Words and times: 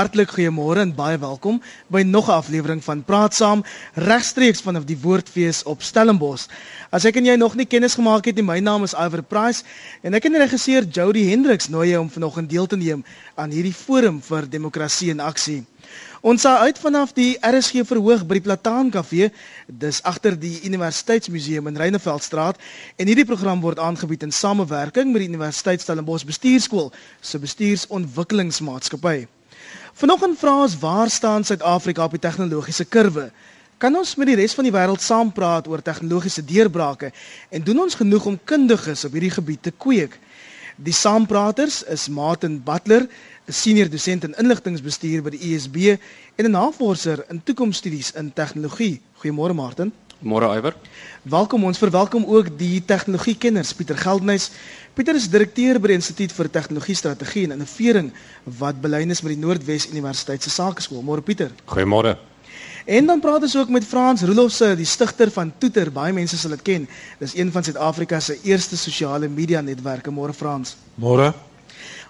Hartlik 0.00 0.30
goeiemôre 0.32 0.80
en 0.80 0.92
baie 0.96 1.18
welkom 1.20 1.58
by 1.92 2.00
nog 2.08 2.28
'n 2.28 2.38
aflewering 2.40 2.80
van 2.84 3.02
Praat 3.04 3.34
Saam 3.34 3.64
regstreeks 3.94 4.62
vanaf 4.64 4.84
die 4.84 4.96
Woordfees 4.96 5.62
op 5.62 5.82
Stellenbosch. 5.82 6.46
As 6.90 7.04
ek 7.04 7.16
en 7.16 7.24
jy 7.24 7.36
nog 7.36 7.54
nie 7.54 7.66
kennis 7.66 7.94
gemaak 7.94 8.24
het 8.24 8.34
nie, 8.34 8.44
my 8.44 8.60
naam 8.60 8.82
is 8.82 8.94
Iver 8.94 9.22
Price 9.22 9.62
en 10.02 10.14
ek 10.14 10.24
en 10.24 10.36
regisseur 10.36 10.84
Jody 10.84 11.28
Hendriks 11.28 11.68
nooi 11.68 11.90
jou 11.90 12.00
om 12.00 12.10
vanoggend 12.10 12.50
deel 12.50 12.66
te 12.66 12.76
neem 12.76 13.04
aan 13.34 13.50
hierdie 13.50 13.74
forum 13.74 14.22
vir 14.22 14.48
demokrasie 14.48 15.10
in 15.10 15.20
aksie. 15.20 15.64
Ons 16.22 16.40
sal 16.40 16.56
uit 16.56 16.78
vanaf 16.78 17.12
die 17.12 17.36
RSG 17.40 17.84
verhoog 17.84 18.26
by 18.26 18.34
die 18.34 18.46
Plataan 18.48 18.90
Kafee, 18.90 19.30
dis 19.66 20.02
agter 20.02 20.40
die 20.40 20.60
Universiteitsmuseum 20.64 21.66
in 21.66 21.76
Reineveldstraat 21.76 22.56
en 22.96 23.06
hierdie 23.06 23.26
program 23.26 23.60
word 23.60 23.78
aangebied 23.78 24.22
in 24.22 24.32
samewerking 24.32 25.12
met 25.12 25.20
die 25.20 25.28
Universiteit 25.28 25.80
Stellenbosch 25.80 26.24
Bestuurskool 26.24 26.90
se 27.20 27.38
bestuursontwikkelingsmaatskappy. 27.38 29.39
Vanoggend 30.00 30.38
vra 30.40 30.54
ons 30.62 30.78
waar 30.80 31.10
staan 31.12 31.42
Suid-Afrika 31.44 32.06
op 32.08 32.14
die 32.16 32.22
tegnologiese 32.24 32.86
kurwe? 32.88 33.26
Kan 33.76 33.98
ons 34.00 34.14
met 34.16 34.30
die 34.30 34.36
res 34.38 34.54
van 34.56 34.64
die 34.64 34.72
wêreld 34.72 35.04
saampraat 35.04 35.68
oor 35.68 35.82
tegnologiese 35.84 36.40
deurbrake 36.48 37.10
en 37.52 37.66
doen 37.66 37.82
ons 37.84 37.98
genoeg 38.00 38.30
om 38.30 38.38
kundiges 38.48 39.04
op 39.04 39.12
hierdie 39.12 39.34
gebied 39.34 39.60
te 39.68 39.74
kweek? 39.76 40.16
Die 40.80 40.96
saampraters 40.96 41.82
is 41.84 42.08
Martin 42.08 42.56
Butler, 42.64 43.04
'n 43.44 43.52
senior 43.52 43.92
dosent 43.92 44.24
in 44.24 44.38
inligtingbestuur 44.40 45.22
by 45.22 45.36
die 45.36 45.52
USB 45.52 46.00
en 46.36 46.46
'n 46.46 46.56
navorser 46.56 47.24
in 47.28 47.42
toekomsstudies 47.44 48.12
in 48.16 48.32
tegnologie. 48.32 49.02
Goeiemôre 49.20 49.54
Martin. 49.54 49.92
Môre 50.20 50.50
Iwer. 50.56 50.74
Welkom 51.22 51.62
ons 51.64 51.78
verwelkom 51.80 52.26
ook 52.28 52.58
die 52.58 52.82
tegnologiekenners 52.84 53.72
Pieter 53.72 53.96
Geldnys. 53.96 54.50
Pieter 54.90 55.14
is 55.14 55.28
direkteur 55.30 55.78
by 55.78 55.92
die 55.92 55.96
Instituut 56.00 56.32
vir 56.34 56.48
Tegnologie 56.50 56.96
Strategie 56.98 57.44
en 57.46 57.54
Innovering 57.54 58.08
wat 58.58 58.80
belyn 58.82 59.14
is 59.14 59.20
met 59.22 59.36
die 59.36 59.38
Noordwes 59.38 59.86
Universiteit 59.92 60.42
se 60.42 60.50
Sakeskool. 60.50 61.04
Môre 61.06 61.22
Pieter. 61.22 61.52
Goeiemôre. 61.70 62.16
En 62.90 63.06
dan 63.06 63.22
praat 63.22 63.46
ons 63.46 63.54
ook 63.60 63.70
met 63.70 63.86
Frans 63.86 64.24
Roelofse, 64.26 64.72
die 64.74 64.88
stigter 64.88 65.30
van 65.30 65.52
Toeter. 65.62 65.92
Baie 65.94 66.12
mense 66.16 66.34
sal 66.40 66.56
dit 66.56 66.64
ken. 66.66 66.88
Dis 67.22 67.36
een 67.38 67.52
van 67.54 67.62
Suid-Afrika 67.62 68.18
se 68.20 68.40
eerste 68.42 68.76
sosiale 68.76 69.28
media 69.30 69.62
netwerke. 69.62 70.10
Môre 70.10 70.34
Frans. 70.34 70.74
Môre. 70.98 71.30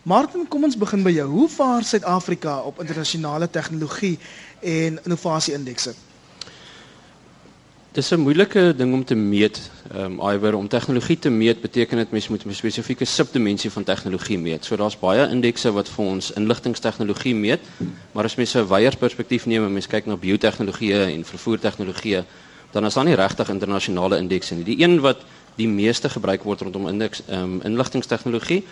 Martin, 0.03 0.49
kom 0.49 0.65
ons 0.65 0.79
begin 0.81 1.05
by 1.05 1.13
jou. 1.13 1.29
Hoe 1.29 1.49
vaar 1.53 1.85
Suid-Afrika 1.85 2.63
op 2.65 2.81
internasionale 2.81 3.51
tegnologie 3.51 4.17
en 4.65 4.97
innovasie 5.05 5.53
indekse? 5.55 5.93
Dis 7.93 8.11
'n 8.11 8.21
moeilike 8.21 8.75
ding 8.77 8.93
om 8.93 9.05
te 9.05 9.15
meet. 9.15 9.71
Ehm 9.93 10.21
um, 10.21 10.31
iwer 10.31 10.55
om 10.55 10.69
tegnologie 10.69 11.19
te 11.19 11.31
meet 11.31 11.61
beteken 11.61 11.97
dit 11.97 12.11
mens 12.11 12.29
moet 12.29 12.45
'n 12.47 12.55
spesifieke 12.55 13.05
subdimensie 13.05 13.71
van 13.71 13.85
tegnologie 13.85 14.39
meet. 14.39 14.65
So 14.65 14.77
daar's 14.77 14.99
baie 14.99 15.29
indekse 15.29 15.73
wat 15.73 15.89
vir 15.89 16.05
ons 16.05 16.33
inligtingstegnologie 16.33 17.35
meet, 17.35 17.61
maar 18.13 18.25
as 18.25 18.35
mens 18.35 18.55
'n 18.55 18.67
wyeer 18.67 18.97
perspektief 18.97 19.47
neem 19.47 19.65
en 19.65 19.73
mens 19.73 19.87
kyk 19.87 20.07
na 20.07 20.17
biotehnologie 20.17 20.95
en 20.95 21.25
vervoertegnologie, 21.25 22.23
dan 22.71 22.85
is 22.85 22.95
daar 22.95 23.05
nie 23.05 23.15
regtig 23.15 23.49
internasionale 23.49 24.17
indekse 24.17 24.55
nie. 24.55 24.65
Die 24.65 24.83
een 24.83 25.01
wat 25.01 25.19
die 25.57 25.69
meeste 25.69 26.09
gebruik 26.09 26.43
word 26.43 26.61
rondom 26.61 26.89
indeks 26.89 27.23
ehm 27.29 27.43
um, 27.43 27.61
inligtingstegnologie, 27.63 28.65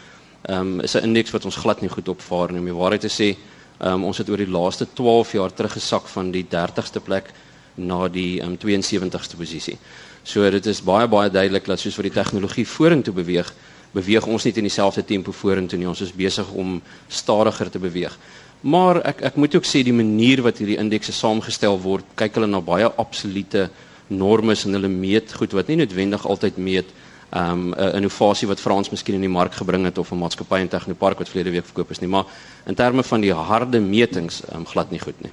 ehm 0.43 0.61
um, 0.61 0.81
is 0.81 0.95
'n 0.95 1.03
indeks 1.03 1.31
wat 1.31 1.45
ons 1.45 1.57
glad 1.57 1.81
nie 1.81 1.91
goed 1.91 2.09
opvaar 2.09 2.53
nie. 2.53 2.59
Om 2.59 2.65
die 2.65 2.75
waarheid 2.75 3.01
te 3.01 3.09
sê, 3.23 3.37
ehm 3.79 3.93
um, 3.93 4.05
ons 4.05 4.19
het 4.19 4.29
oor 4.29 4.37
die 4.37 4.51
laaste 4.51 4.87
12 4.93 5.33
jaar 5.33 5.53
teruggesak 5.53 6.07
van 6.07 6.31
die 6.31 6.47
30ste 6.49 7.01
plek 7.03 7.33
na 7.79 8.09
die 8.09 8.41
um, 8.43 8.57
72ste 8.59 9.39
posisie. 9.39 9.79
So 10.23 10.51
dit 10.51 10.67
is 10.67 10.83
baie 10.85 11.09
baie 11.09 11.31
duidelik 11.31 11.67
dat 11.67 11.81
soos 11.81 11.97
vir 11.97 12.11
die 12.11 12.17
tegnologie 12.19 12.67
vorentoe 12.67 13.15
beweeg, 13.15 13.53
beweeg 13.95 14.27
ons 14.27 14.45
nie 14.45 14.53
in 14.61 14.69
dieselfde 14.69 15.05
tempo 15.05 15.33
vorentoe 15.33 15.79
nie. 15.79 15.89
Ons 15.89 16.05
is 16.05 16.13
besig 16.13 16.51
om 16.53 16.81
stadiger 17.09 17.71
te 17.71 17.81
beweeg. 17.81 18.19
Maar 18.61 19.03
ek 19.07 19.23
ek 19.23 19.37
moet 19.37 19.55
ook 19.55 19.67
sê 19.67 19.85
die 19.87 19.95
manier 19.95 20.43
wat 20.43 20.59
hierdie 20.59 20.79
indekse 20.83 21.13
saamgestel 21.15 21.79
word, 21.81 22.05
kyk 22.19 22.35
hulle 22.35 22.51
na 22.51 22.61
baie 22.61 22.91
absolute 22.99 23.69
norme 24.09 24.57
en 24.65 24.79
hulle 24.79 24.89
meet 24.89 25.33
goed 25.33 25.53
wat 25.53 25.69
nie 25.69 25.79
noodwendig 25.79 26.27
altyd 26.27 26.59
meet 26.59 26.91
um 27.31 27.75
'n 27.75 27.97
innovasie 27.97 28.49
wat 28.49 28.61
Frans 28.61 28.91
miskien 28.91 29.15
in 29.15 29.21
die 29.21 29.29
mark 29.29 29.53
gebring 29.55 29.85
het 29.85 29.99
of 29.99 30.13
'n 30.13 30.19
maatskappy 30.19 30.61
in 30.61 30.69
Technopark 30.69 31.19
wat 31.19 31.29
verlede 31.29 31.51
week 31.51 31.65
verkoop 31.65 31.91
is 31.91 32.01
nie, 32.01 32.09
maar 32.09 32.25
in 32.67 32.75
terme 32.75 33.03
van 33.03 33.21
die 33.21 33.33
harde 33.33 33.81
metings 33.81 34.43
um 34.53 34.67
glad 34.67 34.91
nie 34.91 35.01
goed 35.01 35.21
nie. 35.23 35.31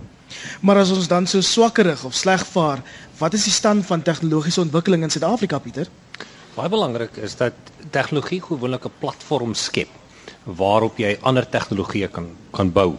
Maar 0.62 0.78
as 0.78 0.91
ons 0.91 1.07
dan 1.07 1.28
so 1.28 1.41
swakkerig 1.41 2.03
of 2.03 2.13
sleg 2.13 2.46
vaar, 2.46 2.81
wat 3.18 3.34
is 3.34 3.44
die 3.44 3.53
stand 3.53 3.85
van 3.85 4.01
tegnologiese 4.01 4.62
ontwikkeling 4.62 5.03
in 5.03 5.09
Suid-Afrika, 5.09 5.59
Pieter? 5.59 5.88
Baie 6.56 6.69
belangrik 6.69 7.18
is 7.18 7.35
dat 7.35 7.53
tegnologie 7.91 8.41
gewoonlik 8.41 8.85
'n 8.85 9.00
platform 9.00 9.53
skep 9.53 9.90
waarop 10.44 10.97
jy 10.97 11.18
ander 11.22 11.50
tegnologieë 11.50 12.09
kan 12.12 12.29
kan 12.51 12.72
bou. 12.72 12.95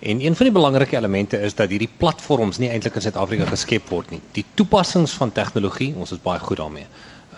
En 0.00 0.20
een 0.20 0.36
van 0.36 0.46
die 0.46 0.54
belangrike 0.54 0.96
elemente 0.96 1.40
is 1.40 1.54
dat 1.54 1.68
hierdie 1.68 1.90
platforms 1.96 2.58
nie 2.58 2.70
eintlik 2.70 2.94
in 2.94 3.00
Suid-Afrika 3.00 3.44
geskep 3.44 3.88
word 3.88 4.10
nie. 4.10 4.20
Die 4.32 4.44
toepassings 4.54 5.12
van 5.12 5.32
tegnologie, 5.32 5.94
ons 5.94 6.12
is 6.12 6.22
baie 6.22 6.40
goed 6.40 6.56
daarmee. 6.56 6.86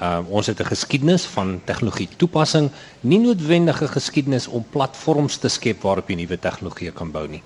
Uh, 0.02 0.18
ons 0.28 0.46
het 0.46 0.60
'n 0.60 0.64
geskiedenis 0.64 1.24
van 1.24 1.60
tegnologie 1.64 2.08
toepassing, 2.16 2.70
nie 3.00 3.18
noodwendige 3.18 3.88
geskiedenis 3.88 4.46
om 4.46 4.64
platforms 4.70 5.36
te 5.36 5.48
skep 5.48 5.82
waarop 5.82 6.08
jy 6.08 6.16
nuwe 6.16 6.38
tegnologie 6.38 6.92
kan 6.92 7.10
bou 7.10 7.28
nie. 7.28 7.42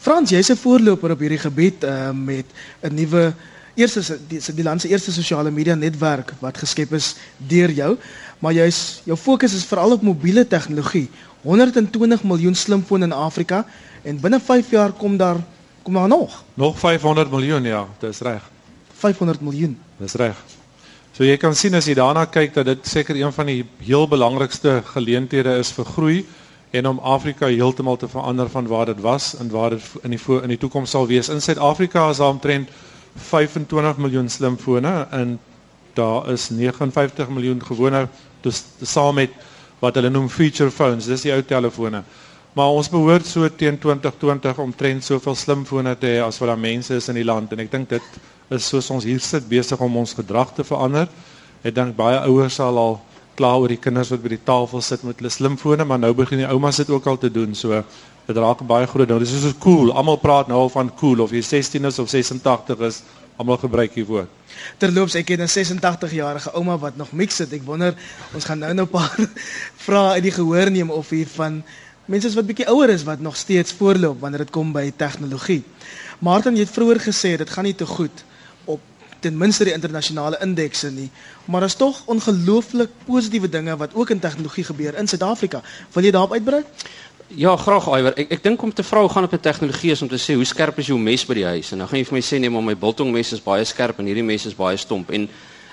Frans, 0.00 0.30
jy's 0.30 0.48
'n 0.48 0.56
voorloper 0.56 1.10
op 1.10 1.20
hierdie 1.20 1.38
gebied 1.38 1.84
uh, 1.84 2.10
met 2.10 2.46
'n 2.80 2.94
nuwe 2.94 3.34
eerste 3.74 4.18
die, 4.28 4.40
die 4.54 4.64
land 4.64 4.80
se 4.80 4.88
eerste 4.88 5.12
sosiale 5.12 5.50
media 5.50 5.74
netwerk 5.74 6.32
wat 6.40 6.58
geskep 6.58 6.92
is 6.92 7.16
deur 7.36 7.70
jou, 7.70 7.96
maar 8.38 8.52
jy's 8.52 9.02
jou 9.04 9.16
fokus 9.16 9.54
is 9.54 9.64
veral 9.64 9.92
op 9.92 10.02
mobiele 10.02 10.46
tegnologie. 10.46 11.08
120 11.42 12.24
miljoen 12.24 12.54
slimfone 12.54 13.04
in 13.04 13.12
Afrika 13.12 13.66
en 14.02 14.20
binne 14.20 14.40
5 14.40 14.70
jaar 14.70 14.92
kom 14.92 15.16
daar 15.16 15.36
kom 15.82 15.94
daar 15.94 16.08
nog. 16.08 16.44
Nog 16.54 16.78
500 16.78 17.30
miljoen, 17.30 17.62
ja, 17.62 17.86
dis 17.98 18.18
reg. 18.20 18.50
500 18.94 19.40
miljoen. 19.40 19.78
Dis 19.96 20.14
reg. 20.14 20.36
So 21.12 21.24
jy 21.24 21.36
kan 21.36 21.54
sien 21.54 21.74
as 21.74 21.84
jy 21.84 21.94
daarna 21.94 22.24
kyk 22.24 22.54
dat 22.54 22.64
dit 22.64 22.86
seker 22.86 23.16
een 23.16 23.32
van 23.32 23.46
die 23.46 23.64
heel 23.78 24.08
belangrikste 24.08 24.82
geleenthede 24.84 25.58
is 25.58 25.72
vir 25.72 25.84
groei 25.84 26.26
en 26.70 26.86
om 26.86 26.98
Afrika 26.98 27.46
heeltemal 27.46 27.96
te 27.96 28.08
verander 28.08 28.48
van 28.50 28.66
waar 28.66 28.86
dit 28.86 29.00
was 29.00 29.34
en 29.36 29.50
waar 29.50 29.70
dit 29.70 29.82
in 30.02 30.10
die 30.10 30.20
in 30.42 30.48
die 30.48 30.58
toekoms 30.58 30.90
sal 30.90 31.06
wees. 31.06 31.28
In 31.28 31.42
Suid-Afrika 31.42 32.08
is 32.10 32.16
daar 32.16 32.28
omtrent 32.28 32.68
25 33.16 33.96
miljoen 33.96 34.28
slimfone 34.28 35.06
en 35.10 35.38
daar 35.94 36.28
is 36.30 36.48
59 36.50 37.28
miljoen 37.28 37.64
gewone 37.64 38.08
dus 38.40 38.64
saam 38.82 39.14
met 39.14 39.30
wat 39.78 39.94
hulle 39.94 40.10
noem 40.10 40.28
feature 40.28 40.70
phones, 40.70 41.06
dis 41.06 41.24
die 41.24 41.32
ou 41.32 41.42
telefone. 41.42 42.02
Maar 42.52 42.66
ons 42.66 42.88
behoort 42.90 43.26
so 43.26 43.48
teen 43.48 43.78
2020 43.78 44.58
omtrent 44.58 45.04
soveel 45.04 45.34
slimfone 45.34 45.94
te 45.98 46.06
hê 46.06 46.22
as 46.22 46.38
wat 46.38 46.52
daar 46.52 46.58
mense 46.58 46.94
is 46.94 47.08
in 47.08 47.18
die 47.18 47.24
land 47.24 47.52
en 47.52 47.62
ek 47.64 47.70
dink 47.72 47.88
dit 47.88 48.20
is 48.50 48.66
soos 48.66 48.90
ons 48.90 49.06
hier 49.06 49.20
sit 49.22 49.46
besig 49.48 49.80
om 49.80 49.96
ons 49.96 50.14
gedrag 50.14 50.54
te 50.54 50.66
verander. 50.66 51.06
Ek 51.62 51.74
dink 51.74 51.96
baie 51.96 52.18
ouers 52.26 52.58
sal 52.58 52.78
al 52.78 52.98
kla 53.40 53.54
oor 53.56 53.72
die 53.72 53.80
kinders 53.80 54.10
wat 54.12 54.20
by 54.20 54.34
die 54.34 54.42
tafel 54.44 54.82
sit 54.84 55.04
met 55.06 55.20
hulle 55.20 55.32
slimfone, 55.32 55.86
maar 55.88 56.00
nou 56.02 56.12
begin 56.16 56.42
die 56.42 56.48
oumas 56.50 56.82
dit 56.82 56.90
ook 56.92 57.06
al 57.08 57.16
te 57.20 57.30
doen. 57.32 57.54
So 57.56 57.80
dit 58.28 58.36
raak 58.36 58.60
baie 58.68 58.88
groot 58.90 59.08
ding. 59.08 59.22
Dit 59.22 59.32
is 59.32 59.46
so 59.46 59.56
cool. 59.64 59.94
Almal 59.96 60.20
praat 60.20 60.50
nou 60.50 60.66
al 60.66 60.72
van 60.72 60.92
cool 61.00 61.24
of 61.24 61.32
jy 61.32 61.40
16 61.46 61.88
is 61.88 61.98
of 62.02 62.10
86 62.12 62.84
is, 62.90 63.00
almal 63.40 63.56
gebruik 63.62 63.96
hier 63.96 64.06
woord. 64.06 64.28
Terloops, 64.82 65.16
ek 65.16 65.32
het 65.32 65.40
'n 65.40 65.48
86 65.48 66.12
jarige 66.12 66.52
ouma 66.52 66.76
wat 66.78 66.96
nog 66.96 67.12
mix 67.12 67.38
het. 67.38 67.52
Ek 67.52 67.64
wonder 67.64 67.94
ons 68.34 68.44
gaan 68.44 68.58
nou 68.58 68.74
nou 68.74 68.86
'n 68.86 68.90
paar 68.98 69.16
vrae 69.76 70.20
uit 70.20 70.22
die 70.22 70.36
gehoor 70.36 70.70
neem 70.70 70.90
of 70.90 71.08
hier 71.08 71.26
van 71.26 71.62
mense 72.04 72.34
wat 72.34 72.46
bietjie 72.46 72.68
ouer 72.68 72.90
is 72.90 73.04
wat 73.04 73.20
nog 73.20 73.36
steeds 73.36 73.72
voorloop 73.72 74.20
wanneer 74.20 74.44
dit 74.44 74.50
kom 74.50 74.72
by 74.72 74.92
tegnologie. 74.96 75.62
Martin, 76.18 76.56
jy 76.56 76.68
het 76.68 76.76
vroeër 76.76 77.00
gesê 77.00 77.36
dit 77.36 77.50
gaan 77.50 77.64
nie 77.64 77.74
te 77.74 77.86
goed 77.86 78.24
ten 79.20 79.36
minste 79.36 79.64
die 79.64 79.72
internasionale 79.72 80.38
indekse 80.40 80.90
nie, 80.90 81.10
maar 81.44 81.60
daar's 81.60 81.76
tog 81.76 82.02
ongelooflik 82.06 82.90
positiewe 83.06 83.48
dinge 83.48 83.76
wat 83.76 83.94
ook 83.94 84.10
in 84.10 84.18
tegnologie 84.20 84.64
gebeur 84.64 84.98
in 84.98 85.08
Suid-Afrika. 85.08 85.62
Wil 85.92 86.04
jy 86.04 86.10
daarop 86.10 86.32
uitbrei? 86.32 86.64
Ja, 87.34 87.56
graag 87.56 87.86
Iwer. 87.86 88.16
Ek 88.18 88.32
ek 88.34 88.42
dink 88.42 88.62
om 88.62 88.72
te 88.74 88.82
vra 88.82 89.04
gaan 89.08 89.24
op 89.24 89.32
'n 89.32 89.40
tegnologie 89.40 89.90
is 89.90 90.02
om 90.02 90.08
te 90.08 90.18
sê 90.18 90.34
hoe 90.34 90.44
skerp 90.44 90.78
is 90.78 90.86
jou 90.86 90.98
mes 90.98 91.26
by 91.26 91.34
die 91.34 91.44
huis? 91.44 91.72
En 91.72 91.78
dan 91.78 91.88
gaan 91.88 91.98
jy 91.98 92.04
vir 92.04 92.14
my 92.14 92.20
sê 92.20 92.40
nee, 92.40 92.50
maar 92.50 92.62
my 92.62 92.74
biltongmes 92.74 93.32
is 93.32 93.42
baie 93.42 93.64
skerp 93.64 93.98
en 93.98 94.06
hierdie 94.06 94.24
mes 94.24 94.46
is 94.46 94.54
baie 94.54 94.76
stomp. 94.76 95.10
En 95.10 95.28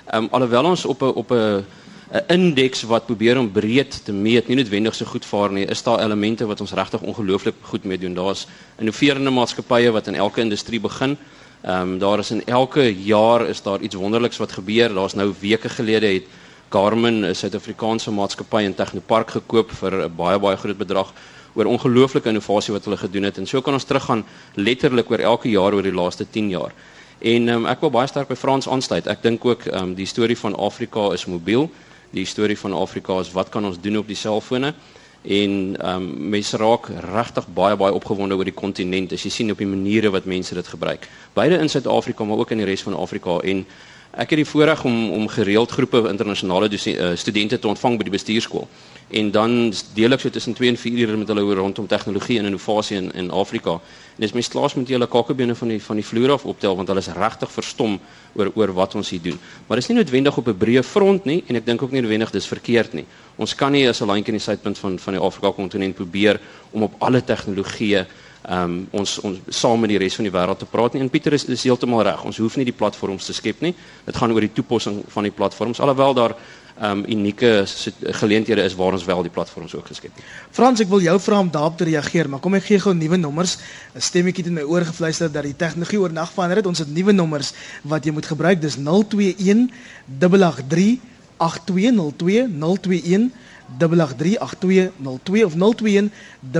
ehm 0.06 0.24
um, 0.24 0.28
alhoewel 0.30 0.64
ons 0.64 0.84
op 0.84 1.02
'n 1.02 1.14
op 1.14 1.30
'n 1.32 1.64
'n 2.12 2.24
indeks 2.32 2.82
wat 2.82 3.06
probeer 3.06 3.38
om 3.38 3.50
breed 3.52 4.00
te 4.04 4.12
meet, 4.12 4.48
nie 4.48 4.56
noodwendig 4.56 4.94
so 4.94 5.04
goed 5.04 5.24
vaar 5.24 5.52
nie, 5.52 5.66
is 5.66 5.82
daar 5.82 6.00
elemente 6.00 6.46
wat 6.46 6.60
ons 6.60 6.72
regtig 6.72 7.00
ongelooflik 7.00 7.54
goed 7.62 7.84
mee 7.84 7.98
doen. 7.98 8.14
Daar's 8.14 8.46
innoverende 8.78 9.30
maatskappye 9.30 9.90
wat 9.90 10.06
in 10.06 10.14
elke 10.14 10.40
industrie 10.40 10.80
begin. 10.80 11.18
Ehm 11.62 11.80
um, 11.80 11.98
daar 11.98 12.18
is 12.18 12.30
in 12.30 12.42
elke 12.46 12.94
jaar 13.04 13.48
is 13.48 13.62
daar 13.62 13.80
iets 13.80 13.94
wonderliks 13.94 14.36
wat 14.36 14.52
gebeur. 14.52 14.94
Daar's 14.94 15.14
nou 15.14 15.34
weke 15.40 15.68
gelede 15.68 16.06
het 16.06 16.24
Garmin 16.68 17.24
'n 17.24 17.34
Suid-Afrikaanse 17.34 18.10
maatskappy 18.10 18.62
in 18.62 18.74
Technopark 18.74 19.30
gekoop 19.30 19.70
vir 19.70 20.04
'n 20.04 20.14
baie 20.16 20.38
baie 20.38 20.56
groot 20.56 20.78
bedrag 20.78 21.12
oor 21.54 21.64
ongelooflike 21.64 22.28
innovasie 22.28 22.72
wat 22.72 22.84
hulle 22.84 22.96
gedoen 22.96 23.22
het. 23.22 23.38
En 23.38 23.46
so 23.46 23.60
kan 23.60 23.72
ons 23.72 23.84
teruggaan 23.84 24.24
letterlik 24.54 25.10
oor 25.10 25.18
elke 25.18 25.50
jaar 25.50 25.74
oor 25.74 25.82
die 25.82 25.92
laaste 25.92 26.26
10 26.30 26.48
jaar. 26.48 26.72
En 27.18 27.48
um, 27.48 27.66
ek 27.66 27.80
wil 27.80 27.90
baie 27.90 28.06
sterk 28.06 28.28
by 28.28 28.34
Frans 28.34 28.68
aansluit. 28.68 29.06
Ek 29.06 29.22
dink 29.22 29.44
ook 29.44 29.66
ehm 29.66 29.82
um, 29.82 29.94
die 29.94 30.06
storie 30.06 30.38
van 30.38 30.56
Afrika 30.56 31.12
is 31.12 31.26
mobiel. 31.26 31.70
Die 32.10 32.24
storie 32.24 32.58
van 32.58 32.72
Afrika 32.72 33.18
is 33.20 33.32
wat 33.32 33.48
kan 33.48 33.64
ons 33.64 33.80
doen 33.80 33.98
op 33.98 34.06
die 34.06 34.16
selfone? 34.16 34.74
En 35.22 35.76
ehm 35.76 36.02
um, 36.02 36.30
mense 36.30 36.56
raak 36.56 36.88
regtig 36.88 37.46
baie 37.54 37.76
baie 37.76 37.92
opgewonde 37.92 38.36
oor 38.36 38.44
die 38.44 38.54
kontinent 38.54 39.12
as 39.12 39.22
jy 39.22 39.30
sien 39.30 39.50
op 39.50 39.58
die 39.58 39.66
maniere 39.66 40.10
wat 40.10 40.24
mense 40.24 40.54
dit 40.54 40.68
gebruik. 40.68 41.08
Beide 41.34 41.58
in 41.58 41.68
Suid-Afrika 41.68 42.24
maar 42.24 42.38
ook 42.38 42.50
in 42.50 42.62
die 42.62 42.66
res 42.66 42.82
van 42.82 42.96
Afrika 42.96 43.38
en 43.42 43.66
ek 44.12 44.30
het 44.30 44.38
die 44.40 44.46
voorreg 44.46 44.84
om 44.84 45.10
om 45.10 45.28
gereeld 45.28 45.70
groepe 45.70 46.08
internasionale 46.08 46.70
uh, 46.70 47.16
studente 47.16 47.58
te 47.58 47.68
ontvang 47.68 47.98
by 47.98 48.02
die 48.02 48.16
bestuurskool. 48.16 48.68
En 49.08 49.30
dan 49.30 49.72
deel 49.96 50.12
ek 50.12 50.20
so 50.20 50.30
tussen 50.30 50.52
2 50.52 50.68
en 50.68 50.76
4 50.76 50.98
ure 51.06 51.16
met 51.16 51.30
hulle 51.32 51.54
rondom 51.56 51.86
tegnologie 51.88 52.38
en 52.38 52.44
innovasie 52.50 52.96
in 52.96 53.08
in 53.16 53.30
Afrika. 53.30 53.78
En 54.16 54.24
dis 54.24 54.34
mens 54.36 54.48
klaas 54.52 54.74
met 54.74 54.88
hulle 54.88 55.08
kakebene 55.08 55.54
van 55.54 55.68
die 55.68 55.80
van 55.82 55.96
die 55.96 56.04
vloer 56.04 56.34
af 56.34 56.44
optel 56.44 56.76
want 56.76 56.88
hulle 56.88 57.00
is 57.00 57.08
regtig 57.16 57.52
verstom 57.52 57.98
oor 58.36 58.72
wat 58.76 58.94
ons 58.94 59.10
hier 59.10 59.22
doen. 59.22 59.38
Maar 59.66 59.80
dit 59.80 59.86
is 59.86 59.90
nie 59.90 59.96
noodwendig 59.96 60.36
op 60.36 60.48
'n 60.48 60.58
breë 60.58 60.84
front 60.84 61.24
nie 61.24 61.42
en 61.46 61.56
ek 61.56 61.66
dink 61.66 61.82
ook 61.82 61.90
nie 61.90 62.00
noodwendig 62.00 62.30
dis 62.30 62.46
verkeerd 62.46 62.92
nie. 62.92 63.06
Ons 63.36 63.54
kan 63.54 63.72
nie 63.72 63.88
as 63.88 64.02
'n 64.02 64.06
landjie 64.06 64.32
in 64.32 64.38
die 64.38 64.44
suidpunt 64.44 64.78
van 64.78 64.98
van 64.98 65.14
die 65.14 65.22
Afrika 65.22 65.52
kontinent 65.52 65.94
probeer 65.94 66.40
om 66.70 66.82
op 66.82 66.94
alle 66.98 67.22
tegnologieë 67.22 68.06
ehm 68.48 68.64
um, 68.64 68.88
ons 68.90 69.18
ons 69.20 69.38
saam 69.48 69.80
met 69.80 69.88
die 69.88 69.98
res 69.98 70.14
van 70.14 70.24
die 70.24 70.32
wêreld 70.32 70.58
te 70.58 70.66
praat 70.66 70.92
nie. 70.92 71.02
En 71.02 71.10
Pieter 71.10 71.32
is 71.32 71.44
is 71.44 71.62
heeltemal 71.62 72.02
reg. 72.02 72.24
Ons 72.24 72.36
hoef 72.36 72.56
nie 72.56 72.64
die 72.64 72.76
platforms 72.76 73.24
te 73.24 73.32
skep 73.32 73.60
nie. 73.60 73.74
Dit 74.04 74.16
gaan 74.16 74.32
oor 74.32 74.40
die 74.40 74.52
toepassing 74.52 75.04
van 75.08 75.22
die 75.22 75.32
platforms 75.32 75.80
alhoewel 75.80 76.14
daar 76.14 76.30
ehm 76.30 76.57
um, 76.82 77.04
unieke 77.08 77.64
geleenthede 78.00 78.62
is 78.62 78.74
waar 78.74 78.92
ons 78.92 79.04
wel 79.04 79.22
die 79.22 79.30
platforms 79.30 79.74
ook 79.74 79.86
geskep 79.86 80.14
het. 80.14 80.24
Frans, 80.50 80.80
ek 80.80 80.88
wil 80.88 81.02
jou 81.02 81.20
vra 81.20 81.38
om 81.38 81.50
daarop 81.50 81.76
te 81.76 81.88
reageer, 81.88 82.28
maar 82.28 82.40
kom 82.40 82.54
ek 82.58 82.68
gee 82.70 82.80
gou 82.82 82.94
nuwe 82.94 83.16
nommers. 83.16 83.58
'n 83.94 84.00
Stemmetjie 84.00 84.44
het 84.44 84.52
in 84.52 84.58
my 84.58 84.62
oor 84.62 84.84
gefluister 84.84 85.32
dat 85.32 85.42
die 85.42 85.56
tegnologie 85.56 86.00
oornag 86.00 86.32
verander 86.32 86.56
het. 86.56 86.66
Ons 86.66 86.78
het 86.78 86.94
nuwe 86.94 87.12
nommers 87.12 87.52
wat 87.82 88.04
jy 88.04 88.12
moet 88.12 88.26
gebruik. 88.26 88.60
Dis 88.60 88.76
021 88.76 89.70
883 90.18 90.98
8202 91.36 92.48
021 92.48 93.32
8838202 93.78 95.44
of 95.44 95.54
021 95.54 96.10
8838205 96.52 96.58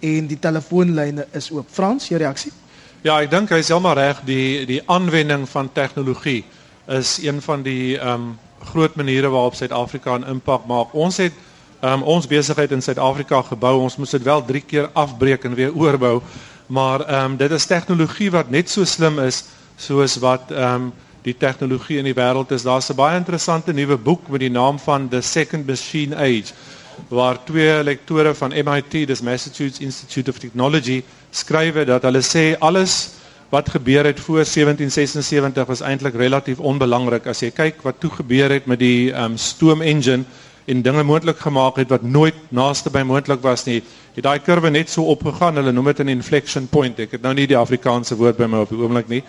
en 0.00 0.26
die 0.26 0.38
telefoonlyne 0.38 1.26
is 1.30 1.50
oop. 1.50 1.66
Frans, 1.70 2.08
jou 2.08 2.20
reaksie? 2.20 2.52
Ja, 3.02 3.18
ek 3.18 3.30
dink 3.30 3.50
hy 3.50 3.58
is 3.62 3.70
heeltemal 3.72 3.98
reg 3.98 4.20
die 4.26 4.66
die 4.66 4.82
aanwending 4.86 5.48
van 5.50 5.72
tegnologie 5.74 6.44
is 6.86 7.18
een 7.22 7.42
van 7.42 7.62
die 7.62 7.98
ehm 7.98 8.12
um, 8.12 8.38
groot 8.62 8.94
maniere 8.94 9.28
waarop 9.28 9.54
Suid-Afrika 9.54 10.16
'n 10.18 10.24
impak 10.28 10.66
maak. 10.66 10.94
Ons 10.94 11.16
het 11.16 11.32
um, 11.80 12.02
ons 12.02 12.26
besigheid 12.26 12.70
in 12.70 12.82
Suid-Afrika 12.82 13.42
gebou. 13.42 13.80
Ons 13.80 13.96
moes 13.96 14.10
dit 14.10 14.22
wel 14.22 14.44
3 14.44 14.60
keer 14.60 14.90
afbreek 14.92 15.44
en 15.44 15.54
weer 15.54 15.74
oorbou. 15.74 16.20
Maar 16.66 17.00
ehm 17.00 17.24
um, 17.24 17.36
dit 17.36 17.50
is 17.50 17.66
tegnologie 17.66 18.30
wat 18.30 18.50
net 18.50 18.70
so 18.70 18.84
slim 18.84 19.18
is 19.18 19.44
soos 19.76 20.16
wat 20.16 20.50
ehm 20.50 20.74
um, 20.74 20.92
die 21.22 21.36
tegnologie 21.38 21.98
in 21.98 22.04
die 22.04 22.14
wêreld 22.14 22.50
is. 22.50 22.62
Daar's 22.62 22.90
'n 22.90 22.94
baie 22.94 23.16
interessante 23.16 23.72
nuwe 23.72 23.96
boek 23.96 24.28
met 24.28 24.40
die 24.40 24.50
naam 24.50 24.78
van 24.78 25.08
The 25.08 25.20
Second 25.20 25.66
Machine 25.66 26.16
Age 26.16 26.52
waar 27.08 27.44
twee 27.44 27.82
lektore 27.82 28.34
van 28.34 28.52
MIT, 28.64 29.06
dis 29.06 29.20
Massachusetts 29.20 29.78
Institute 29.80 30.30
of 30.30 30.38
Technology, 30.38 31.02
skryf 31.30 31.84
dat 31.84 32.02
hulle 32.02 32.22
sê 32.22 32.58
alles 32.58 33.10
wat 33.52 33.68
gebeur 33.68 34.04
het 34.08 34.20
voor 34.20 34.44
1776 34.48 35.66
was 35.66 35.80
eintlik 35.80 36.14
relatief 36.16 36.58
onbelangrik 36.58 37.26
as 37.28 37.42
jy 37.44 37.50
kyk 37.52 37.82
wat 37.84 37.98
toe 38.00 38.10
gebeur 38.10 38.48
het 38.50 38.64
met 38.66 38.80
die 38.80 39.12
um, 39.12 39.36
stoom 39.36 39.82
engine 39.84 40.24
en 40.64 40.80
dinge 40.82 41.02
moontlik 41.04 41.42
gemaak 41.42 41.76
het 41.76 41.90
wat 41.92 42.02
nooit 42.02 42.38
naaste 42.48 42.90
by 42.90 43.02
moontlik 43.04 43.42
was 43.44 43.66
nie. 43.66 43.82
Het 44.14 44.24
daai 44.24 44.38
kurwe 44.40 44.70
net 44.70 44.88
so 44.88 45.04
opgegaan. 45.04 45.58
Hulle 45.60 45.72
noem 45.72 45.90
dit 45.92 46.00
'n 46.00 46.08
inflection 46.08 46.68
point. 46.68 46.98
Ek 46.98 47.10
het 47.10 47.22
nou 47.22 47.34
nie 47.34 47.46
die 47.46 47.56
Afrikaanse 47.56 48.16
woord 48.16 48.36
by 48.36 48.46
my 48.46 48.58
op 48.64 48.68
die 48.68 48.78
oomblik 48.78 49.08
nie. 49.08 49.22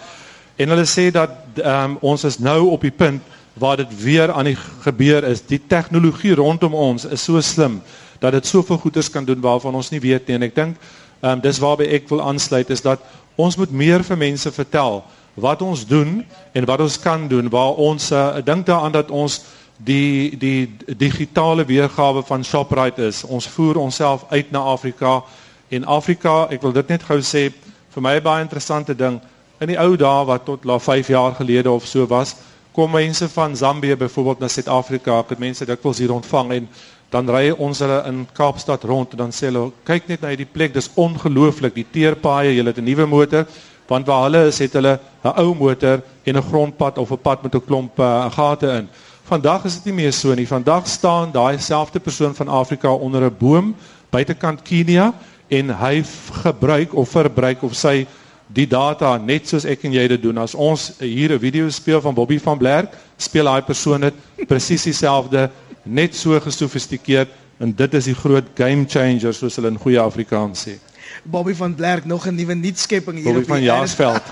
En 0.56 0.70
hulle 0.70 0.86
sê 0.86 1.12
dat 1.12 1.32
um, 1.58 1.98
ons 2.02 2.24
is 2.24 2.40
nou 2.40 2.70
op 2.70 2.82
die 2.82 2.92
punt 2.92 3.22
waar 3.54 3.78
dit 3.78 4.04
weer 4.04 4.32
aan 4.32 4.46
die 4.46 4.58
gebeur 4.82 5.24
is. 5.24 5.42
Die 5.42 5.62
tegnologie 5.68 6.36
rondom 6.36 6.74
ons 6.74 7.06
is 7.06 7.24
so 7.24 7.42
slim 7.42 7.82
dat 8.20 8.32
dit 8.32 8.46
soveel 8.46 8.78
goeders 8.78 9.10
kan 9.10 9.26
doen 9.26 9.42
waarvan 9.42 9.76
ons 9.76 9.90
nie 9.90 10.00
weet 10.00 10.28
nie. 10.28 10.36
En 10.36 10.44
ek 10.44 10.56
dink 10.56 10.78
um, 11.24 11.40
dis 11.42 11.60
waarby 11.60 11.88
ek 11.96 12.10
wil 12.10 12.22
aansluit 12.22 12.70
is 12.70 12.82
dat 12.82 13.02
ons 13.36 13.58
moet 13.58 13.72
meer 13.72 14.04
vir 14.04 14.18
mense 14.18 14.52
vertel 14.52 15.04
wat 15.34 15.62
ons 15.62 15.86
doen 15.88 16.22
en 16.54 16.66
wat 16.66 16.80
ons 16.80 17.00
kan 17.00 17.28
doen 17.28 17.50
waar 17.50 17.74
ons 17.82 18.12
uh, 18.12 18.38
dink 18.46 18.66
daaraan 18.66 18.92
dat 18.92 19.12
ons 19.12 19.42
die 19.78 20.38
die 20.38 20.70
digitale 20.98 21.66
weergawe 21.66 22.24
van 22.24 22.44
Shoprite 22.44 23.08
is. 23.10 23.24
Ons 23.24 23.48
voer 23.48 23.78
onsself 23.78 24.26
uit 24.30 24.52
na 24.52 24.60
Afrika 24.60 25.24
en 25.70 25.86
Afrika, 25.86 26.48
ek 26.54 26.62
wil 26.62 26.72
dit 26.72 26.88
net 26.94 27.04
gou 27.04 27.20
sê 27.22 27.50
vir 27.94 28.02
my 28.02 28.20
baie 28.22 28.44
interessante 28.46 28.96
ding 28.96 29.20
in 29.62 29.72
die 29.74 29.80
ou 29.80 29.96
dae 29.98 30.26
wat 30.28 30.46
tot 30.46 30.66
la 30.66 30.80
5 30.80 31.10
jaar 31.14 31.36
gelede 31.38 31.72
of 31.72 31.88
so 31.88 32.06
was, 32.10 32.36
kom 32.74 32.92
mense 32.92 33.30
van 33.30 33.56
Zambië 33.56 33.96
byvoorbeeld 33.96 34.40
na 34.40 34.48
Suid-Afrika, 34.50 35.20
ek 35.22 35.36
het 35.36 35.40
mense 35.40 35.66
dikwels 35.66 36.02
hier 36.02 36.14
ontvang 36.14 36.52
en 36.58 36.70
dan 37.14 37.30
ry 37.30 37.52
ons 37.52 37.80
hulle 37.84 38.00
in 38.10 38.24
Kaapstad 38.34 38.84
rond 38.90 39.12
en 39.14 39.26
dan 39.26 39.34
sê 39.36 39.52
hulle 39.52 39.68
kyk 39.86 40.08
net 40.10 40.24
na 40.24 40.32
hierdie 40.32 40.50
plek 40.50 40.74
dis 40.74 40.90
ongelooflik 40.98 41.76
die 41.78 41.86
teerpaaie 41.86 42.56
jy 42.56 42.66
het 42.66 42.80
'n 42.82 42.90
nuwe 42.90 43.06
motor. 43.06 43.46
Want 43.88 44.08
waar 44.08 44.24
hulle 44.24 44.48
is 44.48 44.60
het 44.60 44.74
hulle 44.74 45.00
'n 45.24 45.34
ou 45.38 45.54
motor 45.54 46.02
en 46.26 46.38
'n 46.38 46.50
grondpad 46.50 46.98
of 46.98 47.12
'n 47.12 47.22
pad 47.22 47.44
met 47.44 47.56
'n 47.56 47.66
klomp 47.66 48.00
uh, 48.00 48.32
gate 48.32 48.68
in. 48.68 48.90
Vandag 49.24 49.66
is 49.66 49.76
dit 49.76 49.86
nie 49.86 50.04
meer 50.04 50.14
so 50.14 50.34
nie. 50.34 50.48
Vandag 50.48 50.88
staan 50.88 51.32
daai 51.32 51.60
selfde 51.60 52.00
persoon 52.00 52.36
van 52.36 52.48
Afrika 52.48 52.90
onder 52.90 53.22
'n 53.22 53.36
boom 53.40 53.76
buitekant 54.10 54.62
Kenia 54.62 55.14
en 55.48 55.70
hy 55.70 56.04
gebruik 56.44 56.96
of 56.96 57.10
verbruik 57.10 57.64
of 57.64 57.76
sy 57.76 58.08
die 58.48 58.68
data 58.68 59.18
net 59.18 59.48
soos 59.48 59.66
ek 59.66 59.84
en 59.84 59.94
jy 59.94 60.08
dit 60.08 60.22
doen. 60.22 60.38
As 60.38 60.56
ons 60.56 60.94
hier 61.00 61.32
'n 61.32 61.40
video 61.40 61.70
speel 61.70 62.02
van 62.02 62.14
Bobby 62.14 62.40
van 62.40 62.58
Blerk 62.58 62.94
speel 63.18 63.46
daai 63.46 63.62
persoon 63.62 64.02
dit 64.02 64.14
presies 64.48 64.84
dieselfde 64.84 65.50
net 65.84 66.16
so 66.16 66.40
gesofistikeerd 66.40 67.30
en 67.60 67.74
dit 67.76 67.94
is 67.94 68.08
die 68.10 68.16
groot 68.16 68.48
game 68.58 68.88
changer 68.90 69.36
soos 69.36 69.58
hulle 69.60 69.74
in 69.74 69.80
goeie 69.80 70.00
Afrikaans 70.00 70.66
sê. 70.68 70.78
Bobby 71.24 71.54
van 71.56 71.76
Blerk 71.76 72.06
nog 72.06 72.26
'n 72.28 72.36
nuwe 72.36 72.56
nuutskepping 72.56 73.18
hier 73.18 73.26
Bobby 73.26 73.40
op 73.40 73.48
van 73.48 73.62
Jaarsveld. 73.62 74.24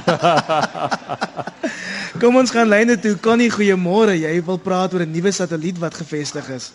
Kom 2.21 2.35
ons 2.35 2.51
gaan 2.51 2.67
lyne 2.67 2.99
toe. 2.99 3.15
Connie, 3.19 3.51
goeiemôre. 3.51 4.15
Jy 4.19 4.43
wil 4.45 4.57
praat 4.57 4.93
oor 4.93 5.01
'n 5.01 5.11
nuwe 5.11 5.31
satelliet 5.31 5.79
wat 5.79 5.93
gevestig 5.93 6.49
is. 6.49 6.71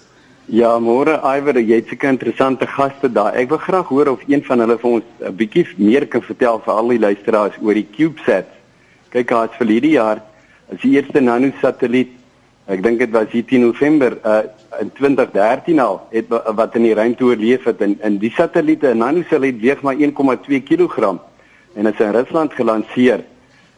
Ja, 0.47 0.79
môre 0.79 1.19
Iwer, 1.25 1.59
jy 1.59 1.75
het 1.75 1.89
seker 1.89 2.09
interessante 2.09 2.67
gaste 2.67 3.13
daar. 3.13 3.35
Ek 3.35 3.49
wil 3.49 3.59
graag 3.59 3.89
hoor 3.89 4.09
of 4.09 4.21
een 4.29 4.45
van 4.45 4.61
hulle 4.61 4.79
vir 4.79 4.91
ons 4.91 5.05
'n 5.21 5.37
bietjie 5.37 5.67
meer 5.77 6.07
kan 6.07 6.23
vertel 6.23 6.61
vir 6.65 6.75
al 6.75 6.89
die 6.89 6.99
luisteraars 6.99 7.57
oor 7.61 7.75
die 7.75 7.89
CubeSat. 7.97 8.47
Kyk, 9.11 9.33
as 9.33 9.51
vir 9.59 9.67
hierdie 9.67 9.97
jaar 9.99 10.23
is 10.71 10.81
die 10.81 10.93
eerste 10.93 11.21
nano 11.21 11.51
satelliet 11.61 12.11
Ek 12.67 12.83
dink 12.83 12.99
dit 12.99 13.13
was 13.15 13.31
hier 13.31 13.47
10 13.47 13.63
November 13.63 14.19
uh 14.27 14.43
in 14.81 14.93
2013 14.93 15.81
al 15.81 16.01
het 16.11 16.29
wat 16.29 16.75
in 16.75 16.83
die 16.83 16.95
ruimte 16.95 17.25
oorleef 17.25 17.65
het 17.65 17.81
en 17.81 17.99
in 18.03 18.19
die 18.19 18.31
satelliete 18.31 18.95
nanosatelliet 18.95 19.61
weeg 19.61 19.83
maar 19.83 19.97
1,2 19.97 20.63
kg 20.65 21.19
en 21.77 21.87
is 21.87 22.01
in 22.01 22.11
Rusland 22.11 22.53
gelanseer. 22.53 23.25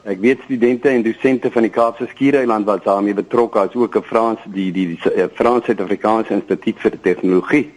Ek 0.09 0.21
weet 0.23 0.45
studente 0.45 0.89
en 0.89 1.03
dosente 1.03 1.51
van 1.51 1.67
die 1.67 1.73
Kaapse 1.75 2.07
Skiereiland 2.13 2.65
was 2.67 2.85
daarmee 2.85 3.15
betrokke 3.15 3.59
as 3.59 3.75
ook 3.75 3.97
'n 3.97 4.03
Frans 4.03 4.39
die 4.45 4.73
die, 4.73 4.87
die, 4.87 4.99
die 5.03 5.29
Frans-Suid-Afrikaanse 5.35 6.33
Instituut 6.33 6.79
vir 6.79 7.01
Tegnologie. 7.01 7.71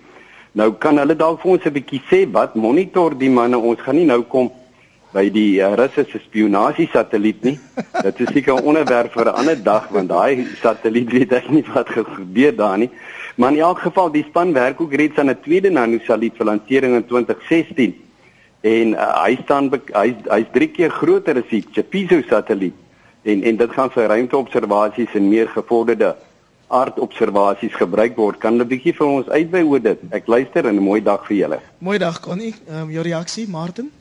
Nou 0.52 0.74
kan 0.74 0.98
hulle 0.98 1.16
dalk 1.16 1.42
vir 1.42 1.52
ons 1.52 1.66
'n 1.66 1.74
bietjie 1.74 2.02
sê 2.12 2.32
wat 2.32 2.56
monitor 2.56 3.18
die 3.18 3.30
manne 3.30 3.58
ons 3.58 3.82
gaan 3.82 3.96
nie 3.96 4.06
nou 4.06 4.22
kom 4.22 4.52
by 5.12 5.28
die 5.32 5.60
uh, 5.60 5.74
Russiese 5.76 6.20
spionasie 6.24 6.88
satelliet 6.92 7.44
nie. 7.44 7.58
Dit 8.06 8.20
is 8.24 8.32
seker 8.32 8.56
'n 8.56 8.68
onderwerp 8.72 9.12
vir 9.14 9.28
'n 9.28 9.36
ander 9.42 9.64
dag 9.64 9.90
want 9.90 10.10
daai 10.10 10.48
satelliet 10.62 11.12
weet 11.12 11.34
ek 11.34 11.50
nie 11.50 11.66
wat 11.74 11.90
gebeur 11.90 12.56
daar 12.56 12.78
nie. 12.78 12.90
Maar 13.36 13.52
in 13.52 13.60
elk 13.60 13.80
geval 13.80 14.12
die 14.12 14.26
span 14.30 14.54
werk 14.54 14.82
ook 14.82 14.94
reeds 14.94 15.18
aan 15.18 15.30
'n 15.30 15.42
tweede 15.44 15.70
nanosatelliet 15.70 16.38
vir 16.38 16.46
lansering 16.46 16.96
in 16.96 17.06
2016. 17.06 17.96
En 18.62 18.88
uh, 18.94 19.24
hy 19.26 19.40
staan 19.44 19.72
hy 19.94 20.16
hy's 20.30 20.50
3 20.54 20.68
keer 20.72 20.92
groter 20.92 21.38
as 21.38 21.50
die 21.50 21.64
Chapizo 21.72 22.22
satelliet. 22.22 22.76
En 23.24 23.44
en 23.44 23.56
dit 23.58 23.72
gaan 23.72 23.92
vir 23.92 24.08
ruimteobservasies 24.08 25.14
en 25.14 25.30
meer 25.30 25.48
gevorderde 25.48 26.16
aardobservasies 26.68 27.76
gebruik 27.76 28.16
word. 28.16 28.40
Kan 28.40 28.56
'n 28.56 28.68
bietjie 28.68 28.94
vir 28.94 29.08
ons 29.08 29.28
uitwy 29.30 29.62
oor 29.62 29.82
dit? 29.82 30.00
Ek 30.12 30.28
luister 30.28 30.66
en 30.66 30.76
'n 30.76 30.84
mooi 30.84 31.02
dag 31.04 31.26
vir 31.28 31.38
julle. 31.38 31.60
Mooi 31.78 31.98
dag 31.98 32.20
Connie. 32.20 32.56
Ehm 32.68 32.82
um, 32.82 32.92
jou 32.92 33.04
reaksie, 33.04 33.50
Martin? 33.50 33.92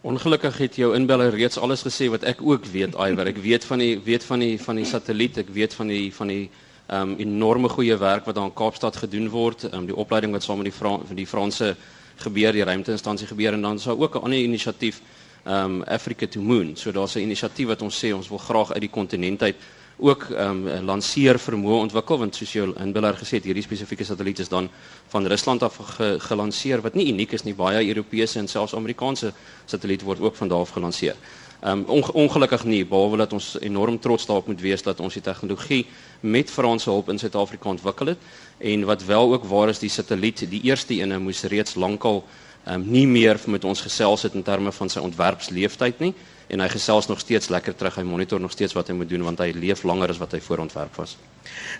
Ongelukkig 0.00 0.58
het 0.58 0.76
jou 0.76 0.94
inbeller 0.96 1.34
reeds 1.34 1.58
alles 1.60 1.82
gesê 1.84 2.06
wat 2.08 2.22
ek 2.24 2.38
ook 2.40 2.64
weet, 2.72 2.94
Iwer. 2.96 3.28
Ek 3.28 3.36
weet 3.36 3.64
van 3.68 3.82
die 3.82 3.98
weet 4.00 4.22
van 4.24 4.40
die 4.40 4.54
van 4.56 4.78
die 4.80 4.86
satelliet, 4.88 5.42
ek 5.42 5.50
weet 5.52 5.74
van 5.76 5.90
die 5.92 6.06
van 6.16 6.30
die 6.32 6.46
ehm 6.88 7.10
um, 7.10 7.18
enorme 7.20 7.68
goeie 7.68 7.98
werk 8.00 8.24
wat 8.24 8.38
daar 8.38 8.48
in 8.48 8.54
Kaapstad 8.56 8.96
gedoen 8.96 9.28
word, 9.28 9.66
ehm 9.68 9.82
um, 9.82 9.88
die 9.90 9.96
opleiding 9.96 10.32
wat 10.32 10.42
saam 10.42 10.62
met 10.62 10.70
die 10.70 10.76
Fra 10.78 10.94
van 11.04 11.16
die 11.16 11.26
Franse 11.26 11.76
gebeur, 12.16 12.56
die 12.56 12.64
ruimteinstansie 12.64 13.28
gebeur 13.28 13.52
en 13.52 13.62
dan 13.62 13.76
is 13.76 13.84
daar 13.84 14.00
ook 14.00 14.16
'n 14.16 14.24
ander 14.24 14.38
inisiatief 14.38 15.02
ehm 15.44 15.64
um, 15.64 15.82
Africa 15.82 16.26
to 16.26 16.40
Moon. 16.40 16.76
So 16.76 16.92
daar's 16.92 17.14
'n 17.16 17.28
inisiatief 17.28 17.66
wat 17.66 17.82
ons 17.82 18.04
sê 18.04 18.14
ons 18.14 18.28
wil 18.28 18.38
graag 18.38 18.72
uit 18.72 18.80
die 18.80 18.90
kontinent 18.90 19.42
uit 19.42 19.56
ook 20.00 20.22
ehm 20.30 20.66
um, 20.66 20.84
lanseer 20.84 21.38
vermoë 21.38 21.80
ontwikkel 21.84 22.18
want 22.18 22.36
soos 22.36 22.52
jy 22.52 22.64
in 22.82 22.92
Biller 22.92 23.16
gesê 23.18 23.38
het 23.38 23.44
hierdie 23.44 23.64
spesifieke 23.64 24.04
satelliet 24.04 24.38
is 24.38 24.48
dan 24.48 24.68
van 25.12 25.26
Rusland 25.26 25.62
af 25.62 25.76
ge, 25.96 26.16
gelanseer 26.18 26.80
wat 26.80 26.94
nie 26.94 27.10
uniek 27.12 27.32
is 27.32 27.44
nie 27.44 27.54
baie 27.54 27.86
Europese 27.86 28.38
en 28.38 28.48
selfs 28.48 28.74
Amerikaanse 28.74 29.32
satelliete 29.66 30.04
word 30.04 30.20
ook 30.20 30.36
van 30.36 30.48
daar 30.48 30.64
af 30.66 30.70
gelanseer. 30.70 31.16
Ehm 31.60 31.84
um, 31.88 32.02
ongelukkig 32.12 32.64
nie, 32.64 32.86
behalwe 32.86 33.16
dat 33.16 33.32
ons 33.32 33.56
enorm 33.60 33.98
trots 33.98 34.26
daarop 34.26 34.46
moet 34.46 34.60
wees 34.60 34.82
dat 34.82 35.00
ons 35.00 35.14
die 35.14 35.22
tegnologie 35.22 35.86
met 36.20 36.50
Franse 36.50 36.90
hulp 36.90 37.08
in 37.08 37.18
Suid-Afrika 37.18 37.68
ontwikkel 37.68 38.06
het 38.06 38.18
en 38.58 38.84
wat 38.84 39.04
wel 39.04 39.32
ook 39.32 39.44
waar 39.44 39.68
is 39.68 39.78
die 39.78 39.90
satelliet, 39.90 40.50
die 40.50 40.62
eerste 40.62 40.94
ene 40.94 41.18
moes 41.18 41.42
reeds 41.42 41.74
lankal 41.74 42.24
ehm 42.64 42.74
um, 42.74 42.90
nie 42.90 43.06
meer 43.06 43.40
met 43.46 43.64
ons 43.64 43.80
gesels 43.80 44.22
het 44.22 44.34
in 44.34 44.42
terme 44.42 44.72
van 44.72 44.88
sy 44.88 45.00
ontwerpsleeftyd 45.00 45.98
nie 45.98 46.14
en 46.50 46.60
hy 46.60 46.68
gesels 46.68 47.06
nog 47.06 47.20
steeds 47.22 47.48
lekker 47.48 47.74
terug. 47.74 47.94
Hy 47.94 48.02
monitor 48.02 48.40
nog 48.40 48.50
steeds 48.50 48.72
wat 48.74 48.88
hy 48.90 48.94
moet 48.98 49.08
doen 49.08 49.22
want 49.22 49.38
hy 49.38 49.50
leef 49.54 49.82
langer 49.86 50.08
as 50.10 50.18
wat 50.18 50.32
hy 50.34 50.40
voorontwerp 50.42 50.94
was. 50.98 51.16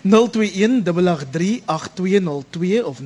0218838202 0.06 0.08
of 2.84 2.98
0218838205 3.02 3.04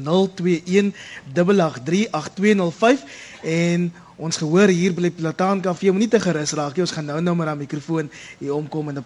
en 3.43 3.93
Ons 4.15 4.37
gehoor 4.39 4.71
hier 4.71 4.93
by 4.95 5.09
Plataan 5.11 5.59
Kafee, 5.59 5.91
moenie 5.91 6.07
te 6.07 6.21
gerus 6.23 6.53
raak 6.55 6.77
nie. 6.77 6.85
Ons 6.85 6.93
gaan 6.95 7.09
nou-nou 7.09 7.35
met 7.35 7.49
'n 7.49 7.59
mikrofoon 7.59 8.11
hier 8.39 8.55
omkom 8.55 8.89
en 8.89 8.99
'n 8.99 9.05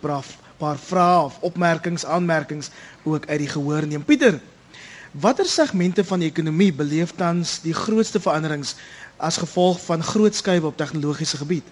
paar 0.59 0.79
vrae 0.79 1.25
of 1.25 1.39
opmerkings, 1.41 2.05
aanmerkings 2.05 2.71
ook 3.05 3.27
uit 3.27 3.39
die 3.39 3.49
gehoor 3.49 3.87
neem. 3.87 4.05
Pieter, 4.05 4.41
watter 5.13 5.47
segmente 5.47 6.05
van 6.05 6.19
die 6.19 6.29
ekonomie 6.29 6.73
beleef 6.73 7.13
tans 7.17 7.61
die 7.61 7.73
grootste 7.73 8.21
veranderings 8.21 8.75
as 9.17 9.37
gevolg 9.37 9.81
van 9.85 10.03
groot 10.03 10.35
skuiwe 10.35 10.67
op 10.67 10.77
tegnologiese 10.77 11.37
gebied? 11.37 11.65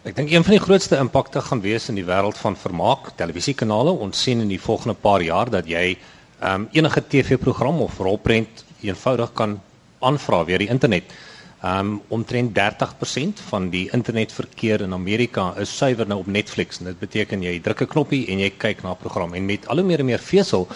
Ek 0.00 0.14
dink 0.16 0.30
een 0.32 0.40
van 0.40 0.54
die 0.54 0.62
grootste 0.62 0.96
impakte 0.96 1.42
gaan 1.44 1.60
wees 1.60 1.90
in 1.92 1.98
die 1.98 2.06
wêreld 2.08 2.38
van 2.40 2.54
vermaak, 2.56 3.10
televisiekanale. 3.20 3.92
Ons 3.92 4.22
sien 4.24 4.40
in 4.40 4.48
die 4.48 4.60
volgende 4.60 4.94
paar 4.96 5.20
jaar 5.20 5.50
dat 5.52 5.66
jy 5.68 5.98
um, 6.40 6.64
enige 6.72 7.02
TV-program 7.04 7.82
of 7.84 7.98
rolprent 8.00 8.64
eenvoudig 8.80 9.34
kan 9.36 9.58
aanvra 10.00 10.38
via 10.48 10.60
die 10.62 10.70
internet. 10.72 11.12
Um 11.60 11.98
omtrent 12.08 12.54
30% 12.56 13.42
van 13.50 13.68
die 13.68 13.90
internetverkeer 13.92 14.86
in 14.86 14.96
Amerika 14.96 15.50
is 15.60 15.76
suiwer 15.76 16.08
nou 16.08 16.22
op 16.22 16.32
Netflix. 16.32 16.80
En 16.80 16.88
dit 16.88 16.98
beteken 16.98 17.44
jy 17.44 17.58
druk 17.60 17.82
'n 17.82 17.92
knoppie 17.92 18.24
en 18.32 18.40
jy 18.40 18.50
kyk 18.56 18.82
na 18.82 18.96
'n 18.96 19.02
program 19.04 19.34
en 19.34 19.44
met 19.44 19.68
al 19.68 19.84
hoe 19.84 19.84
meer 19.84 20.00
en 20.00 20.06
meer 20.06 20.24
vesel 20.32 20.66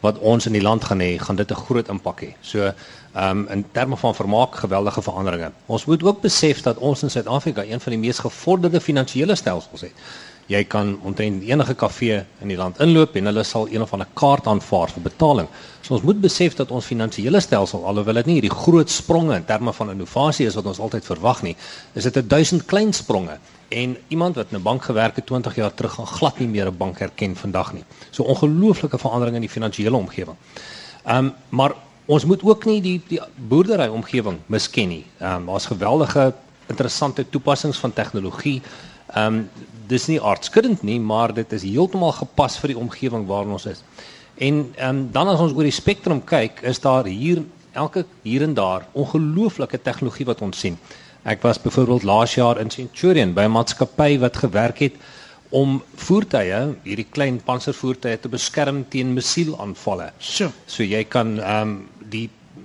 wat 0.00 0.18
ons 0.18 0.46
in 0.46 0.52
die 0.52 0.62
land 0.62 0.84
gaan 0.84 1.00
hê, 1.00 1.18
gaan 1.18 1.36
dit 1.36 1.50
'n 1.50 1.64
groot 1.66 1.88
impak 1.88 2.20
hê. 2.22 2.34
So 2.40 2.72
um 3.14 3.48
in 3.48 3.64
terme 3.72 3.96
van 3.96 4.14
vermaak 4.14 4.54
geweldige 4.54 5.02
veranderinge. 5.02 5.52
Ons 5.66 5.84
moet 5.84 6.02
ook 6.02 6.20
besef 6.20 6.62
dat 6.62 6.78
ons 6.78 7.02
in 7.02 7.10
Suid-Afrika 7.10 7.62
een 7.62 7.80
van 7.80 7.92
die 7.92 8.00
mees 8.00 8.18
gevorderde 8.18 8.80
finansiële 8.80 9.34
stelsels 9.34 9.80
het 9.80 9.92
jy 10.50 10.62
kan 10.68 10.96
omtrent 11.06 11.44
enige 11.46 11.74
kafee 11.78 12.18
in 12.42 12.50
die 12.50 12.58
land 12.58 12.80
inloop 12.82 13.14
en 13.18 13.30
hulle 13.30 13.44
sal 13.46 13.68
een 13.70 13.84
of 13.84 13.92
ander 13.94 14.08
kaart 14.18 14.48
aanvaar 14.50 14.90
vir 14.94 15.04
betaling. 15.04 15.48
So 15.82 15.94
ons 15.96 16.04
moet 16.06 16.20
besef 16.22 16.56
dat 16.58 16.72
ons 16.74 16.88
finansiële 16.88 17.40
stelsel 17.40 17.86
alhoewel 17.86 18.20
dit 18.20 18.30
nie 18.30 18.36
hierdie 18.40 18.54
groot 18.54 18.90
spronge 18.90 19.36
in 19.38 19.46
terme 19.48 19.74
van 19.76 19.92
innovasie 19.94 20.48
is 20.50 20.58
wat 20.58 20.68
ons 20.70 20.82
altyd 20.82 21.06
verwag 21.06 21.42
nie, 21.46 21.56
is 21.94 22.04
dit 22.04 22.16
'n 22.16 22.28
duisend 22.28 22.66
klein 22.66 22.92
spronge 22.92 23.38
en 23.68 23.96
iemand 24.08 24.36
wat 24.36 24.46
in 24.50 24.58
'n 24.58 24.62
bank 24.62 24.82
gewerk 24.82 25.16
het 25.16 25.26
20 25.26 25.54
jaar 25.56 25.74
terug 25.74 25.94
gaan 25.94 26.06
glad 26.06 26.38
nie 26.38 26.48
meer 26.48 26.66
'n 26.66 26.76
bank 26.76 26.98
herken 26.98 27.36
vandag 27.36 27.72
nie. 27.72 27.84
So 28.10 28.22
ongelooflike 28.24 28.98
veranderinge 28.98 29.36
in 29.36 29.46
die 29.46 29.50
finansiële 29.50 29.96
omgewing. 29.96 30.36
Ehm 31.04 31.16
um, 31.16 31.34
maar 31.48 31.72
ons 32.06 32.24
moet 32.24 32.42
ook 32.42 32.64
nie 32.64 32.80
die 32.80 33.00
die 33.08 33.20
boerdery 33.36 33.88
omgewing 33.88 34.38
misken 34.46 34.88
nie. 34.88 35.04
Ehm 35.18 35.42
um, 35.42 35.46
daar's 35.46 35.66
geweldige 35.66 36.32
interessante 36.66 37.28
toepassings 37.28 37.78
van 37.78 37.92
tegnologie. 37.92 38.62
Ehm 39.14 39.26
um, 39.26 39.48
dis 39.86 40.06
nie 40.06 40.20
aardskuddend 40.22 40.82
nie, 40.82 41.00
maar 41.00 41.34
dit 41.34 41.52
is 41.52 41.62
heeltemal 41.62 42.12
gepas 42.12 42.56
vir 42.58 42.72
die 42.72 42.78
omgewing 42.78 43.26
waarin 43.26 43.52
ons 43.52 43.66
is. 43.66 43.82
En 44.34 44.74
um, 44.88 45.08
dan 45.12 45.28
as 45.28 45.40
ons 45.40 45.52
oor 45.52 45.68
die 45.68 45.74
spektrum 45.74 46.22
kyk, 46.24 46.62
is 46.62 46.80
daar 46.80 47.04
hier 47.04 47.42
elke 47.72 48.04
hier 48.22 48.42
en 48.42 48.54
daar 48.54 48.86
ongelooflike 48.92 49.82
tegnologie 49.82 50.26
wat 50.26 50.40
ons 50.42 50.58
sien. 50.58 50.78
Ek 51.22 51.42
was 51.42 51.60
byvoorbeeld 51.62 52.02
laas 52.02 52.34
jaar 52.34 52.60
in 52.60 52.70
Centurion 52.70 53.34
by 53.34 53.44
'n 53.46 53.54
maatskappy 53.54 54.18
wat 54.18 54.36
gewerk 54.36 54.78
het 54.78 54.96
om 55.50 55.82
voertuie, 55.96 56.76
hierdie 56.82 57.06
klein 57.10 57.40
panservoertuie 57.44 58.18
te 58.20 58.28
beskerm 58.28 58.84
teen 58.88 59.12
missielaanvalle. 59.14 60.12
So, 60.18 60.50
so 60.66 60.82
jy 60.82 61.04
kan 61.04 61.38
ehm 61.40 61.68
um, 61.68 61.88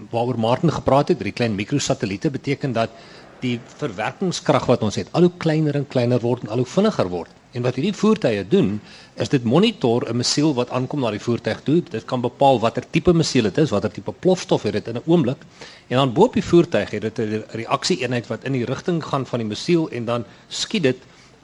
waaroor 0.10 0.40
Martin 0.40 0.72
gepraat 0.72 1.08
het, 1.08 1.20
die 1.20 1.32
klein 1.32 1.56
mikrosatelliete 1.56 2.30
beteken 2.30 2.72
dat 2.74 2.90
die 3.40 3.60
verwerkingskrag 3.78 4.66
wat 4.66 4.82
ons 4.82 4.96
het 4.96 5.10
al 5.12 5.28
hoe 5.28 5.36
kleiner 5.38 5.76
en 5.76 5.88
kleiner 5.88 6.22
word 6.24 6.46
en 6.46 6.54
al 6.54 6.64
hoe 6.64 6.72
vinniger 6.72 7.10
word. 7.10 7.34
En 7.56 7.64
wat 7.66 7.78
hierdie 7.80 7.96
voertuie 7.96 8.44
doen, 8.48 8.80
is 9.16 9.30
dit 9.30 9.44
monitor 9.44 10.06
'n 10.10 10.18
missiel 10.18 10.54
wat 10.54 10.70
aankom 10.70 11.00
na 11.00 11.12
die 11.12 11.20
voertuig 11.20 11.62
toe. 11.64 11.82
Dit 11.90 12.06
kan 12.06 12.22
bepaal 12.22 12.60
watter 12.60 12.84
tipe 12.90 13.14
missiel 13.14 13.44
dit 13.44 13.58
is, 13.58 13.70
watter 13.70 13.92
tipe 13.92 14.12
plofstof 14.12 14.64
het 14.64 14.74
dit 14.74 14.88
in 14.88 14.96
'n 14.96 15.02
oomblik. 15.06 15.42
En 15.88 15.98
dan 15.98 16.14
bo 16.14 16.24
op 16.24 16.34
die 16.34 16.44
voertuig 16.44 16.90
het 16.92 17.02
dit 17.02 17.20
'n 17.20 17.44
reaksie-eenheid 17.52 18.28
wat 18.28 18.44
in 18.44 18.52
die 18.52 18.66
rigting 18.66 19.04
gaan 19.04 19.26
van 19.26 19.40
die 19.40 19.48
missiel 19.48 19.90
en 19.90 20.06
dan 20.06 20.26
skiet 20.48 20.84
dit 20.84 20.98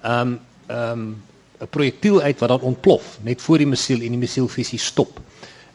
um, 0.06 0.40
um, 0.68 1.24
'n 1.62 1.68
projektiel 1.70 2.22
uit 2.22 2.40
wat 2.40 2.50
dan 2.50 2.62
ontplof 2.62 3.18
net 3.22 3.42
voor 3.42 3.58
die 3.58 3.68
missiel 3.68 4.02
en 4.02 4.10
die 4.10 4.18
missiel 4.18 4.48
fisies 4.48 4.86
stop. 4.86 5.20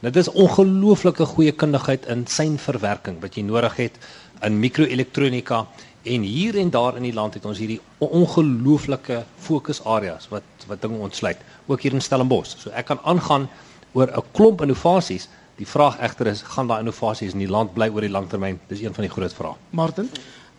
Dit 0.01 0.17
is 0.17 0.29
ongelooflike 0.31 1.25
goeie 1.25 1.53
kundigheid 1.53 2.07
in 2.07 2.27
seinverwerking 2.27 3.21
wat 3.21 3.35
jy 3.35 3.43
nodig 3.43 3.77
het 3.77 3.99
in 4.47 4.61
mikroelektronika 4.61 5.67
En 6.09 6.23
hier 6.23 6.57
en 6.57 6.71
daar 6.71 6.97
in 6.97 7.03
die 7.03 7.13
land 7.13 7.35
het 7.35 7.45
ons 7.45 7.59
hierdie 7.59 7.81
ongelooflike 7.99 9.25
fokusareas 9.45 10.29
wat 10.33 10.67
wat 10.69 10.81
dinge 10.83 11.01
ontsluit, 11.05 11.41
ook 11.67 11.81
hier 11.81 11.93
in 11.97 12.05
Stellenbosch. 12.05 12.55
So 12.61 12.71
ek 12.71 12.87
kan 12.91 13.01
aangaan 13.03 13.49
oor 13.93 14.09
'n 14.09 14.23
klomp 14.33 14.63
innovasies. 14.63 15.29
Die 15.57 15.67
vraag 15.67 15.99
egter 15.99 16.27
is, 16.27 16.43
gaan 16.43 16.67
daai 16.67 16.81
innovasies 16.81 17.33
in 17.33 17.39
die 17.39 17.49
land 17.49 17.75
bly 17.75 17.89
oor 17.89 18.01
die 18.01 18.11
langtermyn? 18.11 18.61
Dis 18.69 18.81
een 18.81 18.95
van 18.95 19.05
die 19.05 19.11
groot 19.11 19.33
vrae. 19.33 19.55
Martin 19.71 20.09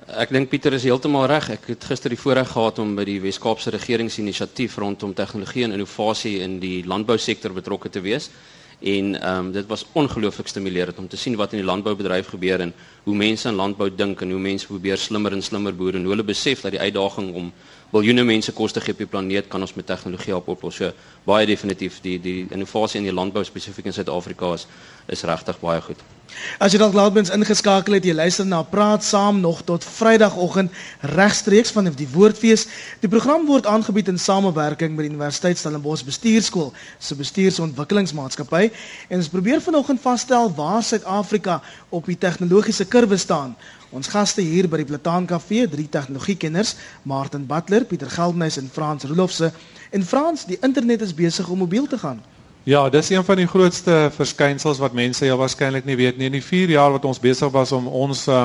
Ek 0.07 0.29
dink 0.29 0.49
Pieter 0.49 0.73
is 0.73 0.83
heeltemal 0.83 1.25
reg. 1.25 1.49
Ek 1.49 1.67
het 1.67 1.83
gister 1.83 2.09
die 2.09 2.17
voorreg 2.17 2.49
gehad 2.49 2.79
om 2.79 2.95
by 2.95 3.03
die 3.05 3.19
Wes-Kaapse 3.21 3.69
regeringsinisiatief 3.69 4.77
rondom 4.77 5.13
tegnologie 5.13 5.63
en 5.63 5.71
innovasie 5.71 6.39
in 6.39 6.59
die 6.59 6.83
landbousektor 6.83 7.53
betrokke 7.53 7.89
te 7.89 8.01
wees. 8.01 8.29
En 8.79 9.21
ehm 9.21 9.45
um, 9.45 9.51
dit 9.51 9.65
was 9.65 9.85
ongelooflik 9.91 10.47
stimulerend 10.47 10.97
om 10.97 11.07
te 11.07 11.17
sien 11.17 11.35
wat 11.35 11.51
in 11.51 11.57
die 11.57 11.67
landboubedryf 11.67 12.27
gebeur 12.27 12.59
en 12.59 12.73
hoe 13.03 13.15
mense 13.15 13.47
in 13.47 13.55
landbou 13.55 13.89
dink 13.95 14.21
en 14.21 14.31
hoe 14.31 14.39
mense 14.39 14.67
probeer 14.67 14.97
slimmer 14.97 15.31
en 15.31 15.43
slimmer 15.43 15.75
boer 15.75 15.95
en 15.95 16.01
hoe 16.01 16.09
hulle 16.09 16.23
besef 16.23 16.61
dat 16.61 16.71
die 16.71 16.79
uitdaging 16.79 17.33
om 17.33 17.51
biljoene 17.91 18.23
mense 18.23 18.53
kos 18.53 18.75
te 18.75 18.81
gee 18.83 18.93
op 18.93 19.01
die 19.01 19.09
planeet 19.09 19.49
kan 19.49 19.61
ons 19.65 19.73
met 19.73 19.87
tegnologie 19.89 20.35
op 20.35 20.47
oplos. 20.53 20.77
So 20.77 20.91
baie 21.25 21.47
definitief 21.49 21.99
die 22.05 22.19
die 22.21 22.39
innovasie 22.49 23.01
in 23.01 23.09
die 23.09 23.15
landbou 23.15 23.43
spesifiek 23.45 23.89
in 23.89 23.97
Suid-Afrika 23.97 24.53
is 24.53 24.67
is 25.09 25.25
regtig 25.25 25.57
baie 25.59 25.81
goed. 25.81 26.01
As 26.61 26.73
jy 26.73 26.79
dalk 26.81 26.93
laatmens 26.93 27.31
ingeskakel 27.33 27.95
het, 27.97 28.05
jy 28.05 28.13
luister 28.13 28.45
na 28.45 28.59
Praat 28.61 29.03
Saam 29.03 29.39
nog 29.41 29.63
tot 29.65 29.85
Vrydagoggend 29.85 30.75
regstreeks 31.15 31.73
van 31.73 31.89
die 31.89 32.07
Woordfees. 32.13 32.67
Die 33.01 33.09
program 33.09 33.47
word 33.47 33.65
aangebied 33.65 34.11
in 34.13 34.21
samewerking 34.21 34.93
met 34.95 35.07
die 35.07 35.11
Universiteit 35.13 35.57
Stellenbosch 35.57 36.05
Bestuurskool 36.05 36.69
se 36.99 37.17
bestuursontwikkelingsmaatskappy 37.17 38.69
en 39.09 39.17
ons 39.17 39.31
probeer 39.33 39.63
vanoggend 39.65 40.01
vasstel 40.05 40.53
waar 40.55 40.83
Suid-Afrika 40.85 41.59
op 41.89 42.05
die 42.05 42.17
tegnologiese 42.17 42.85
kurwe 42.85 43.17
staan. 43.17 43.55
Ons 43.89 44.07
gaste 44.13 44.43
hier 44.45 44.67
by 44.69 44.83
die 44.83 44.85
Plataan 44.85 45.25
Kafee, 45.25 45.65
drie 45.65 45.87
tegnologiekenners, 45.89 46.75
Martin 47.09 47.47
Butler, 47.49 47.87
Pieter 47.89 48.09
Geldenhuys 48.13 48.59
en 48.61 48.69
Frans 48.69 49.07
Rolofse. 49.09 49.49
En 49.89 50.03
Frans, 50.05 50.43
die 50.45 50.59
internet 50.61 51.01
is 51.01 51.13
besig 51.17 51.49
om 51.49 51.57
mobiel 51.63 51.87
te 51.89 51.97
gaan. 51.97 52.19
Ja, 52.69 52.83
dis 52.89 53.09
een 53.09 53.23
van 53.25 53.39
die 53.39 53.47
grootste 53.49 54.11
verskynsels 54.13 54.77
wat 54.77 54.93
mense 54.93 55.25
ja 55.25 55.37
waarskynlik 55.39 55.87
nie 55.89 55.97
weet 55.97 56.19
nie. 56.19 56.27
In 56.29 56.37
die 56.37 56.43
4 56.45 56.69
jaar 56.75 56.91
wat 56.93 57.05
ons 57.09 57.19
besig 57.19 57.49
was 57.49 57.71
om 57.73 57.87
ons 57.87 58.27
uh, 58.29 58.43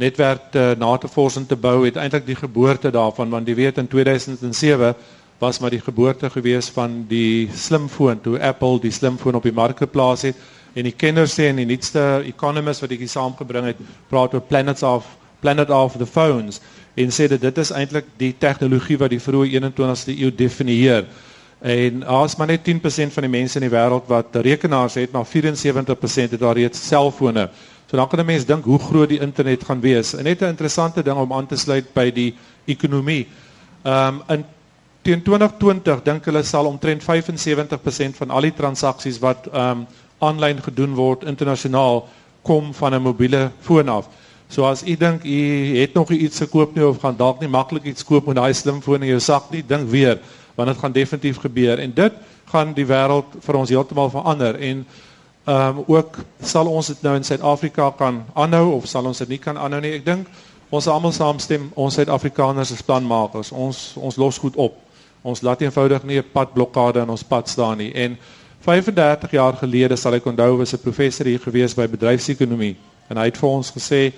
netwerk 0.00 0.54
uh, 0.56 0.70
na 0.80 0.94
te 0.96 1.10
vors 1.12 1.36
en 1.36 1.44
te 1.46 1.58
bou, 1.60 1.82
het 1.84 2.00
eintlik 2.00 2.24
die 2.30 2.38
geboorte 2.38 2.90
daarvan 2.90 3.28
want 3.28 3.48
jy 3.48 3.58
weet 3.58 3.82
in 3.82 3.88
2007 3.88 4.94
was 5.40 5.58
maar 5.60 5.72
die 5.72 5.80
geboorte 5.80 6.30
gewees 6.30 6.68
van 6.72 7.04
die 7.08 7.50
slimfoon 7.52 8.20
toe 8.20 8.40
Apple 8.40 8.80
die 8.80 8.92
slimfoon 8.92 9.36
op 9.36 9.44
die 9.44 9.56
mark 9.56 9.78
geplaas 9.80 10.24
het 10.28 10.40
en 10.74 10.84
die 10.84 10.96
kenners 10.96 11.34
sê 11.38 11.48
en 11.50 11.56
die 11.56 11.66
nuutste 11.66 12.22
economist 12.26 12.80
wat 12.80 12.92
ek 12.92 12.98
hier 12.98 13.08
saamgebring 13.08 13.66
het 13.72 13.80
praat 14.08 14.34
oor 14.34 14.44
planets 14.46 14.82
of 14.82 15.06
planet 15.40 15.70
of 15.70 15.96
the 15.98 16.06
phones 16.06 16.60
en 16.94 17.10
sê 17.14 17.26
dat 17.30 17.40
dit 17.40 17.58
is 17.58 17.72
eintlik 17.72 18.06
die 18.20 18.34
tegnologie 18.38 18.98
wat 19.00 19.10
die 19.10 19.22
vroeë 19.22 19.54
21ste 19.56 20.14
eeu 20.16 20.30
definieer. 20.34 21.06
En 21.60 22.02
as 22.08 22.36
maar 22.36 22.48
net 22.48 22.64
10% 22.66 23.12
van 23.14 23.26
die 23.26 23.32
mense 23.32 23.58
in 23.60 23.66
die 23.66 23.72
wêreld 23.72 24.08
wat 24.08 24.36
rekenaars 24.36 24.96
het 25.00 25.12
maar 25.12 25.28
74% 25.28 26.34
het 26.34 26.40
daar 26.40 26.56
reeds 26.56 26.86
selfone. 26.88 27.48
So 27.90 27.96
dan 27.96 28.08
kan 28.08 28.20
'n 28.20 28.26
mens 28.26 28.44
dink 28.46 28.64
hoe 28.64 28.78
groot 28.78 29.08
die 29.08 29.20
internet 29.20 29.64
gaan 29.64 29.80
wees. 29.80 30.14
En 30.14 30.24
net 30.24 30.40
'n 30.40 30.54
interessante 30.54 31.02
ding 31.02 31.16
om 31.16 31.32
aan 31.32 31.46
te 31.46 31.56
sluit 31.56 31.92
by 31.92 32.10
die 32.10 32.34
ekonomie. 32.64 33.26
Um, 33.84 34.22
in 34.28 34.44
teen 35.02 35.22
2020 35.22 36.02
dink 36.02 36.24
hulle 36.24 36.42
sal 36.42 36.66
omtrent 36.66 37.02
75% 37.02 38.16
van 38.16 38.30
al 38.30 38.40
die 38.40 38.54
transaksies 38.54 39.18
wat 39.18 39.48
um, 39.54 39.86
aanlyn 40.20 40.62
gedoen 40.62 40.94
word 40.94 41.24
internasionaal 41.24 42.04
kom 42.42 42.74
van 42.74 42.94
'n 42.94 43.02
mobiele 43.02 43.50
foon 43.60 43.88
af. 43.88 44.08
So 44.48 44.64
as 44.64 44.82
u 44.82 44.96
dink 44.96 45.24
u 45.24 45.78
het 45.78 45.94
nog 45.94 46.10
iets 46.10 46.38
gekoop 46.38 46.74
nie 46.74 46.86
of 46.86 46.98
gaan 47.00 47.16
dalk 47.16 47.40
nie 47.40 47.48
maklik 47.48 47.84
iets 47.84 48.04
koop 48.04 48.26
met 48.26 48.36
daai 48.36 48.54
slimfoon 48.54 49.02
in 49.02 49.08
jou 49.08 49.20
sak 49.20 49.50
nie, 49.50 49.62
dink 49.66 49.88
weer 49.88 50.18
want 50.54 50.68
dit 50.68 50.78
gaan 50.78 50.92
definitief 50.92 51.36
gebeur 51.36 51.78
en 51.78 51.94
dit 51.94 52.12
gaan 52.44 52.72
die 52.74 52.86
wêreld 52.86 53.36
vir 53.40 53.56
ons 53.56 53.70
heeltemal 53.70 54.10
verander 54.10 54.58
en 54.58 54.86
ehm 55.44 55.78
um, 55.78 55.84
ook 55.86 56.18
sal 56.42 56.66
ons 56.66 56.86
dit 56.86 57.02
nou 57.02 57.14
in 57.16 57.24
Suid-Afrika 57.24 57.90
kan 57.96 58.24
aanhou 58.34 58.72
of 58.72 58.86
sal 58.86 59.06
ons 59.06 59.18
dit 59.18 59.28
nie 59.28 59.38
kan 59.38 59.56
aanhou 59.58 59.80
nie. 59.80 59.94
Ek 59.96 60.04
dink 60.04 60.26
ons 60.70 60.86
almal 60.86 61.12
saamstem, 61.12 61.70
ons 61.74 61.94
Suid-Afrikaners 61.94 62.70
is 62.70 62.82
planmakers. 62.82 63.52
Ons 63.52 63.94
ons 63.96 64.16
los 64.16 64.38
goed 64.38 64.56
op. 64.56 64.76
Ons 65.22 65.42
laat 65.42 65.62
eenvoudig 65.62 66.04
nie 66.04 66.18
'n 66.18 66.28
padblokkade 66.32 67.00
in 67.00 67.10
ons 67.10 67.24
pad 67.24 67.48
staan 67.48 67.78
nie. 67.78 67.92
En 67.94 68.18
35 68.60 69.30
jaar 69.30 69.56
gelede 69.56 69.96
sal 69.96 70.14
ek 70.14 70.26
onthou 70.26 70.58
was 70.58 70.74
'n 70.74 70.82
professor 70.82 71.26
hier 71.26 71.40
gewees 71.40 71.74
by 71.74 71.86
bedryfsekonomie 71.88 72.76
en 73.08 73.16
hy 73.16 73.24
het 73.24 73.38
vir 73.38 73.48
ons 73.48 73.72
gesê 73.72 74.12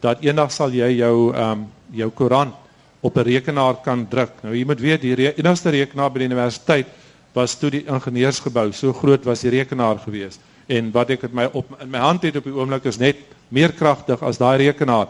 dat 0.00 0.20
eendag 0.20 0.52
sal 0.52 0.70
jy 0.70 0.98
jou 0.98 1.32
ehm 1.32 1.52
um, 1.52 1.66
jou 1.90 2.10
koerant 2.10 2.54
op 3.00 3.16
'n 3.16 3.22
rekenaar 3.22 3.74
kan 3.82 4.08
druk. 4.08 4.32
Nou 4.42 4.54
jy 4.54 4.64
moet 4.64 4.80
weet 4.80 5.00
die 5.00 5.14
re 5.14 5.34
enigste 5.36 5.70
rekenaar 5.70 6.10
by 6.12 6.18
die 6.18 6.28
universiteit 6.28 6.86
was 7.32 7.54
toe 7.54 7.70
die 7.70 7.84
ingenieursgebou. 7.86 8.72
So 8.72 8.92
groot 8.92 9.24
was 9.24 9.40
die 9.40 9.50
rekenaar 9.50 9.98
gewees. 9.98 10.38
En 10.66 10.90
wat 10.92 11.10
ek 11.10 11.22
met 11.22 11.32
my 11.32 11.48
op 11.52 11.66
in 11.80 11.90
my 11.90 11.98
hand 11.98 12.22
het 12.22 12.36
op 12.36 12.44
die 12.44 12.52
oomblik 12.52 12.84
is 12.84 12.98
net 12.98 13.16
meer 13.48 13.72
kragtig 13.72 14.22
as 14.22 14.38
daai 14.38 14.56
rekenaar. 14.56 15.08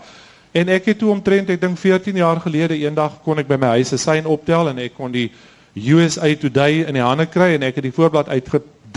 En 0.52 0.68
ek 0.68 0.84
het 0.84 0.98
toe 0.98 1.10
omtrent 1.10 1.50
ek 1.50 1.60
dink 1.60 1.78
14 1.78 2.16
jaar 2.16 2.40
gelede 2.40 2.78
eendag 2.78 3.22
kon 3.22 3.38
ek 3.38 3.48
by 3.48 3.56
my 3.56 3.66
huis 3.66 3.92
'n 3.92 3.98
sein 3.98 4.26
optel 4.26 4.68
en 4.68 4.78
ek 4.78 4.94
kon 4.94 5.12
die 5.12 5.30
USA 5.76 6.34
Today 6.34 6.84
in 6.88 6.94
die 6.94 7.02
hande 7.02 7.26
kry 7.26 7.54
en 7.54 7.62
ek 7.62 7.74
het 7.74 7.84
die 7.84 7.92
voorblad 7.92 8.28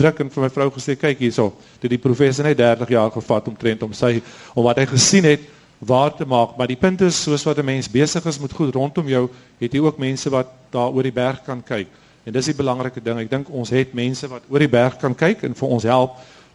uitgedruk 0.00 0.20
en 0.24 0.30
vir 0.32 0.44
my 0.44 0.48
vrou 0.52 0.68
gesê 0.72 0.96
kyk 0.96 1.18
hierso. 1.20 1.50
Dit 1.80 1.92
die 1.92 2.00
professor 2.00 2.44
net 2.46 2.58
30 2.58 2.92
jaar 2.94 3.10
gevat 3.12 3.48
omtrent 3.48 3.82
om 3.84 3.92
sy 3.92 4.20
om 4.54 4.64
wat 4.64 4.80
hy 4.80 4.86
gesien 4.88 5.26
het 5.28 5.40
waar 5.78 6.12
te 6.12 6.26
maak, 6.28 6.56
maar 6.58 6.68
die 6.68 6.76
punt 6.76 7.00
is 7.00 7.22
soos 7.24 7.44
wat 7.44 7.58
'n 7.58 7.64
mens 7.64 7.88
besig 7.88 8.24
is 8.26 8.38
met 8.40 8.52
goed 8.52 8.74
rondom 8.74 9.08
jou, 9.08 9.28
het 9.60 9.72
jy 9.72 9.80
ook 9.80 9.98
mense 9.98 10.30
wat 10.30 10.48
daar 10.70 10.92
oor 10.92 11.02
die 11.02 11.12
berg 11.12 11.42
kan 11.44 11.62
kyk. 11.62 11.88
En 12.24 12.32
dis 12.32 12.44
die 12.44 12.54
belangrike 12.54 13.00
ding. 13.02 13.18
Ek 13.18 13.30
dink 13.30 13.48
ons 13.50 13.70
het 13.70 13.94
mense 13.94 14.28
wat 14.28 14.42
oor 14.48 14.58
die 14.58 14.68
berg 14.68 14.98
kan 14.98 15.14
kyk 15.14 15.42
en 15.42 15.54
vir 15.54 15.68
ons 15.68 15.82
help 15.82 16.10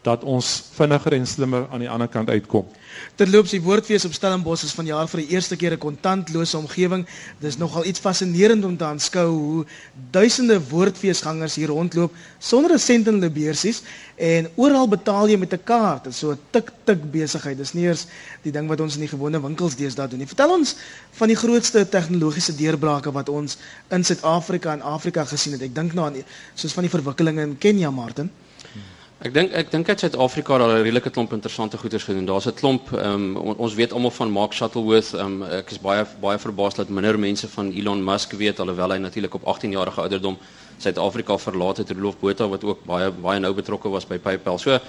dat 0.05 0.23
ons 0.23 0.47
vinniger 0.77 1.15
en 1.17 1.25
slimmer 1.27 1.65
aan 1.73 1.81
die 1.81 1.89
ander 1.89 2.09
kant 2.11 2.29
uitkom. 2.29 2.67
Terloops, 3.17 3.55
die 3.55 3.61
woordfees 3.63 4.05
op 4.05 4.13
Stellenbosch 4.13 4.63
is 4.67 4.73
vanjaar 4.77 5.09
vir 5.09 5.23
die 5.23 5.33
eerste 5.33 5.57
keer 5.57 5.73
'n 5.73 5.81
kontantlose 5.81 6.57
omgewing. 6.57 7.05
Dis 7.41 7.57
nogal 7.57 7.85
iets 7.85 7.99
fascinerend 7.99 8.63
om 8.65 8.77
te 8.77 8.85
aanskou 8.85 9.27
hoe 9.29 9.65
duisende 10.11 10.59
woordfeesgangers 10.69 11.55
hier 11.55 11.67
rondloop 11.67 12.13
sonder 12.39 12.73
'n 12.73 12.79
sent 12.79 13.07
in 13.07 13.13
hulle 13.13 13.29
beursies 13.29 13.81
en 14.15 14.47
oral 14.55 14.87
betaal 14.87 15.27
jy 15.29 15.37
met 15.37 15.53
'n 15.53 15.63
kaart. 15.63 16.03
Dit 16.03 16.13
is 16.13 16.19
so 16.19 16.31
'n 16.31 16.39
tik-tik 16.51 17.11
besigheid. 17.11 17.57
Dis 17.57 17.73
nie 17.73 17.83
eers 17.83 18.05
die 18.43 18.51
ding 18.51 18.67
wat 18.67 18.79
ons 18.79 18.95
in 18.95 19.01
die 19.01 19.09
gewone 19.09 19.41
winkels 19.41 19.75
deesdae 19.75 20.07
doen 20.07 20.19
nie. 20.19 20.27
Vertel 20.27 20.51
ons 20.51 20.75
van 21.11 21.27
die 21.27 21.37
grootste 21.37 21.89
tegnologiese 21.89 22.55
deurbrake 22.55 23.11
wat 23.11 23.29
ons 23.29 23.57
in 23.89 24.03
Suid-Afrika 24.03 24.73
en 24.73 24.81
Afrika 24.81 25.25
gesien 25.25 25.53
het. 25.53 25.61
Ek 25.61 25.75
dink 25.75 25.93
nou 25.93 26.05
aan 26.05 26.23
soos 26.53 26.73
van 26.73 26.83
die 26.83 26.91
verwikkelinge 26.91 27.41
in 27.41 27.57
Kenia, 27.57 27.91
Martin. 27.91 28.29
Ek 29.23 29.31
dink 29.31 29.53
ek 29.55 29.69
dink 29.71 29.87
dat 29.87 30.01
Suid-Afrika 30.03 30.57
daar 30.59 30.75
'n 30.75 30.83
redelike 30.83 31.09
klomp 31.09 31.31
interessante 31.31 31.77
goeders 31.77 32.03
gedoen. 32.03 32.25
Daar's 32.25 32.47
'n 32.47 32.53
klomp 32.53 32.91
ehm 32.91 33.37
um, 33.37 33.55
ons 33.57 33.73
weet 33.73 33.93
almal 33.93 34.11
van 34.11 34.29
Mark 34.31 34.53
Shuttleworth. 34.53 35.13
Ehm 35.13 35.41
um, 35.41 35.43
ek 35.43 35.71
is 35.71 35.79
baie 35.79 36.05
baie 36.19 36.37
verbaas 36.37 36.75
dat 36.75 36.89
minder 36.89 37.19
mense 37.19 37.47
van 37.47 37.71
Elon 37.71 38.03
Musk 38.03 38.31
weet 38.31 38.59
alhoewel 38.59 38.91
hy 38.91 38.97
natuurlik 38.97 39.33
op 39.33 39.45
18 39.45 39.71
jarige 39.71 40.01
ouderdom 40.01 40.37
Suid-Afrika 40.77 41.37
verlaat 41.37 41.77
het. 41.77 41.91
Rolof 41.91 42.19
Botha 42.19 42.47
wat 42.47 42.63
ook 42.63 42.83
baie 42.85 43.11
baie 43.11 43.39
nou 43.39 43.53
betrokke 43.53 43.89
was 43.89 44.05
by 44.05 44.17
PayPal. 44.17 44.57
So 44.57 44.79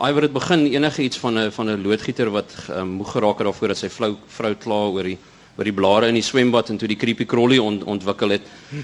iwer 0.00 0.22
het 0.22 0.32
begin 0.32 0.66
enige 0.66 1.02
iets 1.02 1.18
van 1.18 1.38
'n 1.38 1.50
van 1.50 1.70
'n 1.70 1.82
loodgieter 1.82 2.30
wat 2.30 2.54
um, 2.70 2.88
moeg 2.88 3.10
geraak 3.10 3.38
het 3.38 3.44
daarvoor 3.46 3.68
dat 3.68 3.76
sy 3.76 3.88
vrou 3.88 4.16
vrou 4.26 4.54
kla 4.54 4.86
oor 4.88 5.02
die 5.02 5.18
oor 5.56 5.64
die 5.64 5.72
blare 5.72 6.08
in 6.10 6.18
die 6.18 6.22
swembad 6.22 6.70
en 6.70 6.78
toe 6.78 6.88
die 6.88 6.98
creepy 6.98 7.24
crawly 7.24 7.58
ont, 7.62 7.84
ontwikkel 7.84 8.36
het 8.36 8.42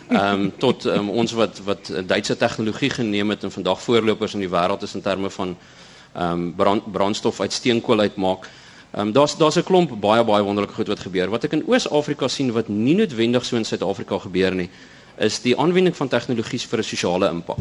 ehm 0.09 0.45
um, 0.45 0.53
tot 0.65 0.87
um, 0.87 1.11
ons 1.11 1.33
wat 1.33 1.61
wat 1.67 1.93
Duitse 2.07 2.37
tegnologie 2.37 2.91
geneem 2.91 3.31
het 3.31 3.45
en 3.45 3.51
vandag 3.51 3.83
voorlopers 3.83 4.35
in 4.35 4.45
die 4.47 4.53
wêreld 4.53 4.83
is 4.83 4.95
in 4.95 5.03
terme 5.03 5.31
van 5.31 5.57
ehm 6.15 6.33
um, 6.33 6.55
brand, 6.57 6.93
brandstof 6.93 7.41
uit 7.41 7.53
steenkool 7.53 8.01
uitmaak. 8.01 8.49
Ehm 8.93 9.07
um, 9.07 9.13
daar's 9.13 9.37
daar's 9.37 9.57
'n 9.57 9.63
klomp 9.63 10.01
baie 10.01 10.25
baie 10.25 10.43
wonderlike 10.43 10.75
goed 10.75 10.89
wat 10.89 11.01
gebeur. 11.01 11.31
Wat 11.31 11.45
ek 11.45 11.53
in 11.53 11.67
Oos-Afrika 11.67 12.29
sien 12.29 12.53
wat 12.53 12.69
nie 12.69 12.95
noodwendig 12.95 13.45
so 13.45 13.57
in 13.57 13.65
Suid-Afrika 13.65 14.19
gebeur 14.19 14.55
nie, 14.55 14.71
is 15.19 15.41
die 15.43 15.59
aanwending 15.59 15.97
van 15.97 16.09
tegnologies 16.09 16.65
vir 16.65 16.79
'n 16.79 16.83
sosiale 16.83 17.29
impak. 17.29 17.59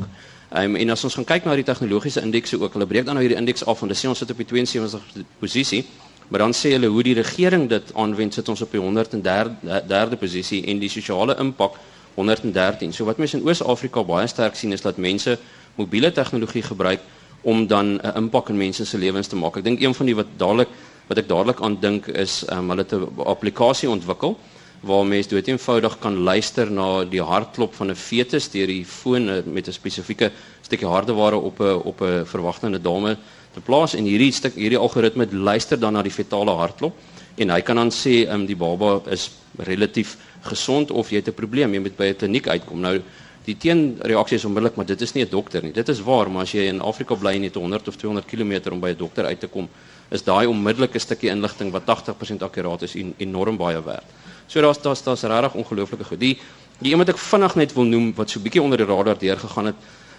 Um, 0.50 0.76
en 0.76 0.90
as 0.90 1.04
ons 1.04 1.14
gaan 1.14 1.26
kyk 1.26 1.46
na 1.46 1.56
die 1.56 1.64
tegnologiese 1.64 2.22
indekse 2.22 2.58
ook, 2.62 2.74
hulle 2.74 2.88
breek 2.88 3.06
dan 3.06 3.14
nou 3.14 3.22
hierdie 3.22 3.38
indeks 3.38 3.66
af 3.66 3.82
en 3.82 3.88
dis 3.88 4.00
sien 4.00 4.10
ons 4.10 4.18
sit 4.18 4.32
op 4.32 4.38
die 4.38 4.46
72 4.46 5.02
posisie. 5.40 5.86
Maar 6.30 6.40
dan 6.40 6.54
sê 6.54 6.72
hulle 6.76 6.88
hoe 6.88 7.04
die 7.04 7.16
regering 7.18 7.70
dit 7.70 7.94
aanwend, 7.94 8.34
sit 8.34 8.50
ons 8.50 8.62
op 8.62 8.72
die 8.72 8.82
103de 8.82 10.18
posisie 10.20 10.64
en 10.70 10.80
die 10.80 10.90
sosiale 10.90 11.36
impak 11.42 11.80
113. 12.16 12.94
So 12.94 13.06
wat 13.06 13.18
mense 13.18 13.38
in 13.38 13.48
Oos-Afrika 13.48 14.04
baie 14.06 14.28
sterk 14.28 14.56
sien 14.56 14.76
is 14.76 14.86
dat 14.86 14.98
mense 14.98 15.38
mobiele 15.80 16.12
tegnologie 16.12 16.64
gebruik 16.64 17.02
om 17.42 17.68
dan 17.68 18.00
'n 18.04 18.16
impak 18.16 18.50
in 18.50 18.58
mense 18.58 18.86
se 18.86 18.98
lewens 18.98 19.28
te 19.28 19.36
maak. 19.36 19.58
Ek 19.58 19.64
dink 19.64 19.82
een 19.82 19.96
van 19.96 20.06
die 20.06 20.16
wat 20.16 20.28
dadelik 20.38 20.70
wat 21.08 21.18
ek 21.18 21.28
dadelik 21.28 21.62
aan 21.62 21.80
dink 21.80 22.08
is 22.08 22.46
um, 22.52 22.70
hulle 22.70 22.86
'n 22.86 23.08
applikasie 23.26 23.90
ontwikkel 23.90 24.38
waar 24.82 25.06
mense 25.06 25.30
dood 25.30 25.48
eenvoudig 25.48 26.00
kan 26.00 26.16
luister 26.24 26.72
na 26.72 27.04
die 27.04 27.22
hartklop 27.22 27.74
van 27.74 27.90
'n 27.90 27.96
fetus 27.96 28.50
deur 28.50 28.68
die 28.68 28.86
foon 28.86 29.30
eh, 29.30 29.44
met 29.46 29.68
'n 29.68 29.72
spesifieke 29.72 30.32
stukkie 30.62 30.88
hardeware 30.88 31.36
op 31.36 31.60
'n 31.60 31.82
op 31.84 32.02
'n 32.02 32.26
verwagtende 32.26 32.82
dame 32.82 33.18
te 33.60 33.66
plaas 33.66 33.96
en 33.98 34.08
hierdie 34.08 34.32
stuk 34.36 34.58
hierdie 34.58 34.80
algoritme 34.80 35.28
luister 35.32 35.80
dan 35.80 35.98
na 35.98 36.04
die 36.06 36.14
fetale 36.14 36.56
hartklop 36.56 36.96
en 37.40 37.54
hy 37.54 37.62
kan 37.66 37.80
dan 37.80 37.92
sê 37.94 38.24
um, 38.32 38.46
die 38.48 38.58
baba 38.60 39.00
is 39.12 39.30
relatief 39.68 40.16
gesond 40.48 40.92
of 40.92 41.12
jy 41.12 41.22
het 41.22 41.30
'n 41.30 41.36
probleem 41.36 41.74
jy 41.74 41.82
moet 41.82 41.98
by 41.98 42.08
'n 42.12 42.16
kliniek 42.16 42.48
uitkom. 42.48 42.80
Nou 42.80 43.02
die 43.46 43.56
teenreaksie 43.56 44.38
is 44.38 44.46
onmiddellik 44.46 44.76
maar 44.78 44.86
dit 44.86 45.02
is 45.02 45.14
nie 45.14 45.24
'n 45.24 45.30
dokter 45.30 45.64
nie. 45.64 45.74
Dit 45.74 45.90
is 45.90 46.02
waar 46.02 46.30
maar 46.30 46.44
as 46.44 46.52
jy 46.52 46.68
in 46.68 46.82
Afrika 46.82 47.16
bly 47.16 47.36
en 47.36 47.44
jy 47.44 47.52
het 47.52 47.56
100 47.56 47.88
of 47.88 47.96
200 47.96 48.26
km 48.26 48.72
om 48.72 48.80
by 48.80 48.90
'n 48.90 48.98
dokter 48.98 49.26
uit 49.26 49.40
te 49.40 49.48
kom 49.48 49.70
is 50.12 50.24
daai 50.24 50.48
onmiddellike 50.48 51.00
stukkie 51.00 51.30
inligting 51.30 51.72
wat 51.72 51.86
80% 51.86 52.44
akkuraat 52.44 52.82
is 52.82 52.96
en 52.96 53.14
enorm 53.18 53.58
baie 53.58 53.84
werd. 53.84 54.06
So 54.48 54.62
daar's 54.62 54.82
daar's 54.82 55.04
daar's 55.04 55.24
regtig 55.24 55.54
ongelooflike 55.54 56.04
goed. 56.04 56.20
Die 56.20 56.38
die 56.80 56.92
een 56.92 56.98
wat 56.98 57.10
ek 57.10 57.18
vinnig 57.18 57.56
net 57.56 57.74
wil 57.74 57.84
noem 57.84 58.14
wat 58.16 58.30
so 58.30 58.40
bietjie 58.40 58.62
onder 58.62 58.78
die 58.78 58.86
radar 58.86 59.18
deur 59.18 59.38
gegaan 59.38 59.66
het 59.66 59.76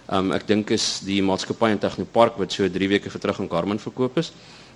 Um, 0.09 0.31
ek 0.31 0.47
dink 0.47 0.71
is 0.71 0.99
die 1.05 1.21
maatskappy 1.21 1.69
in 1.71 1.79
Technopark 1.79 2.37
wat 2.37 2.51
so 2.51 2.67
3 2.67 2.87
weke 2.89 3.09
vir 3.09 3.21
terug 3.21 3.39
in 3.39 3.49
Garmin 3.49 3.79
verkoop 3.79 4.17
is. 4.17 4.31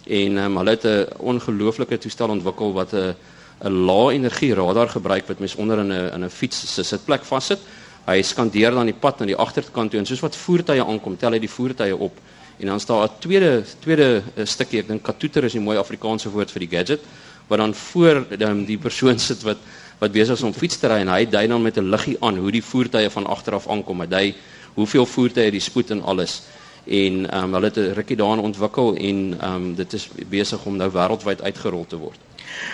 En 0.06 0.38
um, 0.38 0.58
hulle 0.58 0.70
het 0.70 0.86
'n 0.86 1.08
ongelooflike 1.20 1.98
toestel 1.98 2.30
ontwikkel 2.30 2.74
wat 2.74 2.94
'n 2.94 3.16
'n 3.64 3.86
lae 3.88 4.14
energie 4.14 4.54
radar 4.54 4.90
gebruik 4.90 5.28
wat 5.28 5.40
mens 5.40 5.56
onder 5.56 5.80
in 5.80 5.92
'n 5.92 6.14
in 6.14 6.24
'n 6.24 6.30
fiets 6.30 6.74
se 6.74 6.84
sitplek 6.84 7.24
vassit. 7.24 7.60
Hy 8.06 8.22
skandeer 8.22 8.72
dan 8.72 8.86
die 8.86 8.94
pad 8.94 9.20
na 9.20 9.26
die 9.26 9.36
agterkant 9.36 9.92
toe 9.92 10.00
en 10.00 10.06
soos 10.06 10.20
wat 10.20 10.36
voertuie 10.36 10.84
aankom, 10.84 11.18
tel 11.18 11.32
hy 11.32 11.40
die 11.40 11.50
voertuie 11.50 11.96
op. 11.96 12.14
En 12.60 12.68
dan 12.68 12.80
staan 12.80 13.04
'n 13.04 13.10
tweede 13.20 13.64
tweede 13.80 14.24
uh, 14.38 14.46
stukkie, 14.46 14.80
ek 14.80 14.88
dink 14.88 15.04
katoeter 15.04 15.44
is 15.44 15.56
'n 15.56 15.64
mooi 15.64 15.78
Afrikaanse 15.78 16.30
woord 16.30 16.52
vir 16.52 16.60
die 16.60 16.78
gadget, 16.78 17.02
wat 17.48 17.60
dan 17.60 17.74
voor 17.74 18.26
um, 18.40 18.66
die 18.66 18.78
persoon 18.78 19.20
sit 19.20 19.42
wat 19.44 19.58
wat 20.00 20.12
besig 20.12 20.36
is 20.36 20.44
om 20.44 20.54
fiets 20.54 20.78
te 20.78 20.88
ry 20.88 21.00
en 21.00 21.08
hy 21.08 21.26
dui 21.26 21.48
dan 21.48 21.62
met 21.62 21.78
'n 21.78 21.90
liggie 21.90 22.18
aan 22.20 22.38
hoe 22.38 22.52
die 22.52 22.64
voertuie 22.64 23.10
van 23.10 23.26
agteraf 23.26 23.68
aankom. 23.68 24.02
Hy 24.02 24.08
dui 24.08 24.36
hoeveel 24.76 25.06
voertuie 25.06 25.52
die 25.52 25.64
spoed 25.64 25.92
en 25.96 26.04
alles 26.04 26.42
en 26.86 27.32
ehm 27.32 27.44
um, 27.44 27.54
hulle 27.54 27.66
het 27.66 27.78
'n 27.78 27.94
rukkie 27.94 28.16
daarin 28.16 28.44
ontwikkel 28.44 28.96
en 28.96 29.36
ehm 29.40 29.54
um, 29.54 29.76
dit 29.76 29.94
is 29.94 30.10
besig 30.30 30.66
om 30.66 30.78
nou 30.78 30.92
wêreldwyd 30.92 31.42
uitgerol 31.42 31.86
te 31.88 31.98
word. 31.98 32.20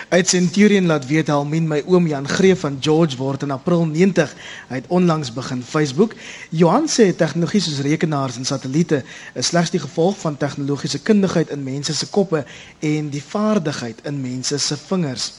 Uit 0.08 0.28
Centurion 0.28 0.86
laat 0.86 1.06
weet 1.06 1.26
Helmin 1.26 1.68
my 1.68 1.82
oom 1.86 2.06
Jan 2.06 2.28
Greef 2.28 2.60
van 2.60 2.76
George 2.80 3.16
word 3.16 3.42
in 3.42 3.50
April 3.50 3.84
90. 3.84 4.34
Hy 4.68 4.74
het 4.74 4.84
onlangs 4.88 5.32
begin 5.32 5.62
Facebook. 5.62 6.14
Johan 6.50 6.88
sê 6.88 7.16
tegnologie 7.16 7.60
soos 7.60 7.80
rekenaars 7.80 8.36
en 8.36 8.44
satelliete 8.44 9.02
is 9.34 9.46
slegs 9.46 9.70
die 9.70 9.80
gevolg 9.80 10.18
van 10.18 10.36
tegnologiese 10.36 11.02
kundigheid 11.02 11.50
in 11.50 11.62
mense 11.62 11.94
se 11.94 12.06
koppe 12.06 12.44
en 12.78 13.08
die 13.10 13.22
vaardigheid 13.22 14.04
in 14.04 14.20
mense 14.20 14.58
se 14.58 14.76
vingers. 14.76 15.32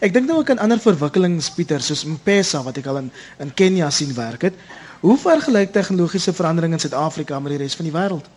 Ek 0.00 0.12
dink 0.12 0.26
nou 0.26 0.38
ook 0.38 0.50
aan 0.50 0.58
ander 0.58 0.80
verwikkelings 0.80 1.50
Pieter 1.50 1.80
soos 1.80 2.04
M-Pesa 2.04 2.62
wat 2.62 2.76
ek 2.76 2.86
al 2.86 3.04
in 3.04 3.10
in 3.38 3.54
Kenia 3.54 3.90
sien 3.90 4.14
werk 4.14 4.42
het. 4.42 4.54
Hoe 5.00 5.18
vergelyk 5.20 5.72
tegnologiese 5.72 6.32
verandering 6.32 6.72
in 6.72 6.80
Suid-Afrika 6.80 7.40
met 7.40 7.52
die 7.52 7.60
res 7.60 7.74
van 7.76 7.84
die 7.84 7.92
wêreld? 7.92 8.28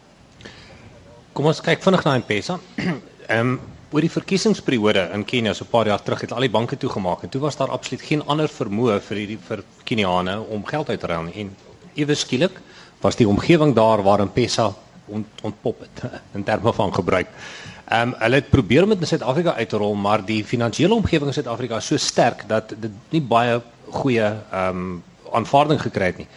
Kom 1.32 1.48
ons 1.48 1.62
kyk 1.64 1.80
vinnig 1.86 2.04
na 2.04 2.18
M-Pesa. 2.20 2.60
Ehm 3.28 3.60
oor 3.90 4.06
die 4.06 4.12
verkiesingsperiode 4.14 5.08
in 5.16 5.24
Kenia 5.26 5.54
so 5.58 5.66
'n 5.66 5.70
paar 5.72 5.88
jaar 5.88 6.04
terug 6.04 6.22
het 6.22 6.32
al 6.32 6.46
die 6.46 6.50
banke 6.54 6.78
toegemaak 6.78 7.24
en 7.24 7.30
toe 7.30 7.42
was 7.42 7.56
daar 7.58 7.72
absoluut 7.74 8.02
geen 8.06 8.22
ander 8.28 8.46
vermoë 8.48 9.00
vir 9.02 9.18
hierdie 9.18 9.38
vir 9.48 9.64
Keniane 9.84 10.36
om 10.40 10.66
geld 10.66 10.90
uit 10.90 11.00
te 11.00 11.08
ruil 11.08 11.24
nie. 11.24 11.34
En 11.34 11.56
ewe 11.96 12.16
skielik 12.16 12.62
was 13.02 13.16
die 13.16 13.28
omgewing 13.28 13.74
daar 13.74 14.04
waar 14.04 14.22
M-Pesa 14.22 14.74
ont, 15.08 15.28
ontpop 15.42 15.80
het 15.80 16.12
in 16.38 16.44
terme 16.44 16.74
van 16.74 16.94
gebruik. 16.94 17.28
Ehm 17.88 18.10
um, 18.10 18.16
hulle 18.20 18.36
het 18.36 18.50
probeer 18.50 18.84
om 18.84 18.90
dit 18.90 19.02
in 19.02 19.08
Suid-Afrika 19.08 19.56
uit 19.56 19.70
te 19.70 19.78
rol, 19.78 19.96
maar 19.96 20.26
die 20.26 20.44
finansiële 20.46 20.94
omgewing 20.94 21.28
in 21.28 21.34
Suid-Afrika 21.34 21.78
is 21.78 21.86
so 21.86 21.98
sterk 21.98 22.44
dat 22.48 22.70
dit 22.70 22.92
nie 23.10 23.22
baie 23.22 23.62
goeie 23.90 24.28
ehm 24.52 24.70
um, 24.70 25.04
aanvaarding 25.32 25.82
gekry 25.82 26.06
het 26.06 26.18
nie. 26.18 26.28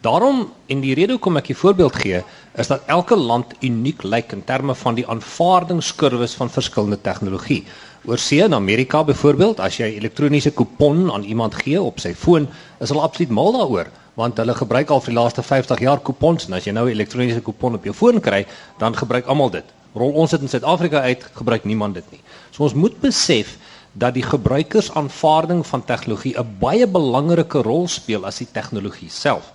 Daarom 0.00 0.46
en 0.72 0.80
die 0.80 0.94
rede 0.96 1.12
hoekom 1.12 1.36
ek 1.36 1.50
'n 1.52 1.60
voorbeeld 1.60 1.96
gee, 1.96 2.22
is 2.56 2.66
dat 2.66 2.82
elke 2.86 3.16
land 3.16 3.52
uniek 3.60 4.02
lyk 4.02 4.32
in 4.32 4.44
terme 4.44 4.74
van 4.74 4.94
die 4.94 5.06
aanvaardingskurwes 5.06 6.34
van 6.34 6.50
verskillende 6.50 7.00
tegnologie. 7.00 7.64
Oorsee 8.04 8.42
in 8.42 8.54
Amerika 8.54 9.04
byvoorbeeld, 9.04 9.60
as 9.60 9.76
jy 9.76 9.84
elektroniese 9.84 10.50
kupon 10.50 11.12
aan 11.12 11.22
iemand 11.22 11.54
gee 11.54 11.82
op 11.82 12.00
sy 12.00 12.14
foon, 12.14 12.48
is 12.80 12.88
hulle 12.88 13.02
absoluut 13.02 13.30
mal 13.30 13.52
daaroor, 13.52 13.90
want 14.14 14.36
hulle 14.36 14.54
gebruik 14.54 14.90
al 14.90 15.00
vir 15.00 15.12
die 15.12 15.20
laaste 15.20 15.42
50 15.42 15.80
jaar 15.80 16.00
kupons 16.00 16.46
en 16.46 16.52
as 16.52 16.64
jy 16.64 16.72
nou 16.72 16.86
'n 16.86 16.92
elektroniese 16.92 17.40
kupon 17.40 17.74
op 17.74 17.84
jou 17.84 17.94
foon 17.94 18.20
kry, 18.20 18.46
dan 18.78 18.96
gebruik 18.96 19.26
almal 19.26 19.50
dit. 19.50 19.64
Rol 19.94 20.12
ons 20.12 20.30
dit 20.30 20.40
in 20.40 20.48
Suid-Afrika 20.48 21.00
uit, 21.00 21.26
gebruik 21.34 21.64
niemand 21.64 21.94
dit 21.94 22.10
nie. 22.10 22.20
So 22.50 22.62
ons 22.62 22.74
moet 22.74 23.00
besef 23.00 23.58
dat 23.92 24.14
die 24.14 24.22
gebruikersaanvaarding 24.22 25.66
van 25.66 25.84
tegnologie 25.84 26.38
'n 26.38 26.56
baie 26.58 26.86
belangrike 26.86 27.62
rol 27.62 27.88
speel 27.88 28.24
as 28.24 28.38
die 28.38 28.48
tegnologie 28.52 29.10
self. 29.10 29.52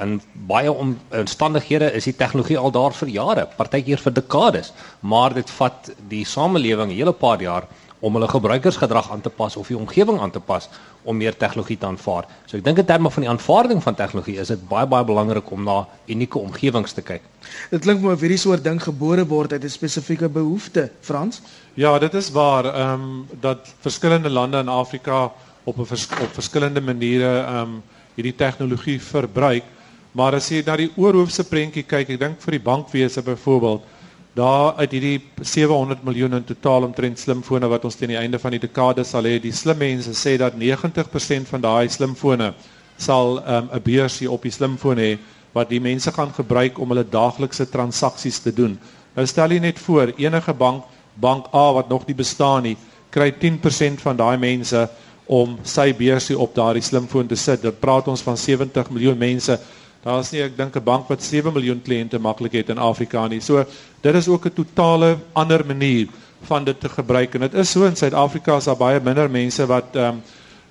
In 0.00 0.20
baie 0.48 0.72
omstandighede 0.72 1.92
is 1.92 2.04
die 2.08 2.16
tegnologie 2.16 2.58
al 2.58 2.72
daar 2.72 2.94
vir 2.96 3.08
jare, 3.08 3.46
partykeer 3.56 4.00
vir 4.00 4.12
dekades, 4.12 4.72
maar 5.00 5.34
dit 5.34 5.50
vat 5.58 5.90
die 6.08 6.24
samelewing 6.24 6.90
'n 6.90 6.96
hele 6.96 7.12
paar 7.12 7.42
jaar 7.42 7.68
om 8.00 8.16
hulle 8.16 8.28
gebruikersgedrag 8.28 9.10
aan 9.12 9.20
te 9.20 9.30
pas 9.30 9.56
of 9.56 9.68
die 9.68 9.76
omgewing 9.76 10.20
aan 10.20 10.30
te 10.30 10.40
pas 10.40 10.68
om 11.02 11.16
meer 11.16 11.36
tegnologie 11.36 11.76
te 11.78 11.86
aanvaar. 11.86 12.26
So 12.46 12.56
ek 12.56 12.64
dink 12.64 12.78
in 12.78 12.88
terme 12.88 13.10
van 13.12 13.24
die 13.24 13.30
aanvaarding 13.30 13.82
van 13.84 13.94
tegnologie 13.94 14.38
is 14.40 14.52
dit 14.52 14.62
baie 14.68 14.86
baie 14.88 15.04
belangrik 15.04 15.50
om 15.52 15.64
na 15.64 15.86
unieke 16.08 16.38
omgewings 16.38 16.96
te 16.96 17.04
kyk. 17.04 17.22
Dit 17.70 17.84
klink 17.84 18.00
my 18.00 18.14
of 18.16 18.24
hierdie 18.24 18.40
soort 18.40 18.64
ding 18.64 18.80
gebore 18.82 19.26
word 19.28 19.52
uit 19.52 19.64
'n 19.64 19.68
spesifieke 19.68 20.28
behoefte, 20.28 20.90
Frans. 21.00 21.42
Ja, 21.74 21.98
dit 21.98 22.14
is 22.14 22.30
waar 22.30 22.64
ehm 22.64 22.92
um, 22.92 23.26
dat 23.40 23.74
verskillende 23.80 24.30
lande 24.30 24.58
in 24.58 24.68
Afrika 24.68 25.30
op 25.64 25.78
'n 25.78 25.84
vers, 25.84 26.08
op 26.20 26.32
verskillende 26.32 26.80
maniere 26.80 27.44
ehm 27.44 27.56
um, 27.56 27.82
hierdie 28.14 28.36
tegnologie 28.36 29.00
verbruik. 29.00 29.64
Maar 30.12 30.34
as 30.40 30.48
jy 30.50 30.64
na 30.66 30.74
die 30.76 30.90
oorhoofse 30.98 31.44
prentjie 31.46 31.84
kyk, 31.86 32.16
ek 32.16 32.20
dink 32.20 32.40
vir 32.42 32.56
die 32.56 32.64
bankwese 32.66 33.22
byvoorbeeld 33.22 33.86
daar 34.34 34.76
uit 34.78 34.92
hierdie 34.94 35.18
700 35.42 36.04
miljoen 36.06 36.38
in 36.38 36.44
totaal 36.46 36.86
omtrent 36.86 37.18
slimfone 37.18 37.66
wat 37.70 37.84
ons 37.84 37.96
teen 37.98 38.12
die 38.12 38.18
einde 38.18 38.38
van 38.38 38.54
die 38.54 38.62
dekade 38.62 39.04
sal 39.04 39.26
hê, 39.26 39.40
die 39.42 39.54
slim 39.54 39.78
mense 39.82 40.14
sê 40.14 40.36
dat 40.38 40.54
90% 40.58 41.50
van 41.50 41.64
daai 41.64 41.90
slimfone 41.90 42.52
sal 42.96 43.40
ehm, 43.40 43.66
'n 43.70 43.76
um, 43.76 43.82
beursie 43.82 44.30
op 44.30 44.42
die 44.42 44.54
slimfoon 44.54 44.98
hê 44.98 45.18
wat 45.52 45.68
die 45.68 45.80
mense 45.80 46.12
gaan 46.12 46.32
gebruik 46.32 46.78
om 46.78 46.88
hulle 46.88 47.04
daaglikse 47.04 47.66
transaksies 47.70 48.38
te 48.38 48.52
doen. 48.54 48.78
Nou 49.16 49.26
stel 49.26 49.50
jy 49.50 49.58
net 49.58 49.78
voor, 49.78 50.12
enige 50.16 50.54
bank, 50.54 50.84
bank 51.14 51.46
A 51.54 51.72
wat 51.72 51.88
nog 51.88 52.06
nie 52.06 52.14
bestaan 52.14 52.62
nie, 52.62 52.76
kry 53.10 53.32
10% 53.32 54.00
van 54.00 54.16
daai 54.16 54.38
mense 54.38 54.88
om 55.26 55.58
sy 55.62 55.92
beursie 55.94 56.38
op 56.38 56.54
daardie 56.54 56.82
slimfoon 56.82 57.26
te 57.26 57.36
sit. 57.36 57.62
Dit 57.62 57.80
praat 57.80 58.08
ons 58.08 58.22
van 58.22 58.36
70 58.36 58.90
miljoen 58.90 59.18
mense 59.18 59.58
Daar's 60.04 60.30
nie 60.32 60.40
ek 60.40 60.56
dink 60.56 60.76
'n 60.76 60.84
bank 60.84 61.08
wat 61.08 61.22
7 61.22 61.52
miljoen 61.52 61.82
kliënte 61.82 62.18
maklik 62.18 62.52
het 62.52 62.70
in 62.70 62.78
Afrika 62.78 63.26
nie. 63.28 63.40
So 63.40 63.64
dit 64.02 64.14
is 64.14 64.28
ook 64.28 64.46
'n 64.46 64.54
totale 64.54 65.18
ander 65.32 65.66
manier 65.66 66.08
van 66.42 66.64
dit 66.64 66.80
te 66.80 66.88
gebruik 66.88 67.34
en 67.34 67.40
dit 67.40 67.54
is 67.54 67.70
so 67.70 67.84
in 67.84 67.96
Suid-Afrika 67.96 68.56
is 68.56 68.64
daar 68.64 68.76
baie 68.76 69.00
minder 69.00 69.30
mense 69.30 69.66
wat 69.66 69.96
ehm 69.96 70.04
um, 70.04 70.22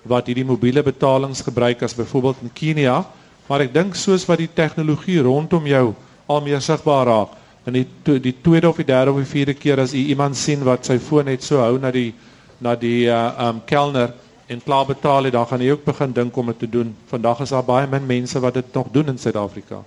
wat 0.04 0.28
hierdie 0.28 0.46
mobiele 0.46 0.84
betalings 0.84 1.42
gebruik 1.42 1.84
as 1.84 1.94
byvoorbeeld 1.94 2.38
in 2.42 2.54
Kenia, 2.54 3.06
maar 3.48 3.62
ek 3.62 3.74
dink 3.74 3.96
soos 3.96 4.26
wat 4.26 4.38
die 4.38 4.50
tegnologie 4.54 5.20
rondom 5.22 5.68
jou 5.68 5.94
al 6.28 6.42
meer 6.42 6.62
sigbaar 6.62 7.06
raak 7.06 7.30
en 7.65 7.74
die 7.74 7.86
to, 8.04 8.20
die 8.20 8.36
tweede 8.42 8.70
of 8.70 8.78
die 8.78 8.86
derde 8.86 9.12
of 9.12 9.18
die 9.18 9.30
vierde 9.30 9.54
keer 9.54 9.80
as 9.80 9.94
u 9.94 9.98
iemand 9.98 10.38
sien 10.38 10.63
wat 10.63 10.86
sy 10.86 10.98
foon 10.98 11.26
net 11.26 11.44
so 11.44 11.60
hou 11.62 11.78
na 11.78 11.92
die 11.92 12.13
na 12.60 12.76
die 12.76 13.08
uh 13.08 13.50
um 13.50 13.62
kelner 13.65 14.13
en 14.50 14.64
klaar 14.64 14.86
betaal 14.86 15.24
het, 15.24 15.34
dan 15.34 15.48
gaan 15.48 15.62
jy 15.62 15.72
ook 15.76 15.84
begin 15.86 16.14
dink 16.14 16.38
om 16.38 16.48
dit 16.50 16.60
te 16.60 16.70
doen. 16.70 16.96
Vandag 17.12 17.44
is 17.46 17.52
daar 17.54 17.66
baie 17.66 17.88
min 17.88 18.06
mense 18.06 18.40
wat 18.42 18.54
dit 18.58 18.74
nog 18.74 18.88
doen 18.92 19.12
in 19.12 19.20
Suid-Afrika. 19.22 19.84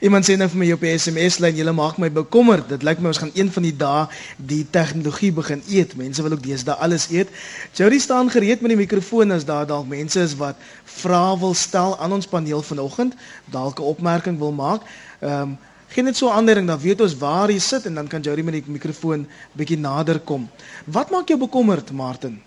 Iemand 0.00 0.24
sê 0.28 0.36
nou 0.38 0.46
vir 0.52 0.60
my 0.60 0.68
op 0.76 0.84
die 0.86 0.92
SMS 0.94 1.40
lyn, 1.42 1.58
julle 1.58 1.74
maak 1.74 1.98
my 1.98 2.08
bekommerd. 2.14 2.68
Dit 2.70 2.86
lyk 2.86 3.02
my 3.02 3.10
ons 3.10 3.18
gaan 3.18 3.34
een 3.34 3.50
van 3.52 3.66
die 3.66 3.74
dae 3.76 4.06
die 4.38 4.62
tegnologie 4.70 5.32
begin 5.34 5.62
eet. 5.66 5.96
Mense 5.98 6.22
wil 6.22 6.36
ook 6.38 6.44
deesdae 6.46 6.78
alles 6.86 7.08
eet. 7.10 7.34
Jody 7.74 7.98
staan 7.98 8.30
gereed 8.30 8.62
met 8.62 8.76
die 8.76 8.78
mikrofoon 8.78 9.34
as 9.34 9.44
daar 9.44 9.66
dalk 9.66 9.90
mense 9.90 10.22
is 10.22 10.38
wat 10.38 10.62
vrae 11.02 11.34
wil 11.42 11.54
stel 11.58 11.98
aan 11.98 12.14
ons 12.14 12.30
paneel 12.30 12.62
vanoggend, 12.62 13.18
dalk 13.50 13.80
'n 13.80 13.90
opmerking 13.90 14.38
wil 14.38 14.52
maak. 14.52 14.86
Ehm 15.20 15.40
um, 15.42 15.58
Geen 15.88 16.04
net 16.04 16.16
so 16.16 16.28
aandering 16.28 16.66
dan 16.66 16.78
weet 16.78 17.00
ons 17.00 17.14
waar 17.16 17.50
jy 17.50 17.58
sit 17.58 17.86
en 17.86 17.94
dan 17.94 18.06
kan 18.06 18.20
Jody 18.20 18.42
met 18.42 18.54
die 18.54 18.64
mikrofoon 18.66 19.26
bietjie 19.52 19.78
nader 19.78 20.18
kom. 20.18 20.48
Wat 20.84 21.10
maak 21.10 21.28
jou 21.28 21.38
bekommerd, 21.38 21.92
Martin? 21.92 22.42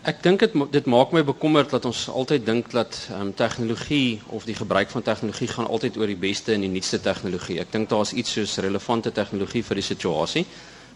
Ek 0.00 0.22
dink 0.24 0.40
dit 0.40 0.54
dit 0.72 0.86
maak 0.88 1.10
my 1.12 1.20
bekommerd 1.28 1.74
dat 1.74 1.84
ons 1.84 2.06
altyd 2.08 2.46
dink 2.46 2.70
dat 2.72 2.96
ehm 3.10 3.20
um, 3.20 3.32
tegnologie 3.36 4.20
of 4.32 4.46
die 4.48 4.54
gebruik 4.56 4.88
van 4.88 5.02
tegnologie 5.04 5.48
gaan 5.48 5.66
altyd 5.68 5.98
oor 6.00 6.08
die 6.08 6.16
beste 6.16 6.54
en 6.54 6.64
die 6.64 6.70
nuutste 6.72 7.00
tegnologie. 7.04 7.58
Ek 7.60 7.72
dink 7.72 7.90
daar's 7.90 8.12
iets 8.12 8.32
soos 8.32 8.56
relevante 8.64 9.12
tegnologie 9.12 9.60
vir 9.62 9.76
die 9.76 9.84
situasie. 9.84 10.46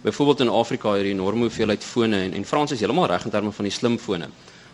Byvoorbeeld 0.02 0.40
in 0.40 0.48
Afrika 0.48 0.96
jy 0.96 1.02
'n 1.04 1.20
enorme 1.20 1.44
hoeveelheid 1.50 1.84
fone 1.84 2.16
en 2.16 2.32
en 2.32 2.44
Frans 2.44 2.72
is 2.72 2.80
heeltemal 2.80 3.06
reg 3.06 3.24
in 3.24 3.30
terme 3.30 3.52
van 3.52 3.64
die 3.64 3.72
slimfone. 3.72 4.28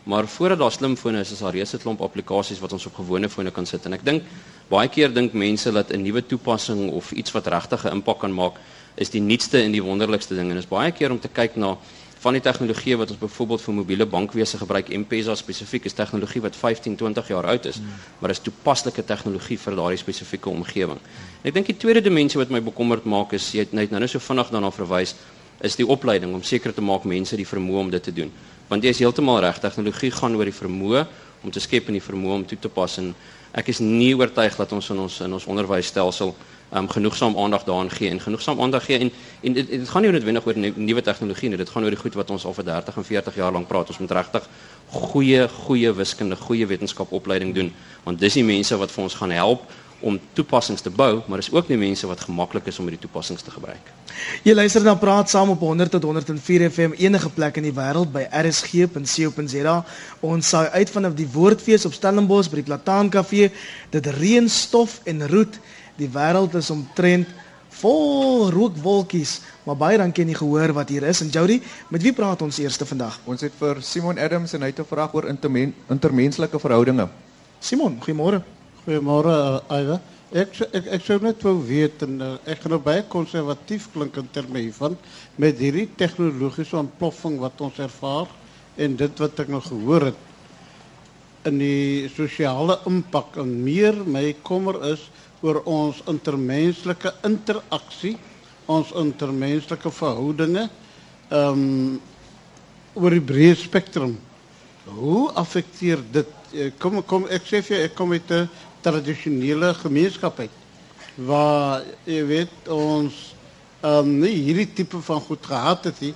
Maar 0.04 0.26
voordat 0.26 0.58
daar 0.58 0.72
slimfone 0.72 1.20
is, 1.20 1.32
is 1.32 1.38
daar 1.38 1.52
reeds 1.52 1.74
'n 1.74 1.78
klomp 1.78 2.00
applikasies 2.00 2.60
wat 2.60 2.72
ons 2.72 2.86
op 2.86 2.94
gewone 2.94 3.28
fone 3.28 3.50
kan 3.50 3.66
sit 3.66 3.84
en 3.86 3.92
ek 3.92 4.04
dink 4.04 4.22
baie 4.68 4.88
keer 4.88 5.12
dink 5.12 5.32
mense 5.32 5.72
dat 5.72 5.90
'n 5.90 6.02
nuwe 6.02 6.26
toepassing 6.26 6.90
of 6.90 7.12
iets 7.12 7.32
wat 7.32 7.46
regtig 7.46 7.84
'n 7.84 7.92
impak 7.92 8.18
kan 8.18 8.34
maak 8.34 8.54
is 8.94 9.10
die 9.10 9.20
nuutste 9.20 9.58
en 9.62 9.72
die 9.72 9.82
wonderlikste 9.82 10.34
ding 10.34 10.50
en 10.50 10.56
is 10.56 10.68
baie 10.68 10.92
keer 10.92 11.10
om 11.10 11.20
te 11.20 11.28
kyk 11.28 11.56
na 11.56 11.76
van 12.20 12.36
die 12.36 12.42
tegnologie 12.44 12.98
wat 13.00 13.14
ons 13.14 13.20
byvoorbeeld 13.20 13.62
vir 13.64 13.74
mobiele 13.74 14.06
bankwese 14.06 14.58
gebruik, 14.60 14.90
M-Pesa 14.92 15.34
spesifiek, 15.38 15.86
is 15.88 15.96
tegnologie 15.96 16.42
wat 16.44 16.56
15, 16.56 16.96
20 17.00 17.30
jaar 17.32 17.48
oud 17.48 17.68
is, 17.70 17.80
maar 18.20 18.34
is 18.34 18.42
toepaslike 18.44 19.04
tegnologie 19.08 19.56
vir 19.58 19.76
daardie 19.78 20.00
spesifieke 20.02 20.52
omgewing. 20.52 21.00
En 21.40 21.48
ek 21.48 21.56
dink 21.56 21.70
die 21.72 21.78
tweede 21.80 22.04
dimensie 22.04 22.40
wat 22.40 22.52
my 22.52 22.60
bekommerd 22.64 23.08
maak 23.08 23.32
is 23.38 23.48
jy 23.56 23.64
net 23.72 23.94
nou 23.94 24.02
net 24.04 24.12
so 24.12 24.20
vinnig 24.20 24.52
daarna 24.52 24.72
verwys 24.74 25.16
is 25.64 25.76
die 25.76 25.88
opleiding 25.88 26.34
om 26.36 26.44
seker 26.44 26.72
te 26.76 26.84
maak 26.84 27.08
mense 27.08 27.36
die 27.36 27.48
vermoë 27.48 27.86
om 27.86 27.90
dit 27.92 28.04
te 28.04 28.12
doen. 28.12 28.30
Want 28.68 28.84
jy 28.84 28.92
is 28.94 29.00
heeltemal 29.00 29.40
reg, 29.44 29.58
tegnologie 29.60 30.12
gaan 30.12 30.36
oor 30.36 30.48
die 30.48 30.56
vermoë 30.56 31.04
om 31.44 31.52
te 31.52 31.60
skep 31.60 31.88
en 31.88 31.96
die 31.96 32.04
vermoë 32.04 32.40
om 32.40 32.46
toe 32.48 32.58
te 32.60 32.68
pas 32.72 33.00
en 33.00 33.14
ek 33.56 33.72
is 33.72 33.80
nie 33.80 34.12
oortuig 34.14 34.56
dat 34.60 34.72
ons 34.76 34.92
in 34.92 35.00
ons 35.06 35.20
in 35.24 35.36
ons 35.36 35.48
onderwysstelsel 35.48 36.34
um, 36.74 36.88
genoegsaam 36.88 37.36
aandag 37.36 37.64
daaraan 37.64 37.90
gee 37.90 38.10
en 38.10 38.20
genoegsaam 38.20 38.60
aandag 38.60 38.84
gee 38.84 38.98
en 38.98 39.10
en 39.40 39.52
dit, 39.52 39.70
dit 39.70 39.88
gaan 39.88 40.02
nie 40.02 40.10
noodwendig 40.10 40.46
oor 40.46 40.56
nuwe 40.74 41.02
tegnologie 41.02 41.48
nie 41.48 41.58
dit 41.58 41.70
gaan 41.70 41.84
oor 41.84 41.90
die 41.90 42.00
goed 42.00 42.14
wat 42.14 42.30
ons 42.30 42.44
al 42.44 42.54
vir 42.54 42.64
30 42.64 42.96
en 42.96 43.04
40 43.04 43.34
jaar 43.34 43.52
lank 43.52 43.68
praat 43.68 43.88
ons 43.88 43.98
moet 43.98 44.10
regtig 44.10 44.48
goeie 44.90 45.48
goeie 45.48 45.92
wiskunde 45.92 46.36
goeie 46.36 46.66
wetenskapopleiding 46.66 47.54
doen 47.54 47.72
want 48.04 48.20
dis 48.20 48.38
die 48.40 48.44
mense 48.44 48.76
wat 48.76 48.90
vir 48.90 49.02
ons 49.02 49.14
gaan 49.14 49.30
help 49.30 49.68
om 50.00 50.18
toepassings 50.32 50.80
te 50.80 50.90
bou, 50.90 51.20
maar 51.28 51.38
is 51.38 51.50
ook 51.52 51.68
nie 51.68 51.78
mense 51.80 52.06
wat 52.08 52.20
gemaklik 52.24 52.68
is 52.72 52.78
om 52.80 52.88
hierdie 52.88 53.02
toepassings 53.02 53.44
te 53.44 53.52
gebruik. 53.52 53.90
Jy 54.44 54.54
luister 54.56 54.84
dan 54.84 54.98
praat 55.00 55.30
saam 55.30 55.52
op 55.54 55.60
100 55.64 55.92
tot 55.96 56.06
104 56.08 56.66
FM 56.70 56.96
enige 56.98 57.30
plek 57.36 57.60
in 57.60 57.68
die 57.68 57.74
wêreld 57.76 58.12
by 58.12 58.26
rsg.co.za. 58.42 59.76
Ons 60.26 60.52
saai 60.54 60.68
uit 60.80 60.92
vanaf 60.92 61.16
die 61.18 61.28
Woordfees 61.32 61.84
op 61.88 61.96
Stellenbosch 61.96 62.50
by 62.50 62.62
die 62.62 62.68
Plataan 62.70 63.12
Kafee. 63.12 63.50
Dit 63.92 64.08
reën 64.20 64.48
stof 64.48 65.00
en 65.04 65.26
roet. 65.28 65.60
Die 65.96 66.08
wêreld 66.08 66.54
is 66.54 66.70
omtrent 66.70 67.28
vol 67.80 68.50
rookwolkies, 68.50 69.40
maar 69.64 69.78
baie 69.78 69.98
dankie 70.00 70.24
aan 70.24 70.32
die 70.32 70.38
gehoor 70.38 70.72
wat 70.76 70.88
hier 70.90 71.06
is. 71.06 71.22
En 71.22 71.30
Jody, 71.32 71.60
met 71.88 72.02
wie 72.02 72.12
praat 72.12 72.42
ons 72.42 72.58
eerste 72.58 72.86
vandag? 72.86 73.20
Ons 73.30 73.44
het 73.46 73.54
vir 73.58 73.82
Simon 73.82 74.18
Adams 74.18 74.54
en 74.54 74.62
hy 74.62 74.72
het 74.72 74.80
'n 74.80 74.90
vraag 74.90 75.14
oor 75.14 75.28
intermen, 75.28 75.74
intermenslike 75.88 76.58
verhoudinge. 76.58 77.08
Simon, 77.60 77.98
goeiemôre. 78.00 78.42
Goeiemôre, 78.86 79.62
Aiwa. 79.68 80.00
Ek 80.32 80.54
ek 80.72 80.86
ek 80.86 81.02
sou 81.02 81.18
net 81.18 81.42
wou 81.42 81.58
weet 81.66 82.02
en 82.02 82.20
uh, 82.22 82.38
ek 82.46 82.60
gaan 82.62 82.70
nou 82.70 82.78
baie 82.78 83.02
konservatief 83.02 83.88
klink 83.92 84.16
in 84.16 84.28
terme 84.30 84.60
hiervan 84.62 84.96
met 85.36 85.58
hierdie 85.58 85.88
tegnologiese 85.98 86.76
ontploffing 86.78 87.40
wat 87.42 87.60
ons 87.60 87.78
ervaar 87.78 88.28
en 88.76 88.94
dit 88.96 89.18
wat 89.18 89.40
ek 89.40 89.48
nog 89.48 89.66
gehoor 89.66 90.06
het 90.06 90.14
in 91.50 91.58
die 91.58 92.08
sosiale 92.14 92.78
impak 92.86 93.40
en 93.42 93.50
meer 93.64 93.96
my 94.06 94.36
kommer 94.46 94.78
is 94.92 95.08
oor 95.40 95.62
ons 95.64 96.02
intermenslike 96.10 97.12
interaksie, 97.26 98.16
ons 98.70 98.92
intermenslike 98.96 99.92
verhoudinge, 99.92 100.68
ehm 101.30 101.66
um, 101.66 102.00
oor 102.98 103.14
die 103.14 103.22
breë 103.22 103.54
spektrum. 103.54 104.16
Hoe 104.90 105.30
affekteer 105.38 106.00
dit 106.12 106.30
eh, 106.58 106.72
kom 106.82 106.98
kom 107.06 107.28
ek 107.30 107.46
sê 107.46 107.60
vir 107.62 107.84
ek 107.86 107.94
kom 107.94 108.12
uit 108.12 108.30
'n 108.34 108.48
tradisionele 108.82 109.74
gemeenskap 109.74 110.40
uit 110.40 110.56
waar 111.16 111.84
jy 112.06 112.24
weet 112.26 112.68
ons 112.68 113.14
ehm 113.82 113.98
um, 113.98 114.10
nie 114.20 114.34
hierdie 114.44 114.68
tipe 114.74 115.00
van 115.00 115.20
goed 115.20 115.46
gehad 115.46 115.84
het 115.84 116.00
nie. 116.00 116.14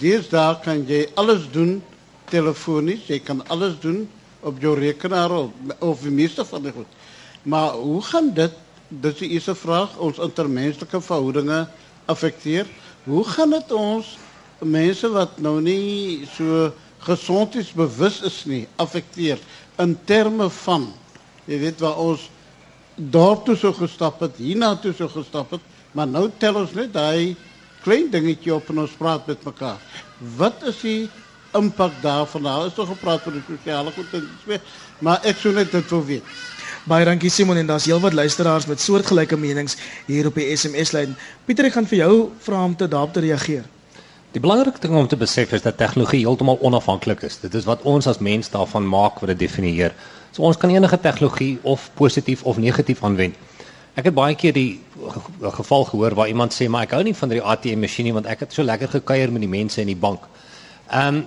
Deesdae 0.00 0.60
kan 0.64 0.82
jy 0.88 1.06
alles 1.14 1.46
doen 1.52 1.82
telefonies, 2.30 3.06
jy 3.08 3.18
kan 3.20 3.42
alles 3.48 3.78
doen 3.80 4.08
op 4.40 4.60
jou 4.60 4.74
rekenaar 4.78 5.30
of, 5.30 5.50
of 5.80 6.02
die 6.02 6.10
meeste 6.10 6.44
van 6.44 6.62
die 6.62 6.72
goed. 6.72 6.88
Maar 7.46 7.70
hoe 7.70 8.02
gaan 8.02 8.32
dit, 8.34 8.50
dit 8.88 9.20
is 9.20 9.28
eerste 9.28 9.54
vraag, 9.54 9.96
ons 9.96 10.18
intermenslike 10.18 11.00
verhoudinge 11.00 11.68
affecteer? 12.04 12.66
Hoe 13.04 13.24
gaan 13.24 13.52
het 13.52 13.72
ons 13.72 14.16
mensen 14.58 15.12
wat 15.12 15.38
nou 15.38 15.60
niet 15.62 16.28
zo 16.28 16.72
gezond 16.98 17.54
is, 17.54 17.72
bewust 17.72 18.22
is 18.22 18.44
niet, 18.44 18.68
affecteer? 18.76 19.38
In 19.76 19.98
termen 20.04 20.50
van, 20.50 20.92
je 21.44 21.58
weet 21.58 21.80
waar 21.80 21.96
ons 21.96 22.30
daartoe 22.94 23.56
zo 23.56 23.72
gestapt 23.72 24.20
het, 24.20 24.36
hiernaartoe 24.36 24.94
zo 24.94 25.08
gestapt 25.08 25.50
het, 25.50 25.62
maar 25.92 26.08
nou 26.08 26.30
tel 26.36 26.54
ons 26.54 26.72
net 26.72 26.92
dat 26.92 27.14
klein 27.82 28.10
dingetje 28.10 28.54
op 28.54 28.68
en 28.68 28.78
ons 28.78 28.90
praat 28.98 29.26
met 29.26 29.44
elkaar. 29.44 29.78
Wat 30.36 30.62
is 30.64 30.80
die 30.80 31.08
impact 31.52 32.02
daarvan? 32.02 32.42
Nou 32.42 32.66
is 32.66 32.74
toch 32.74 32.88
gepraat 32.88 33.22
voor 33.22 33.32
de 33.32 33.42
sociale 33.48 33.90
goed, 33.90 34.60
maar 34.98 35.26
ik 35.26 35.36
zou 35.36 35.54
net 35.54 35.70
dit 35.70 35.90
wil 35.90 36.04
weten. 36.04 36.28
Baie 36.86 37.04
dankie 37.04 37.30
Simon 37.34 37.56
en 37.58 37.66
daar's 37.66 37.84
heelwat 37.88 38.12
luisteraars 38.14 38.66
met 38.70 38.80
soortgelyke 38.80 39.36
menings 39.36 39.74
hier 40.06 40.26
op 40.28 40.36
die 40.38 40.46
SMS 40.56 40.92
lyn. 40.94 41.16
Pieter, 41.44 41.66
ek 41.66 41.74
gaan 41.74 41.88
vir 41.90 41.98
jou 42.04 42.12
vra 42.44 42.60
om 42.64 42.76
te 42.78 42.86
daarop 42.88 43.16
te 43.16 43.24
reageer. 43.24 43.64
Die 44.36 44.42
belangrikste 44.44 44.86
ding 44.86 44.98
om 45.00 45.08
te 45.10 45.18
besef 45.18 45.54
is 45.56 45.64
dat 45.64 45.78
tegnologie 45.80 46.20
heeltemal 46.22 46.60
onafhanklik 46.62 47.24
is. 47.26 47.40
Dit 47.42 47.54
is 47.58 47.66
wat 47.66 47.82
ons 47.88 48.06
as 48.06 48.20
mens 48.22 48.50
daarvan 48.52 48.86
maak 48.86 49.18
wat 49.22 49.32
dit 49.32 49.40
definieer. 49.46 49.96
So 50.30 50.46
ons 50.46 50.60
kan 50.60 50.70
enige 50.70 51.00
tegnologie 51.02 51.56
of 51.66 51.88
positief 51.98 52.44
of 52.46 52.60
negatief 52.62 53.02
aanwend. 53.02 53.34
Ek 53.96 54.10
het 54.10 54.14
baie 54.14 54.36
keer 54.36 54.52
die 54.52 54.78
ge- 55.00 55.50
geval 55.56 55.84
gehoor 55.90 56.14
waar 56.14 56.28
iemand 56.28 56.54
sê 56.54 56.68
maar 56.68 56.84
ek 56.86 56.94
hou 56.94 57.02
nie 57.02 57.16
van 57.16 57.32
die 57.32 57.40
ATM 57.42 57.80
masjien 57.80 58.06
nie 58.10 58.12
want 58.14 58.26
ek 58.30 58.44
het 58.44 58.52
so 58.52 58.62
lekker 58.62 58.92
gekuier 59.00 59.32
met 59.32 59.42
die 59.42 59.50
mense 59.50 59.80
in 59.80 59.90
die 59.90 59.98
bank. 59.98 60.28
Ehm 60.92 61.16
um, 61.16 61.24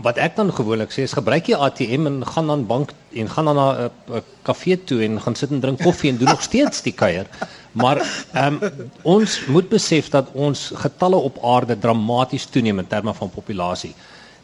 wat 0.00 0.16
ek 0.16 0.36
dan 0.36 0.52
gewoonlik 0.52 0.92
sê 0.92 1.04
is 1.04 1.12
gebruik 1.12 1.50
jy 1.50 1.58
ATM 1.58 2.06
en 2.08 2.22
gaan 2.26 2.46
dan 2.48 2.64
bank 2.66 2.92
en 3.12 3.28
gaan 3.28 3.44
dan 3.44 3.56
na 3.56 3.90
'n 4.08 4.22
kafee 4.42 4.84
toe 4.84 5.02
en 5.04 5.20
gaan 5.20 5.34
sit 5.34 5.50
en 5.50 5.60
drink 5.60 5.82
koffie 5.82 6.10
en 6.10 6.16
doen 6.16 6.28
nog 6.28 6.42
steeds 6.42 6.82
die 6.82 6.92
kuier. 6.92 7.26
Maar 7.72 8.00
ehm 8.32 8.58
um, 8.62 8.90
ons 9.02 9.46
moet 9.46 9.68
besef 9.68 10.08
dat 10.08 10.26
ons 10.32 10.72
getalle 10.74 11.16
op 11.16 11.44
aarde 11.44 11.78
dramaties 11.78 12.44
toeneem 12.44 12.78
in 12.78 12.86
terme 12.86 13.14
van 13.14 13.30
populasie. 13.30 13.94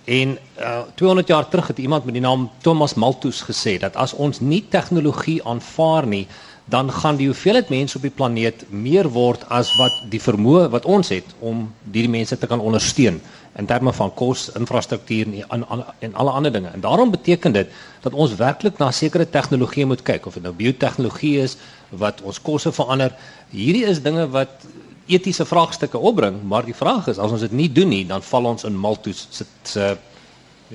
En 0.05 0.39
uh, 0.59 0.81
200 0.95 1.29
jaar 1.29 1.49
terug 1.49 1.67
het 1.67 1.79
iemand 1.79 2.05
met 2.05 2.15
die 2.15 2.23
naam 2.23 2.51
Thomas 2.61 2.95
Malthus 2.95 3.43
gesê 3.43 3.79
dat 3.79 3.97
as 3.97 4.13
ons 4.13 4.41
nie 4.41 4.65
tegnologie 4.69 5.45
aanvaar 5.45 6.07
nie, 6.07 6.27
dan 6.65 6.93
gaan 6.93 7.17
die 7.17 7.27
hoeveelheid 7.27 7.69
mense 7.69 7.97
op 7.97 8.03
die 8.03 8.13
planeet 8.13 8.65
meer 8.69 9.09
word 9.09 9.45
as 9.49 9.77
wat 9.77 9.93
die 10.13 10.21
vermoë 10.21 10.69
wat 10.73 10.85
ons 10.85 11.09
het 11.09 11.25
om 11.41 11.69
hierdie 11.93 12.13
mense 12.13 12.39
te 12.39 12.47
kan 12.47 12.61
ondersteun 12.61 13.21
in 13.59 13.67
terme 13.67 13.93
van 13.93 14.15
kos, 14.15 14.49
infrastruktuur 14.59 15.27
en 15.27 15.65
en, 15.69 15.85
en, 15.99 16.15
alle 16.15 16.31
ander 16.31 16.53
dinge. 16.53 16.69
En 16.69 16.81
daarom 16.81 17.11
beteken 17.11 17.53
dit 17.53 17.71
dat 18.01 18.13
ons 18.13 18.35
werklik 18.39 18.79
na 18.79 18.91
sekere 18.91 19.27
tegnologieë 19.27 19.87
moet 19.87 20.03
kyk 20.03 20.27
of 20.27 20.39
dit 20.39 20.43
nou 20.43 20.55
biotehnologie 20.55 21.39
is 21.43 21.57
wat 21.91 22.23
ons 22.23 22.39
kosse 22.43 22.73
verander. 22.73 23.15
Hierdie 23.51 23.85
is 23.91 24.03
dinge 24.03 24.29
wat 24.31 24.69
etiese 25.09 25.47
vraagstukke 25.49 25.99
opbring, 25.99 26.43
maar 26.45 26.67
die 26.69 26.77
vraag 26.77 27.09
is 27.09 27.19
as 27.19 27.33
ons 27.35 27.43
dit 27.43 27.53
nie 27.57 27.71
doen 27.73 27.89
nie, 27.89 28.05
dan 28.07 28.23
val 28.23 28.47
ons 28.53 28.67
in 28.69 28.77
Malthus 28.79 29.27
se 29.31 29.49
se 29.63 29.97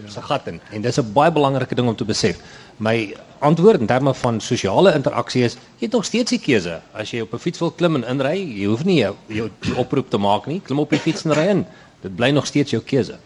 se 0.10 0.22
gat 0.26 0.48
in. 0.50 0.60
En 0.72 0.82
dis 0.82 1.00
'n 1.00 1.14
baie 1.14 1.32
belangrike 1.32 1.76
ding 1.76 1.88
om 1.88 1.96
te 1.96 2.06
besef. 2.06 2.40
My 2.78 3.16
antwoord 3.40 3.80
in 3.80 3.86
terme 3.86 4.14
van 4.14 4.42
sosiale 4.42 4.94
interaksie 4.94 5.44
is 5.44 5.54
jy 5.54 5.86
het 5.86 5.92
nog 5.92 6.06
steeds 6.06 6.30
die 6.30 6.40
keuse. 6.40 6.82
As 6.94 7.12
jy 7.12 7.22
op 7.22 7.34
'n 7.34 7.40
fiets 7.40 7.60
wil 7.60 7.72
klim 7.72 7.96
en 7.96 8.04
inry, 8.04 8.38
jy 8.60 8.66
hoef 8.66 8.84
nie 8.84 8.98
jou, 8.98 9.16
jou 9.28 9.50
oproep 9.78 10.10
te 10.10 10.18
maak 10.18 10.46
nie. 10.46 10.62
Klim 10.62 10.80
op 10.80 10.90
die 10.90 11.00
fiets 11.00 11.26
en 11.26 11.34
ry 11.34 11.48
in. 11.48 11.66
Dit 12.04 12.16
bly 12.16 12.30
nog 12.36 12.46
steeds 12.46 12.76
jou 12.76 12.82
keuse. 12.84 13.18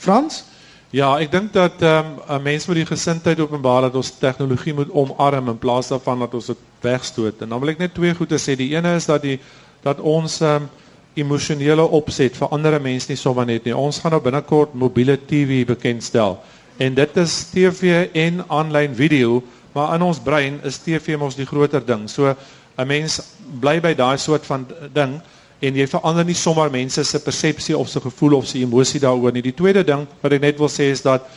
Frans? 0.00 0.42
Ja, 0.90 1.12
ek 1.22 1.30
dink 1.30 1.52
dat 1.54 1.82
ehm 1.86 2.16
um, 2.26 2.38
'n 2.38 2.42
mens 2.42 2.66
moet 2.66 2.82
die 2.82 2.86
gesindheid 2.86 3.40
openbaar 3.40 3.82
dat 3.86 3.94
ons 3.94 4.10
tegnologie 4.18 4.74
moet 4.74 4.90
omarm 4.90 5.48
in 5.48 5.58
plaas 5.58 5.88
daarvan 5.88 6.18
dat 6.18 6.34
ons 6.34 6.46
dit 6.46 6.58
wegstoot. 6.80 7.42
En 7.42 7.48
dan 7.48 7.60
wil 7.60 7.68
ek 7.68 7.78
net 7.78 7.94
twee 7.94 8.14
goeie 8.14 8.38
sê. 8.38 8.56
Die 8.56 8.74
ene 8.74 8.94
is 8.94 9.06
dat 9.06 9.22
die 9.22 9.38
dat 9.82 10.00
ons 10.00 10.40
ehm 10.40 10.62
um, 10.62 10.68
emosionele 11.14 11.82
opset 11.82 12.36
vir 12.36 12.48
ander 12.54 12.80
mense 12.80 13.10
nie 13.10 13.18
sommer 13.18 13.46
net 13.46 13.64
nie. 13.64 13.76
Ons 13.76 13.98
gaan 13.98 14.10
nou 14.14 14.22
binnekort 14.22 14.74
mobiele 14.74 15.16
TV 15.26 15.66
bekendstel. 15.66 16.38
En 16.78 16.94
dit 16.94 17.16
is 17.16 17.50
TV 17.50 18.08
en 18.14 18.44
aanlyn 18.48 18.94
video, 18.94 19.42
maar 19.72 19.94
in 19.94 20.02
ons 20.02 20.20
brein 20.20 20.60
is 20.64 20.78
TV 20.78 21.18
mos 21.18 21.36
die 21.36 21.46
groter 21.46 21.84
ding. 21.86 22.08
So 22.08 22.34
'n 22.78 22.86
mens 22.86 23.20
bly 23.60 23.80
by 23.80 23.94
daai 23.94 24.18
soort 24.18 24.46
van 24.46 24.66
ding 24.92 25.20
en 25.60 25.76
jy 25.76 25.86
verander 25.86 26.24
nie 26.24 26.36
sommer 26.38 26.70
mense 26.72 27.04
se 27.04 27.20
persepsie 27.20 27.76
of 27.76 27.88
se 27.88 28.00
gevoel 28.00 28.38
of 28.38 28.46
se 28.48 28.58
emosie 28.58 29.00
daaroor 29.00 29.32
nie. 29.32 29.44
Die 29.44 29.56
tweede 29.56 29.84
ding 29.84 30.06
wat 30.22 30.32
ek 30.32 30.40
net 30.40 30.58
wil 30.58 30.72
sê 30.72 30.90
is 30.94 31.04
dat 31.04 31.28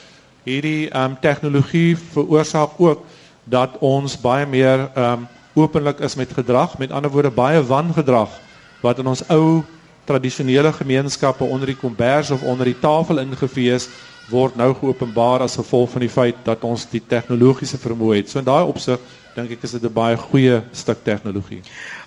hierdie 0.47 0.89
ehm 0.89 1.11
um, 1.11 1.17
tegnologie 1.19 1.95
veroorsaak 2.15 2.79
ook 2.79 3.03
dat 3.43 3.77
ons 3.79 4.15
baie 4.19 4.45
meer 4.45 4.89
ehm 4.93 5.23
um, 5.23 5.27
openlik 5.53 5.99
is 5.99 6.15
met 6.15 6.31
gedrag, 6.33 6.77
met 6.81 6.91
ander 6.91 7.11
woorde 7.11 7.29
baie 7.29 7.61
wangedrag 7.61 8.31
wat 8.81 8.99
in 8.99 9.07
ons 9.07 9.21
ou 9.29 9.61
tradisionele 10.05 10.73
gemeenskappe 10.73 11.43
onder 11.43 11.69
die 11.69 11.77
kombers 11.77 12.31
of 12.31 12.41
onder 12.43 12.65
die 12.65 12.79
tafel 12.79 13.21
ingevee 13.21 13.71
is 13.75 13.87
word 14.31 14.55
nou 14.55 14.71
geopenbaar 14.73 15.43
as 15.45 15.59
gevolg 15.59 15.91
van 15.93 16.03
die 16.05 16.11
feit 16.11 16.39
dat 16.47 16.63
ons 16.63 16.85
die 16.91 17.01
tegnologiese 17.07 17.77
vermoë 17.77 18.21
het. 18.21 18.31
So 18.31 18.39
in 18.39 18.47
daai 18.47 18.63
opsig 18.63 18.99
dink 19.35 19.51
ek 19.51 19.63
is 19.63 19.71
dit 19.71 19.83
'n 19.83 19.93
baie 19.93 20.17
goeie 20.17 20.61
stuk 20.71 21.03
tegnologie. 21.03 21.61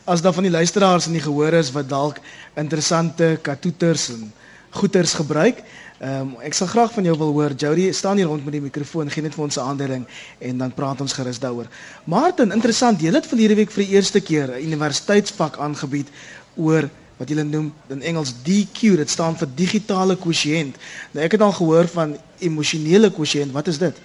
As 0.06 0.20
daar 0.22 0.32
van 0.32 0.44
die 0.46 0.52
luisteraars 0.52 1.06
in 1.06 1.16
die 1.16 1.20
gehoor 1.20 1.52
is 1.58 1.72
wat 1.74 1.88
dalk 1.90 2.20
interessante 2.54 3.38
katoeters 3.42 4.04
en 4.14 4.28
goeters 4.70 5.14
gebruik, 5.18 5.64
ehm 5.98 6.20
um, 6.20 6.36
ek 6.46 6.54
sal 6.54 6.68
graag 6.70 6.92
van 6.94 7.08
jou 7.08 7.16
wil 7.18 7.32
hoor. 7.34 7.54
Jody, 7.58 7.88
staan 7.92 8.20
hier 8.20 8.30
rond 8.30 8.44
met 8.44 8.54
die 8.54 8.60
mikrofoon, 8.62 9.10
gee 9.10 9.24
net 9.24 9.34
vir 9.34 9.44
ons 9.44 9.58
'n 9.58 9.66
aanduiding 9.66 10.06
en 10.38 10.58
dan 10.58 10.74
praat 10.74 11.00
ons 11.00 11.12
gerus 11.12 11.42
daaroor. 11.42 11.66
Martin, 12.04 12.52
interessant, 12.52 13.00
jy 13.00 13.10
het 13.10 13.26
verlede 13.26 13.54
week 13.54 13.70
vir 13.70 13.84
die 13.84 13.94
eerste 13.96 14.20
keer 14.20 14.54
'n 14.54 14.62
universiteitsvak 14.62 15.58
aangebied 15.58 16.06
oor 16.54 16.88
wat 17.18 17.28
julle 17.28 17.44
noem 17.44 17.72
in 17.88 18.02
Engels 18.02 18.32
DQ, 18.44 18.96
dit 18.96 19.10
staan 19.10 19.36
vir 19.36 19.48
digitale 19.54 20.16
kwotient. 20.16 20.76
Nou 21.12 21.24
ek 21.24 21.32
het 21.32 21.40
al 21.40 21.52
gehoor 21.52 21.88
van 21.88 22.16
emosionele 22.38 23.10
kwotient. 23.10 23.52
Wat 23.52 23.66
is 23.66 23.78
dit? 23.78 23.96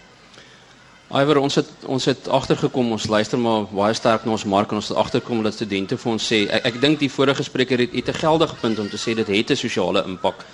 Iwer 1.12 1.42
ons 1.42 1.56
het 1.60 1.68
ons 1.92 2.06
het 2.08 2.28
agtergekom 2.32 2.94
ons 2.96 3.06
luister 3.12 3.40
maar 3.40 3.66
baie 3.68 3.94
sterk 3.94 4.24
na 4.24 4.32
ons 4.32 4.46
mark 4.48 4.72
en 4.72 4.80
ons 4.80 4.92
het 4.94 4.98
agtergekom 4.98 5.42
dat 5.44 5.58
studente 5.58 5.98
vir 6.00 6.12
ons 6.12 6.28
sê 6.32 6.46
ek, 6.48 6.70
ek 6.70 6.78
dink 6.80 7.02
die 7.02 7.12
vorige 7.12 7.44
spreker 7.44 7.84
het, 7.84 7.92
het 7.92 8.10
'n 8.14 8.20
geldige 8.22 8.56
punt 8.62 8.80
om 8.80 8.90
te 8.90 8.98
sê 8.98 9.16
dit 9.16 9.28
het 9.28 9.52
'n 9.52 9.56
sosiale 9.56 10.04
impak. 10.08 10.46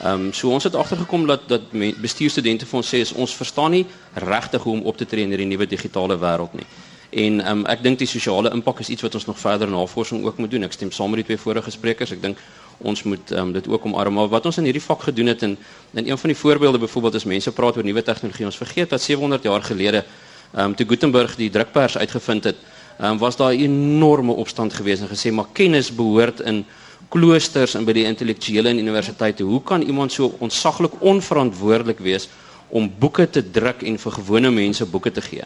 Ehm 0.00 0.26
um, 0.26 0.32
so 0.32 0.50
ons 0.50 0.64
het 0.64 0.74
agtergekom 0.74 1.26
dat 1.26 1.48
dat 1.48 1.62
bestuurstudente 2.00 2.66
vir 2.66 2.76
ons 2.76 2.88
sê 2.94 2.98
is 3.00 3.12
ons 3.12 3.36
verstaan 3.36 3.70
nie 3.70 3.86
regtig 4.14 4.62
hoe 4.62 4.72
om 4.72 4.82
op 4.82 4.96
te 4.96 5.06
tree 5.06 5.22
in 5.22 5.28
hierdie 5.28 5.46
nuwe 5.46 5.66
digitale 5.66 6.16
wêreld 6.18 6.52
nie. 6.52 6.66
En 7.10 7.40
ehm 7.40 7.58
um, 7.58 7.66
ek 7.66 7.82
dink 7.82 7.98
die 7.98 8.08
sosiale 8.08 8.50
impak 8.50 8.80
is 8.80 8.88
iets 8.88 9.02
wat 9.02 9.14
ons 9.14 9.26
nog 9.26 9.38
verder 9.38 9.68
navorsing 9.68 10.24
ook 10.24 10.38
moet 10.38 10.50
doen. 10.50 10.64
Ek 10.64 10.72
stem 10.72 10.90
saam 10.90 11.10
met 11.10 11.16
die 11.16 11.24
twee 11.24 11.38
vorige 11.38 11.70
sprekers. 11.70 12.12
Ek 12.12 12.22
dink 12.22 12.38
ons 12.78 13.02
moet 13.02 13.30
um, 13.30 13.52
dit 13.52 13.68
ook 13.68 13.84
omarm. 13.84 14.14
Maar 14.14 14.28
wat 14.28 14.46
ons 14.46 14.56
in 14.56 14.64
hierdie 14.64 14.82
vak 14.82 15.02
gedoen 15.02 15.26
het 15.26 15.42
en 15.42 15.56
en 15.94 16.08
een 16.10 16.18
van 16.18 16.28
die 16.28 16.38
voorbeelde 16.38 16.78
byvoorbeeld 16.78 17.14
is 17.14 17.24
mense 17.24 17.52
praat 17.52 17.76
oor 17.76 17.84
nuwe 17.84 18.02
tegnologie. 18.02 18.44
Ons 18.44 18.56
vergeet 18.56 18.90
dat 18.90 19.02
700 19.02 19.42
jaar 19.42 19.62
gelede 19.62 20.04
ehm 20.52 20.64
um, 20.64 20.74
toe 20.74 20.86
Gutenberg 20.86 21.36
die 21.36 21.50
drukpers 21.50 21.98
uitgevind 21.98 22.44
het, 22.44 22.56
ehm 22.98 23.10
um, 23.10 23.18
was 23.18 23.36
daar 23.36 23.52
'n 23.54 23.60
enorme 23.60 24.32
opstand 24.32 24.74
geweest 24.74 25.02
en 25.02 25.08
gesê 25.08 25.32
maar 25.32 25.48
kennis 25.52 25.94
behoort 25.94 26.40
in 26.40 26.64
kloosters 27.08 27.74
en 27.74 27.84
by 27.84 27.92
die 27.92 28.04
intellektuele 28.04 28.68
en 28.68 28.78
universiteite. 28.78 29.42
Hoe 29.42 29.62
kan 29.62 29.82
iemand 29.82 30.12
so 30.12 30.34
ontsaglik 30.38 30.92
onverantwoordelik 31.00 31.98
wees 31.98 32.28
om 32.68 32.92
boeke 32.98 33.30
te 33.30 33.50
druk 33.50 33.82
en 33.82 33.98
vir 33.98 34.12
gewone 34.12 34.50
mense 34.50 34.86
boeke 34.86 35.12
te 35.12 35.20
gee? 35.20 35.44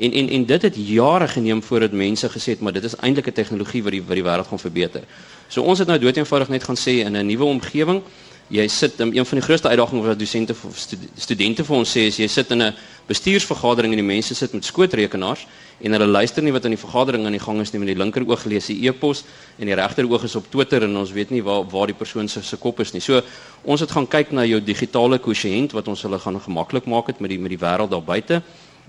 En 0.00 0.12
en 0.12 0.28
en 0.28 0.44
dit 0.46 0.62
het 0.62 0.76
jare 0.76 1.28
geneem 1.28 1.62
voordat 1.62 1.92
mense 1.92 2.28
gesê 2.28 2.54
het 2.54 2.60
maar 2.60 2.72
dit 2.72 2.84
is 2.84 2.96
eintlik 2.96 3.26
'n 3.26 3.32
tegnologie 3.32 3.82
wat 3.82 3.92
die 3.92 4.02
wat 4.02 4.14
die 4.14 4.24
wêreld 4.24 4.46
gaan 4.48 4.58
verbeter. 4.58 5.02
So 5.50 5.62
ons 5.66 5.78
het 5.82 5.88
nou 5.88 5.98
doeteenvoudig 5.98 6.48
net 6.48 6.64
gaan 6.64 6.78
sê 6.78 7.02
in 7.04 7.16
'n 7.16 7.26
nuwe 7.26 7.44
omgewing 7.44 8.02
Jy 8.50 8.64
sit 8.66 8.98
um, 8.98 9.12
een 9.14 9.26
van 9.26 9.38
die 9.38 9.44
grootste 9.46 9.70
uitdagings 9.70 10.06
wat 10.06 10.18
dosente 10.18 10.54
studi 10.74 11.06
studente 11.14 11.62
vir 11.62 11.76
ons 11.76 11.90
sê 11.94 12.08
is 12.10 12.16
jy 12.18 12.26
sit 12.26 12.50
in 12.50 12.62
'n 12.62 12.74
bestuursvergadering 13.06 13.92
en 13.94 14.00
die 14.02 14.06
mense 14.06 14.34
sit 14.34 14.52
met 14.52 14.64
skootrekenaars 14.64 15.46
en 15.80 15.92
hulle 15.92 16.06
luister 16.06 16.42
nie 16.42 16.50
wat 16.50 16.64
aan 16.64 16.74
die 16.74 16.82
vergadering 16.82 17.26
aan 17.26 17.38
die 17.38 17.44
gang 17.46 17.60
is 17.60 17.70
nie 17.72 17.78
met 17.78 17.94
die 17.94 18.02
linker 18.02 18.26
oog 18.26 18.44
lees 18.46 18.66
die 18.66 18.88
e-pos 18.88 19.22
en 19.56 19.66
die 19.66 19.74
regter 19.74 20.04
oog 20.10 20.24
is 20.24 20.34
op 20.34 20.50
Twitter 20.50 20.82
en 20.82 20.96
ons 20.96 21.12
weet 21.12 21.30
nie 21.30 21.42
waar 21.42 21.62
waar 21.70 21.86
die 21.86 21.94
persoon 21.94 22.28
se 22.28 22.42
se 22.42 22.56
kop 22.56 22.80
is 22.80 22.92
nie. 22.92 23.00
So 23.00 23.22
ons 23.62 23.80
het 23.80 23.90
gaan 23.90 24.08
kyk 24.08 24.32
na 24.32 24.44
jou 24.44 24.60
digitale 24.60 25.18
kwotient 25.18 25.70
wat 25.72 25.86
ons 25.86 26.02
hulle 26.02 26.18
gaan 26.18 26.40
gemaklik 26.40 26.86
maak 26.86 27.06
het 27.06 27.20
met 27.20 27.30
die 27.30 27.38
met 27.38 27.50
die 27.50 27.58
wêreld 27.58 27.90
daar 27.90 28.02
buite. 28.02 28.42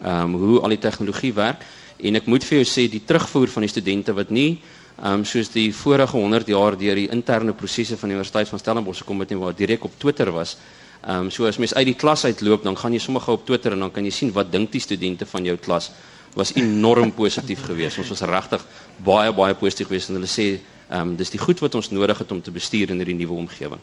Ehm 0.04 0.24
um, 0.24 0.34
hoe 0.34 0.60
al 0.62 0.70
die 0.70 0.80
tegnologie 0.80 1.34
werk 1.34 1.62
en 2.00 2.16
ek 2.16 2.26
moet 2.26 2.44
vir 2.44 2.64
jou 2.64 2.66
sê 2.66 2.90
die 2.90 3.06
terugvoer 3.06 3.48
van 3.48 3.62
die 3.62 3.70
studente 3.70 4.14
wat 4.14 4.32
nie 4.32 4.58
Ehm 5.02 5.14
um, 5.14 5.24
soos 5.26 5.50
die 5.50 5.72
vorige 5.74 6.18
100 6.18 6.48
jaar 6.48 6.76
deur 6.78 6.96
die 6.96 7.08
interne 7.10 7.56
prosesse 7.58 7.98
van 7.98 8.12
die 8.12 8.16
Universiteit 8.16 8.50
van 8.50 8.60
Stellenbosch 8.60 9.02
gekom 9.02 9.24
het 9.24 9.32
nie 9.34 9.40
waar 9.42 9.56
direk 9.58 9.84
op 9.84 9.96
Twitter 9.98 10.30
was. 10.32 10.58
Ehm 11.02 11.26
um, 11.26 11.32
so 11.32 11.48
as 11.50 11.58
mens 11.58 11.74
uit 11.74 11.88
die 11.90 11.96
klas 11.96 12.26
uitloop, 12.26 12.64
dan 12.64 12.78
gaan 12.78 12.94
jy 12.94 13.00
sommer 13.00 13.22
gou 13.22 13.34
op 13.40 13.46
Twitter 13.46 13.74
en 13.74 13.80
dan 13.80 13.92
kan 13.92 14.06
jy 14.06 14.12
sien 14.14 14.32
wat 14.32 14.52
dink 14.52 14.72
die 14.72 14.82
studente 14.82 15.26
van 15.26 15.44
jou 15.44 15.58
klas 15.58 15.90
was 16.34 16.54
enorm 16.54 17.14
positief 17.14 17.64
geweest. 17.66 17.98
Ons 17.98 18.14
was 18.14 18.22
regtig 18.22 18.66
baie 19.04 19.34
baie 19.34 19.56
positief 19.56 19.88
geweest 19.88 20.10
en 20.10 20.20
hulle 20.20 20.32
sê 20.32 20.60
ehm 20.92 21.08
um, 21.08 21.12
dis 21.16 21.30
die 21.32 21.40
goed 21.40 21.62
wat 21.64 21.76
ons 21.80 21.88
nodig 21.96 22.18
het 22.20 22.32
om 22.36 22.42
te 22.44 22.52
bestuur 22.52 22.90
in 22.92 22.98
hierdie 23.00 23.16
nuwe 23.16 23.38
omgewing. 23.40 23.80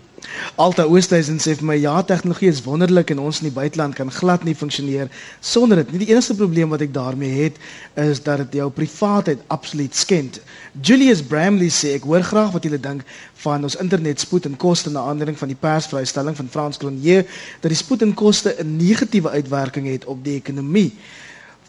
Alta 0.60 0.84
Oosthuizen 0.84 1.38
sê 1.40 1.54
vir 1.56 1.64
my 1.70 1.76
ja, 1.80 1.94
tegnologie 2.04 2.50
is 2.52 2.60
wonderlik 2.66 3.14
en 3.14 3.22
ons 3.24 3.38
in 3.40 3.46
die 3.48 3.54
buiteland 3.54 3.96
kan 3.96 4.10
glad 4.12 4.42
nie 4.44 4.52
funksioneer 4.54 5.08
sonder 5.40 5.80
dit. 5.80 5.94
Nie 5.94 6.02
die 6.02 6.08
enigste 6.10 6.36
probleem 6.36 6.68
wat 6.68 6.84
ek 6.84 6.92
daarmee 6.92 7.32
het 7.38 7.56
is 8.04 8.20
dat 8.26 8.42
dit 8.42 8.58
jou 8.60 8.68
privaatheid 8.76 9.40
absoluut 9.56 9.96
skend. 9.96 10.36
Julius 10.82 11.22
Bramley 11.30 11.72
sê 11.72 11.94
ek 11.96 12.04
hoor 12.10 12.26
graag 12.28 12.52
wat 12.58 12.68
julle 12.68 12.80
dink 12.88 13.06
van 13.46 13.64
ons 13.64 13.78
internetspoed 13.80 14.50
en 14.50 14.58
koste 14.60 14.92
na 14.92 15.06
aanleiding 15.08 15.38
van 15.40 15.48
die 15.48 15.56
persvrystelling 15.62 16.36
van 16.36 16.52
Frans 16.52 16.76
Cronje 16.76 17.22
dat 17.62 17.72
die 17.72 17.80
spoed 17.80 18.04
en 18.04 18.12
koste 18.12 18.52
'n 18.58 18.76
negatiewe 18.76 19.32
uitwerking 19.32 19.88
het 19.88 20.04
op 20.04 20.20
die 20.24 20.36
ekonomie. 20.36 20.92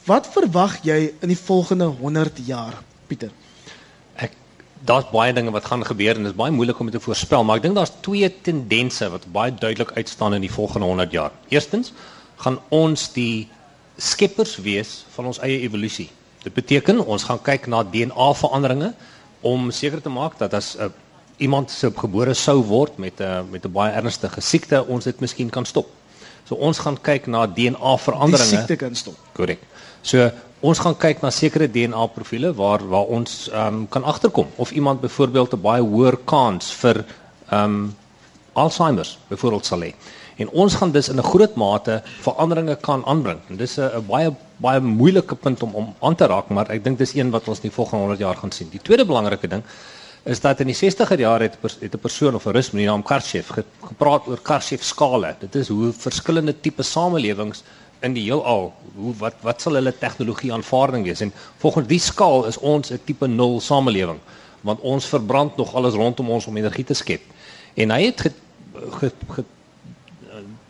Wat 0.07 0.27
verwag 0.31 0.79
jy 0.85 1.11
in 1.19 1.31
die 1.31 1.37
volgende 1.37 1.89
100 1.99 2.39
jaar, 2.47 2.77
Pieter? 3.07 3.31
Ek 4.15 4.35
daar's 4.87 5.09
baie 5.11 5.33
dinge 5.35 5.51
wat 5.51 5.65
gaan 5.67 5.83
gebeur 5.85 6.15
en 6.15 6.23
dit 6.23 6.31
is 6.31 6.37
baie 6.37 6.53
moeilik 6.55 6.79
om 6.79 6.87
dit 6.87 6.95
te 6.95 7.03
voorspel, 7.03 7.43
maar 7.43 7.59
ek 7.59 7.67
dink 7.67 7.75
daar's 7.75 7.91
twee 8.05 8.29
tendense 8.45 9.09
wat 9.11 9.27
baie 9.33 9.51
duidelik 9.51 9.91
uitstaan 9.97 10.37
in 10.37 10.45
die 10.45 10.51
volgende 10.51 10.87
100 10.87 11.11
jaar. 11.11 11.35
Eerstens 11.51 11.91
gaan 12.39 12.59
ons 12.69 13.09
die 13.13 13.49
skeppers 13.99 14.55
wees 14.63 15.03
van 15.15 15.27
ons 15.27 15.41
eie 15.43 15.59
evolusie. 15.65 16.07
Dit 16.45 16.55
beteken 16.55 17.03
ons 17.03 17.27
gaan 17.27 17.41
kyk 17.43 17.67
na 17.67 17.83
DNA-veranderinge 17.83 18.93
om 19.43 19.67
seker 19.75 20.01
te 20.01 20.11
maak 20.13 20.39
dat 20.39 20.53
as 20.53 20.77
'n 20.79 20.93
iemand 21.37 21.71
se 21.71 21.91
gebore 21.95 22.33
sou 22.33 22.63
word 22.63 22.97
met 22.97 23.19
'n 23.19 23.51
met 23.51 23.65
'n 23.65 23.71
baie 23.71 23.91
ernstige 23.91 24.41
siekte, 24.41 24.85
ons 24.87 25.03
dit 25.03 25.19
miskien 25.19 25.49
kan 25.49 25.65
stop. 25.65 25.87
So 26.49 26.57
ons 26.65 26.79
gaan 26.81 26.97
kyk 26.97 27.27
na 27.29 27.43
DNA 27.45 27.91
veranderinge. 28.01 28.49
Die 28.49 28.57
siekte 28.57 28.77
kan 28.81 28.95
stop. 28.97 29.17
Korrek. 29.37 29.61
So 30.01 30.31
ons 30.65 30.79
gaan 30.81 30.95
kyk 30.97 31.21
na 31.21 31.29
sekere 31.31 31.67
DNA 31.69 32.07
profile 32.15 32.49
waar 32.57 32.81
waar 32.89 33.11
ons 33.17 33.35
ehm 33.51 33.81
um, 33.81 33.83
kan 33.93 34.03
agterkom 34.03 34.47
of 34.57 34.71
iemand 34.71 35.01
byvoorbeeld 35.01 35.53
'n 35.53 35.61
baie 35.61 35.81
hoër 35.81 36.17
kans 36.25 36.71
vir 36.81 37.05
ehm 37.49 37.63
um, 37.63 37.95
Alzheimer 38.53 39.07
byvoorbeeld 39.29 39.65
sal 39.65 39.85
hê. 39.85 39.93
En 40.41 40.49
ons 40.49 40.75
gaan 40.75 40.91
dus 40.91 41.09
in 41.09 41.19
'n 41.19 41.29
groot 41.31 41.55
mate 41.55 42.01
veranderinge 42.21 42.75
kan 42.75 43.05
aanbring. 43.05 43.39
En 43.49 43.55
dis 43.57 43.77
'n 43.77 44.05
baie 44.07 44.33
baie 44.57 44.79
moeilike 44.79 45.35
punt 45.35 45.63
om 45.63 45.71
om 45.73 45.95
aan 45.99 46.15
te 46.15 46.25
raak, 46.25 46.49
maar 46.49 46.69
ek 46.69 46.83
dink 46.83 46.97
dis 46.97 47.13
een 47.13 47.29
wat 47.29 47.47
ons 47.47 47.59
die 47.59 47.71
volgende 47.71 47.99
100 47.99 48.19
jaar 48.19 48.35
gaan 48.35 48.51
sien. 48.51 48.69
Die 48.69 48.81
tweede 48.81 49.05
belangrike 49.05 49.47
ding 49.47 49.63
is 50.23 50.39
dat 50.39 50.59
in 50.59 50.67
die 50.67 50.75
60er 50.75 51.19
jare 51.19 51.43
het 51.43 51.57
het 51.79 51.93
'n 51.93 51.99
persoon 51.99 52.35
of 52.35 52.45
'n 52.45 52.51
rus 52.51 52.71
met 52.71 52.81
die 52.81 52.89
naam 52.89 53.03
Karshev 53.03 53.49
gepraat 53.81 54.27
oor 54.27 54.39
Karshev 54.41 54.81
skale. 54.81 55.35
Dit 55.39 55.55
is 55.55 55.67
hoe 55.67 55.93
verskillende 55.93 56.59
tipe 56.59 56.83
samelewings 56.83 57.63
in 57.99 58.13
die 58.13 58.23
heelal, 58.23 58.73
hoe 58.95 59.13
wat 59.17 59.33
wat 59.41 59.61
sal 59.61 59.73
hulle 59.73 59.97
tegnologie 59.97 60.53
aanvaarding 60.53 61.05
wees? 61.05 61.21
En 61.21 61.33
volgens 61.57 61.87
die 61.87 61.99
skaal 61.99 62.45
is 62.45 62.57
ons 62.57 62.91
'n 62.91 62.99
tipe 63.03 63.27
0 63.27 63.61
samelewing 63.61 64.19
want 64.61 64.79
ons 64.79 65.05
verbrand 65.05 65.55
nog 65.57 65.73
alles 65.73 65.93
rondom 65.93 66.29
ons 66.29 66.45
om 66.45 66.57
energie 66.57 66.83
te 66.83 66.93
skep. 66.93 67.21
En 67.73 67.91
hy 67.91 68.03
het 68.05 68.21
ge, 68.21 68.31
ge, 68.99 69.11
ge, 69.29 69.43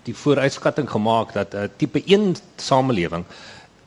die 0.03 0.15
vooruitskatting 0.15 0.89
gemaak 0.89 1.33
dat 1.33 1.53
'n 1.53 1.71
tipe 1.75 2.01
1 2.05 2.35
samelewing 2.55 3.25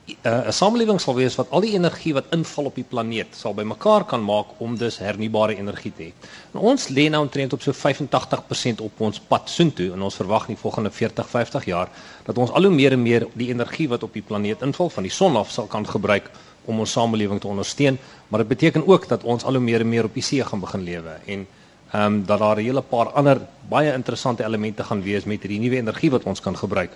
'n 0.03 0.15
uh, 0.27 0.51
samelewing 0.51 0.99
sal 0.99 1.15
wees 1.15 1.35
wat 1.39 1.51
al 1.55 1.61
die 1.63 1.75
energie 1.77 2.11
wat 2.13 2.25
inval 2.35 2.65
op 2.67 2.75
die 2.75 2.83
planeet 2.83 3.37
sal 3.39 3.53
bymekaar 3.55 4.03
kan 4.03 4.23
maak 4.23 4.49
om 4.59 4.75
dus 4.77 4.97
hernubare 4.99 5.55
energie 5.55 5.91
te 5.95 6.03
hê. 6.03 6.11
En 6.51 6.59
ons 6.71 6.87
lê 6.89 7.05
nou 7.09 7.21
omtrent 7.23 7.53
op 7.53 7.61
so 7.63 7.71
85% 7.71 8.83
op 8.83 8.99
ons 8.99 9.19
pad 9.19 9.47
soontoe 9.49 9.93
en 9.93 10.01
ons 10.01 10.19
verwag 10.19 10.49
in 10.49 10.55
die 10.57 10.61
volgende 10.61 10.91
40, 10.91 11.29
50 11.29 11.65
jaar 11.65 11.89
dat 12.25 12.37
ons 12.37 12.51
al 12.51 12.67
hoe 12.67 12.75
meer 12.75 12.91
en 12.91 13.01
meer 13.01 13.27
die 13.33 13.47
energie 13.55 13.87
wat 13.87 14.03
op 14.03 14.13
die 14.13 14.25
planeet 14.27 14.61
inval 14.61 14.89
van 14.89 15.07
die 15.07 15.11
son 15.11 15.39
af 15.39 15.51
sal 15.51 15.71
kan 15.71 15.87
gebruik 15.87 16.27
om 16.65 16.79
ons 16.79 16.91
samelewing 16.91 17.39
te 17.39 17.47
ondersteun, 17.47 17.97
maar 18.27 18.43
dit 18.43 18.47
beteken 18.47 18.87
ook 18.87 19.07
dat 19.07 19.23
ons 19.23 19.43
al 19.43 19.55
hoe 19.55 19.63
meer 19.63 19.87
en 19.87 19.89
meer 19.89 20.11
op 20.11 20.13
die 20.13 20.23
see 20.23 20.43
gaan 20.43 20.59
begin 20.59 20.83
lewe 20.83 21.19
en 21.25 21.47
ehm 21.93 22.05
um, 22.05 22.25
dat 22.25 22.39
daar 22.39 22.57
'n 22.57 22.65
hele 22.65 22.81
paar 22.81 23.09
ander 23.13 23.39
baie 23.69 23.93
interessante 23.93 24.43
elemente 24.43 24.83
gaan 24.83 25.01
wees 25.03 25.23
met 25.23 25.41
hierdie 25.41 25.59
nuwe 25.59 25.77
energie 25.77 26.11
wat 26.11 26.23
ons 26.23 26.41
kan 26.41 26.57
gebruik 26.57 26.91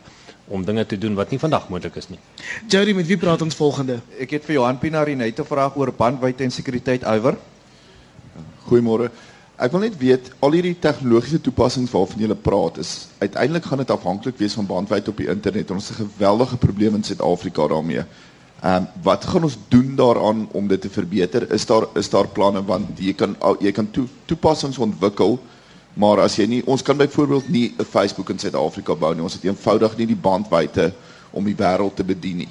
om 0.47 0.65
dinge 0.65 0.85
te 0.85 0.97
doen 0.97 1.15
wat 1.15 1.29
nie 1.29 1.39
vandag 1.39 1.69
moontlik 1.69 1.95
is 1.95 2.09
nie. 2.09 2.19
Jody, 2.67 2.93
met 2.95 3.07
wie 3.07 3.17
praat 3.17 3.41
ons 3.41 3.55
volgende? 3.55 3.99
Ek 4.19 4.31
het 4.37 4.45
vir 4.47 4.59
Johan 4.59 4.79
Pinaar 4.79 5.09
net 5.15 5.39
'n 5.39 5.45
vraag 5.45 5.75
oor 5.75 5.91
bandwydte 5.91 6.43
en 6.43 6.51
sekuriteit 6.51 7.03
iwer. 7.03 7.37
Goeiemôre. 8.69 9.09
Ek 9.57 9.71
wil 9.71 9.81
net 9.81 9.97
weet 9.97 10.31
al 10.39 10.51
hierdie 10.51 10.75
tegnologiese 10.79 11.41
toepassings 11.41 11.91
waarvan 11.91 12.19
jy 12.19 12.35
praat 12.35 12.77
is 12.77 13.07
uiteindelik 13.17 13.65
gaan 13.65 13.77
dit 13.77 13.91
afhanklik 13.91 14.37
wees 14.37 14.53
van 14.53 14.65
bandwydte 14.65 15.09
op 15.09 15.17
die 15.17 15.29
internet. 15.33 15.71
Ons 15.71 15.89
het 15.89 15.97
'n 15.99 16.09
geweldige 16.09 16.57
probleem 16.57 16.95
in 16.95 17.03
Suid-Afrika 17.03 17.67
daarmee. 17.67 18.05
Ehm 18.61 18.75
um, 18.75 18.87
wat 19.03 19.25
gaan 19.25 19.43
ons 19.43 19.57
doen 19.67 19.95
daaraan 19.95 20.47
om 20.51 20.67
dit 20.67 20.81
te 20.81 20.89
verbeter? 20.89 21.51
Is 21.51 21.65
daar 21.65 21.85
is 21.93 22.09
daar 22.09 22.27
planne 22.27 22.63
want 22.63 22.99
jy 22.99 23.13
kan 23.13 23.35
jy 23.59 23.71
kan 23.71 23.91
toe, 23.91 24.07
toepassings 24.25 24.77
ontwikkel, 24.77 25.39
maar 25.97 26.21
as 26.21 26.35
jy 26.37 26.45
nie 26.45 26.61
ons 26.69 26.83
kan 26.85 26.97
byvoorbeeld 26.97 27.49
nie 27.49 27.73
'n 27.77 27.85
Facebook 27.85 28.29
in 28.29 28.39
Suid-Afrika 28.39 28.95
bou 28.95 29.13
nie. 29.13 29.23
Ons 29.23 29.33
het 29.33 29.43
eenvoudig 29.43 29.97
nie 29.97 30.07
die 30.07 30.15
bandwydte 30.15 30.93
om 31.31 31.43
die 31.43 31.55
wêreld 31.55 31.95
te 31.95 32.03
bedien 32.03 32.37
nie. 32.37 32.49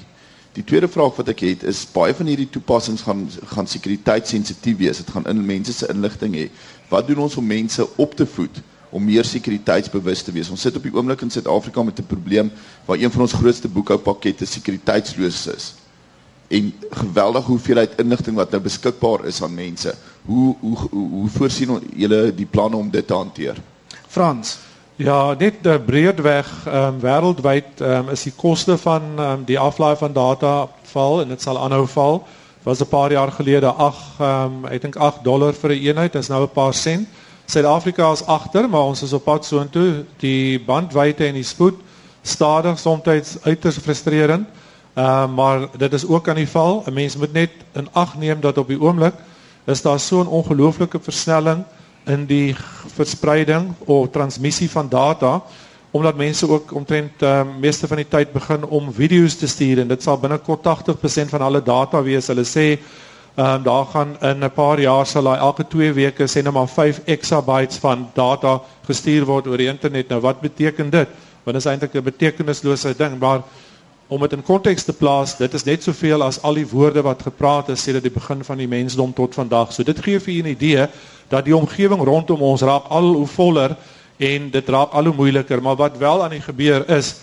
Die 0.53 0.65
tweede 0.65 0.89
vraag 0.89 1.17
wat 1.17 1.29
ek 1.29 1.41
het 1.41 1.63
is 1.63 1.87
baie 1.93 2.15
van 2.15 2.27
hierdie 2.27 2.51
toepassings 2.51 3.03
gaan 3.03 3.29
gaan 3.47 3.67
sekuriteitssensitief 3.67 4.77
wees. 4.77 4.97
Dit 4.97 5.11
gaan 5.11 5.27
in 5.27 5.47
mense 5.47 5.73
se 5.73 5.87
inligting 5.89 6.35
hê. 6.35 6.51
Wat 6.89 7.07
doen 7.07 7.19
ons 7.19 7.37
om 7.37 7.47
mense 7.47 7.97
op 7.97 8.15
te 8.15 8.27
voed 8.27 8.63
om 8.91 9.05
meer 9.05 9.25
sekuriteitsbewus 9.25 10.23
te 10.23 10.33
wees? 10.33 10.51
Ons 10.51 10.61
sit 10.61 10.77
op 10.77 10.83
die 10.83 10.95
oomblik 10.95 11.21
in 11.21 11.31
Suid-Afrika 11.31 11.83
met 11.83 11.99
'n 11.99 12.07
probleem 12.07 12.51
waar 12.85 12.99
een 12.99 13.11
van 13.11 13.21
ons 13.21 13.33
grootste 13.33 13.69
boekhoupakkette 13.69 14.47
sekuriteitsloos 14.47 15.47
is 15.47 15.75
en 16.49 16.75
geweldig 16.91 17.45
hoeveelheid 17.45 17.99
inligting 17.99 18.37
wat 18.37 18.51
nou 18.51 18.63
beskikbaar 18.63 19.25
is 19.27 19.43
aan 19.43 19.55
mense. 19.55 19.95
Hoe 20.27 20.57
hoe 20.61 20.77
hoe, 20.91 21.09
hoe 21.11 21.29
voorsien 21.29 21.79
julle 21.95 22.35
die 22.35 22.47
planne 22.47 22.77
om 22.77 22.91
dit 22.91 23.07
te 23.07 23.15
hanteer? 23.15 23.57
Frans. 24.09 24.59
Ja, 24.97 25.35
net 25.35 25.67
uh, 25.67 25.75
breedweg 25.85 26.49
ehm 26.67 26.95
um, 26.95 27.01
wêreldwyd 27.01 27.81
ehm 27.81 28.07
um, 28.07 28.09
is 28.15 28.23
die 28.23 28.33
koste 28.37 28.79
van 28.79 29.03
um, 29.21 29.45
die 29.45 29.59
aflaai 29.59 29.97
van 29.97 30.13
data 30.13 30.69
val 30.93 31.21
en 31.21 31.29
dit 31.29 31.43
sal 31.43 31.59
aanhou 31.59 31.87
val. 31.87 32.23
Was 32.63 32.81
'n 32.81 32.89
paar 32.89 33.13
jaar 33.13 33.33
gelede 33.33 33.67
8 33.67 34.21
ehm 34.21 34.65
um, 34.65 34.65
ek 34.67 34.83
dink 34.83 34.97
8 34.97 35.25
dollar 35.25 35.53
vir 35.53 35.71
'n 35.71 35.83
eenheid, 35.83 36.13
dis 36.13 36.29
nou 36.29 36.43
'n 36.43 36.53
paar 36.53 36.75
sent. 36.75 37.09
Suid-Afrika 37.47 38.13
is 38.13 38.27
agter, 38.27 38.69
maar 38.69 38.83
ons 38.83 39.03
is 39.03 39.13
op 39.13 39.25
pad 39.25 39.45
soontoe. 39.45 40.05
Die 40.19 40.61
bandwydte 40.61 41.27
en 41.27 41.35
die 41.35 41.45
spoed 41.45 41.75
stadig 42.23 42.79
soms 42.79 43.39
uiters 43.43 43.79
frustrerend. 43.79 44.49
Uh, 44.97 45.29
maar 45.35 45.69
dit 45.77 45.93
is 45.93 46.07
ook 46.07 46.29
aan 46.29 46.41
die 46.41 46.49
val. 46.49 46.83
'n 46.87 46.93
Mens 46.93 47.17
moet 47.17 47.33
net 47.33 47.51
in 47.73 47.89
ag 47.93 48.17
neem 48.19 48.41
dat 48.41 48.59
op 48.59 48.69
die 48.69 48.81
oomblik 48.81 49.15
is 49.65 49.83
daar 49.83 50.01
so 50.01 50.21
'n 50.21 50.27
ongelooflike 50.27 50.99
versnelling 51.01 51.65
in 52.07 52.27
die 52.27 52.57
verspreiding 52.95 53.75
of 53.85 54.09
transmissie 54.11 54.71
van 54.71 54.89
data 54.89 55.43
omdat 55.91 56.17
mense 56.17 56.49
ook 56.49 56.73
omtrent 56.75 57.23
uh, 57.23 57.41
meeste 57.61 57.87
van 57.87 57.97
die 57.97 58.09
tyd 58.09 58.33
begin 58.33 58.65
om 58.65 58.93
video's 58.93 59.37
te 59.37 59.49
stuur 59.49 59.81
en 59.81 59.89
dit 59.89 60.03
sal 60.03 60.19
binnekort 60.21 60.65
80% 60.65 61.33
van 61.33 61.41
alle 61.41 61.63
data 61.63 62.03
wees. 62.03 62.27
Hulle 62.27 62.45
sê 62.45 62.67
um, 63.37 63.63
daar 63.63 63.87
gaan 63.93 64.17
in 64.21 64.45
'n 64.45 64.51
paar 64.51 64.81
jaar 64.81 65.07
sal 65.07 65.23
daai 65.23 65.39
elke 65.39 65.65
2 65.65 65.93
weke 65.93 66.29
sê 66.29 66.43
net 66.43 66.53
maar 66.53 66.69
5 66.69 67.01
exabytes 67.05 67.77
van 67.77 68.11
data 68.15 68.61
gestuur 68.87 69.25
word 69.25 69.47
oor 69.47 69.57
die 69.57 69.73
internet. 69.73 70.09
Nou 70.09 70.21
wat 70.21 70.41
beteken 70.41 70.91
dit? 70.91 71.09
Want 71.45 71.57
dit 71.57 71.65
is 71.65 71.71
eintlik 71.71 71.95
'n 71.95 72.03
betekenislose 72.03 72.95
ding, 72.97 73.19
maar 73.19 73.43
om 74.09 74.21
dit 74.21 74.33
in 74.33 74.43
konteks 74.43 74.85
te 74.85 74.93
plaas, 74.93 75.37
dit 75.37 75.55
is 75.55 75.65
net 75.67 75.83
soveel 75.83 76.23
as 76.23 76.39
al 76.47 76.55
die 76.55 76.67
woorde 76.71 77.03
wat 77.03 77.23
gepraat 77.27 77.69
is 77.75 77.83
sedert 77.83 78.07
die 78.07 78.15
begin 78.15 78.45
van 78.45 78.59
die 78.59 78.69
mensdom 78.71 79.13
tot 79.13 79.35
vandag. 79.35 79.73
So 79.75 79.83
dit 79.83 79.99
gee 79.99 80.21
vir 80.21 80.35
u 80.35 80.43
'n 80.43 80.55
idee 80.55 80.87
dat 81.29 81.45
die 81.45 81.57
omgewing 81.57 82.03
rondom 82.05 82.43
ons 82.43 82.63
raak 82.63 82.87
al 82.89 83.15
hoe 83.15 83.27
voller 83.27 83.77
en 84.17 84.51
dit 84.51 84.69
raak 84.69 84.93
al 84.93 85.05
hoe 85.05 85.15
moeiliker, 85.15 85.63
maar 85.63 85.77
wat 85.77 85.99
wel 85.99 86.25
aan 86.25 86.31
die 86.31 86.41
gebeur 86.41 86.89
is 86.89 87.15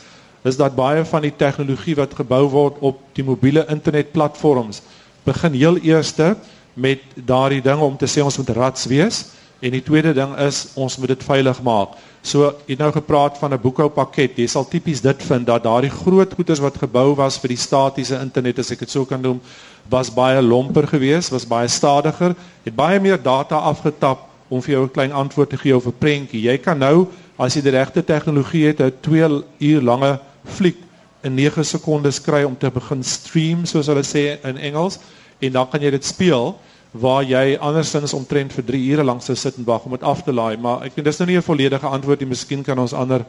is 0.44 0.58
dat 0.58 0.76
baie 0.76 1.06
van 1.06 1.22
die 1.22 1.36
tegnologie 1.36 1.96
wat 1.96 2.14
gebou 2.14 2.50
word 2.50 2.80
op 2.80 3.00
die 3.14 3.24
mobiele 3.24 3.66
internetplatforms 3.70 4.82
begin 5.24 5.54
heel 5.54 5.78
eerste 5.78 6.36
met 6.74 7.00
daardie 7.16 7.62
ding 7.62 7.80
om 7.80 7.98
te 7.98 8.08
sê 8.08 8.24
ons 8.24 8.38
moet 8.38 8.50
rats 8.50 8.86
wees 8.86 9.26
en 9.60 9.72
die 9.72 9.84
tweede 9.84 10.14
ding 10.14 10.36
is 10.38 10.68
ons 10.74 10.98
moet 10.98 11.08
dit 11.08 11.24
veilig 11.24 11.62
maak. 11.64 11.96
So 12.24 12.54
jy 12.68 12.78
nou 12.80 12.88
gepraat 12.96 13.38
van 13.38 13.54
'n 13.54 13.60
boekhoupakket. 13.60 14.38
Jy 14.38 14.48
sal 14.48 14.66
tipies 14.68 15.02
dit 15.02 15.24
vind 15.24 15.46
dat 15.46 15.64
daardie 15.64 15.92
groot 15.92 16.34
goederes 16.34 16.60
wat 16.60 16.78
gebou 16.78 17.16
was 17.16 17.38
vir 17.38 17.50
die 17.50 17.58
statiese 17.58 18.20
internet 18.20 18.60
as 18.60 18.72
ek 18.72 18.80
dit 18.80 18.90
sou 18.90 19.06
kan 19.06 19.22
noem, 19.22 19.42
was 19.90 20.10
baie 20.10 20.42
lomper 20.42 20.88
geweest, 20.88 21.32
was 21.32 21.46
baie 21.46 21.68
stadiger, 21.68 22.36
het 22.64 22.76
baie 22.76 23.00
meer 23.00 23.22
data 23.22 23.56
afgetap 23.56 24.30
om 24.50 24.62
vir 24.62 24.72
jou 24.72 24.84
'n 24.84 24.92
klein 24.92 25.12
antwoord 25.12 25.50
te 25.50 25.58
gee 25.58 25.76
of 25.76 25.86
'n 25.86 26.00
prentjie. 26.00 26.42
Jy 26.42 26.58
kan 26.58 26.80
nou 26.80 27.08
as 27.38 27.56
jy 27.56 27.62
die 27.62 27.72
regte 27.72 28.04
tegnologie 28.04 28.68
het, 28.68 28.80
'n 28.80 28.94
2 29.02 29.44
uur 29.60 29.82
lange 29.82 30.20
fliek 30.46 30.78
in 31.24 31.36
9 31.36 31.66
sekondes 31.66 32.22
kry 32.22 32.44
om 32.44 32.58
te 32.58 32.70
begin 32.70 33.04
stream 33.04 33.66
soos 33.66 33.88
hulle 33.88 34.04
sê 34.04 34.40
in 34.44 34.58
Engels 34.58 35.00
en 35.40 35.52
dan 35.52 35.70
kan 35.70 35.82
jy 35.82 35.92
dit 35.92 36.06
speel 36.06 36.58
waar 36.94 37.24
jy 37.26 37.58
andersins 37.58 38.14
omtrent 38.14 38.54
vir 38.54 38.66
3 38.68 38.80
ure 38.94 39.04
lank 39.04 39.24
sou 39.26 39.36
sit 39.36 39.58
en 39.58 39.66
wag 39.66 39.86
om 39.86 39.96
dit 39.96 40.06
af 40.06 40.22
te 40.24 40.34
laai, 40.34 40.58
maar 40.62 40.86
ek 40.86 40.96
dink 40.96 41.08
dis 41.08 41.20
nou 41.20 41.28
nie 41.28 41.38
'n 41.38 41.42
volledige 41.42 41.88
antwoord 41.88 42.20
nie. 42.20 42.30
Miskien 42.30 42.64
kan 42.64 42.80
ons 42.80 42.94
ander 42.94 43.26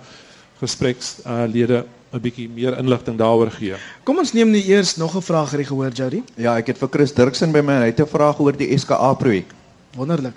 gesprekslede 0.61 1.79
uh, 1.85 1.89
'n 2.15 2.21
bietjie 2.21 2.49
meer 2.49 2.79
inligting 2.79 3.19
daaroor 3.19 3.51
gee. 3.51 3.75
Kom 4.05 4.19
ons 4.19 4.33
neem 4.33 4.51
nie 4.51 4.63
eers 4.69 4.97
nog 4.97 5.17
'n 5.17 5.23
vraag 5.23 5.51
hier 5.51 5.67
gehoor, 5.67 5.91
Jody. 5.91 6.23
Ja, 6.37 6.57
ek 6.57 6.67
het 6.67 6.79
vir 6.79 6.89
Chris 6.89 7.13
Dirksen 7.13 7.53
by 7.53 7.61
my, 7.61 7.79
hy 7.81 7.87
het 7.87 8.01
'n 8.01 8.07
vraag 8.07 8.39
oor 8.39 8.53
die 8.53 8.79
SKA 8.79 9.15
projek. 9.15 9.51
Wonderlik. 9.97 10.35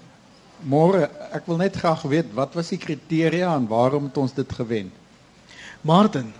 Môre, 0.63 1.09
ek 1.33 1.45
wil 1.45 1.57
net 1.57 1.75
graag 1.75 2.01
weet 2.01 2.33
wat 2.33 2.53
was 2.53 2.69
die 2.69 2.77
kriteria 2.77 3.55
en 3.55 3.67
waarom 3.67 4.03
het 4.05 4.17
ons 4.17 4.33
dit 4.33 4.53
gewen? 4.53 4.91
Martin. 5.81 6.33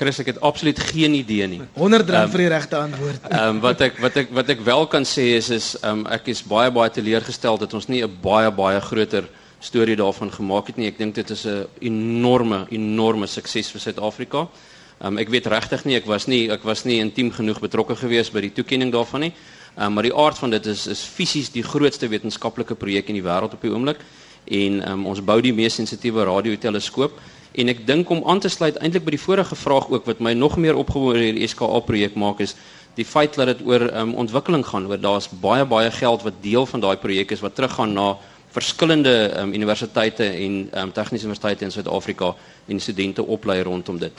Chris, 0.00 0.16
ek 0.22 0.30
het 0.30 0.38
absoluut 0.40 0.78
geen 0.80 1.12
idee 1.18 1.44
nie. 1.44 1.58
100 1.76 2.08
rand 2.08 2.30
um, 2.30 2.32
vir 2.32 2.40
die 2.40 2.48
regte 2.48 2.76
antwoord. 2.78 3.26
Ehm 3.28 3.50
um, 3.50 3.58
wat 3.60 3.82
ek 3.84 3.98
wat 4.00 4.14
ek 4.16 4.30
wat 4.32 4.52
ek 4.54 4.62
wel 4.64 4.86
kan 4.88 5.04
sê 5.04 5.26
is 5.36 5.50
is 5.52 5.66
ehm 5.82 6.06
um, 6.06 6.06
ek 6.08 6.30
is 6.32 6.40
baie 6.48 6.70
baie 6.72 6.92
teleurgestel 6.94 7.58
dat 7.60 7.74
ons 7.76 7.88
nie 7.92 8.00
'n 8.00 8.16
baie 8.22 8.48
baie 8.50 8.80
groter 8.80 9.28
storie 9.60 9.96
daarvan 10.00 10.32
gemaak 10.32 10.72
het 10.72 10.76
nie. 10.80 10.88
Ek 10.88 10.96
dink 10.98 11.14
dit 11.14 11.30
is 11.30 11.44
'n 11.44 11.66
enorme 11.80 12.66
enorme 12.70 13.26
sukses 13.26 13.68
vir 13.70 13.80
Suid-Afrika. 13.80 14.48
Ehm 15.00 15.06
um, 15.12 15.18
ek 15.18 15.28
weet 15.28 15.46
regtig 15.46 15.84
nie 15.84 15.96
ek 15.96 16.06
was 16.06 16.26
nie 16.26 16.48
ek 16.48 16.64
was 16.64 16.84
nie 16.84 17.00
intiem 17.00 17.30
genoeg 17.30 17.60
betrokke 17.60 17.96
gewees 17.96 18.30
by 18.32 18.40
die 18.40 18.54
toekenning 18.56 18.92
daarvan 18.92 19.20
nie. 19.20 19.32
Ehm 19.76 19.86
um, 19.86 19.92
maar 19.92 20.08
die 20.08 20.16
aard 20.16 20.38
van 20.38 20.50
dit 20.50 20.66
is 20.66 20.86
is 20.86 21.04
fisies 21.04 21.50
die 21.50 21.62
grootste 21.62 22.08
wetenskaplike 22.08 22.74
projek 22.74 23.08
in 23.08 23.20
die 23.20 23.28
wêreld 23.28 23.52
op 23.52 23.60
die 23.60 23.70
oomblik 23.70 24.00
en 24.46 24.80
ehm 24.80 24.92
um, 24.92 25.06
ons 25.06 25.20
bou 25.20 25.40
die 25.40 25.52
mees 25.52 25.74
sensitiewe 25.74 26.24
radioteleskoop 26.24 27.20
En 27.52 27.68
ek 27.68 27.86
dink 27.86 28.10
om 28.10 28.22
aan 28.26 28.40
te 28.40 28.48
sluit 28.48 28.76
eintlik 28.78 29.04
by 29.04 29.10
die 29.16 29.22
vorige 29.22 29.56
vraag 29.58 29.88
ook 29.90 30.04
wat 30.06 30.20
my 30.20 30.32
nog 30.32 30.56
meer 30.56 30.76
opgewonde 30.78 31.18
oor 31.18 31.24
hierdie 31.24 31.48
SKA 31.50 31.80
projek 31.86 32.14
maak 32.14 32.40
is 32.40 32.54
die 32.94 33.06
feit 33.06 33.34
dat 33.34 33.46
dit 33.46 33.62
oor 33.66 33.86
um, 33.94 34.14
ontwikkeling 34.14 34.66
gaan. 34.66 34.86
Oor 34.86 35.00
daar's 35.00 35.28
baie 35.42 35.64
baie 35.64 35.90
geld 35.90 36.22
wat 36.26 36.42
deel 36.42 36.66
van 36.66 36.80
daai 36.80 36.96
projek 36.96 37.30
is 37.30 37.42
wat 37.42 37.54
teruggaan 37.54 37.92
na 37.92 38.16
verskillende 38.50 39.32
um, 39.38 39.52
universiteite 39.54 40.26
en 40.26 40.54
um, 40.74 40.92
tegniese 40.92 41.26
universiteite 41.26 41.64
in 41.64 41.70
Suid-Afrika 41.70 42.34
en 42.66 42.80
studente 42.80 43.26
oplei 43.26 43.62
rondom 43.62 43.98
dit. 43.98 44.12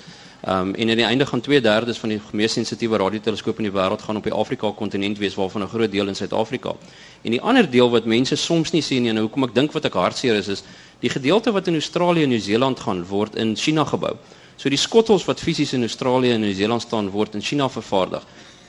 Um, 0.47 0.73
en 0.73 0.89
aan 0.89 0.97
die 0.97 1.05
einde 1.05 1.25
gaan 1.25 1.41
2/3 1.41 1.99
van 1.99 2.09
die 2.09 2.21
mees 2.31 2.53
sensitiewe 2.53 2.97
radioteleskope 2.97 3.61
in 3.61 3.69
die 3.69 3.79
wêreld 3.79 4.01
gaan 4.01 4.17
op 4.17 4.23
die 4.23 4.33
Afrika 4.33 4.71
kontinent 4.71 5.17
wees 5.17 5.35
waarvan 5.35 5.61
'n 5.63 5.67
groot 5.67 5.91
deel 5.91 6.07
in 6.07 6.15
Suid-Afrika. 6.15 6.73
En 7.21 7.31
die 7.31 7.41
ander 7.41 7.69
deel 7.69 7.89
wat 7.89 8.05
mense 8.05 8.35
soms 8.35 8.71
nie 8.71 8.81
sien 8.81 9.01
nie 9.01 9.09
en 9.09 9.17
hoekom 9.17 9.43
ek 9.43 9.55
dink 9.55 9.71
wat 9.71 9.85
ek 9.85 9.93
hartseer 9.93 10.35
is 10.35 10.47
is 10.47 10.63
die 11.01 11.09
gedeelte 11.09 11.51
wat 11.51 11.67
in 11.67 11.79
Australië 11.79 12.23
en 12.23 12.29
Nieu-Seeland 12.29 12.79
gaan 12.79 13.01
word 13.09 13.35
in 13.35 13.55
China 13.57 13.85
gebou. 13.85 14.15
So 14.55 14.69
die 14.69 14.77
skottels 14.77 15.25
wat 15.25 15.41
fisies 15.41 15.73
in 15.73 15.81
Australië 15.81 16.35
en 16.35 16.43
Nieu-Seeland 16.45 16.81
staan 16.81 17.09
word 17.09 17.35
in 17.35 17.41
China 17.41 17.69
vervaardig. 17.69 18.25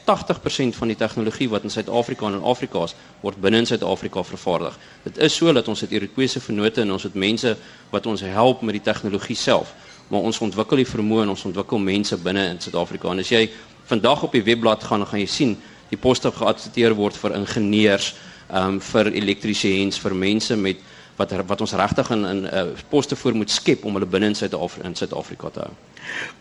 80% 0.09 0.75
van 0.75 0.91
die 0.91 0.97
tegnologie 0.97 1.49
wat 1.53 1.63
in 1.63 1.71
Suid-Afrika 1.71 2.27
en 2.27 2.41
in 2.41 2.47
Afrika 2.49 2.83
is, 2.89 2.95
word 3.21 3.39
binne 3.41 3.61
in 3.63 3.69
Suid-Afrika 3.69 4.25
vervaardig. 4.27 4.79
Dit 5.05 5.19
is 5.19 5.37
so 5.37 5.53
dat 5.53 5.69
ons 5.69 5.85
het 5.85 5.93
Europese 5.93 6.41
vennote 6.41 6.81
en 6.83 6.93
ons 6.97 7.05
het 7.07 7.15
mense 7.15 7.53
wat 7.91 8.07
ons 8.07 8.25
help 8.25 8.65
met 8.67 8.81
die 8.81 8.83
tegnologie 8.83 9.37
self, 9.37 9.75
maar 10.09 10.25
ons 10.27 10.41
ontwikkel 10.43 10.83
die 10.83 10.89
vermoë 10.89 11.27
en 11.27 11.35
ons 11.37 11.45
ontwikkel 11.53 11.79
mense 11.79 12.19
binne 12.25 12.49
in 12.55 12.59
Suid-Afrika. 12.61 13.13
En 13.13 13.23
as 13.23 13.31
jy 13.31 13.45
vandag 13.93 14.25
op 14.27 14.35
die 14.35 14.43
webblad 14.43 14.83
gaan, 14.89 15.07
gaan 15.07 15.23
jy 15.23 15.29
sien 15.31 15.55
die 15.93 16.01
poste 16.01 16.33
geadverteer 16.33 16.97
word 16.99 17.19
vir 17.21 17.37
ingenieurs, 17.37 18.15
ehm 18.49 18.75
um, 18.75 18.81
vir 18.83 19.13
elektriesiëns, 19.13 20.01
vir 20.03 20.15
mense 20.19 20.57
met 20.57 20.81
wat 21.23 21.35
wat 21.47 21.65
ons 21.65 21.75
regtig 21.79 22.11
in 22.15 22.25
in 22.25 22.45
uh, 22.47 22.65
poste 22.93 23.17
voor 23.17 23.39
moet 23.39 23.51
skep 23.51 23.85
om 23.85 23.99
hulle 23.99 24.09
binne 24.11 24.33
in 24.33 24.39
Suid-Afrika 24.39 24.89
in 24.89 24.99
Suid-Afrika 24.99 25.51
te 25.55 25.65
hou. 25.67 25.73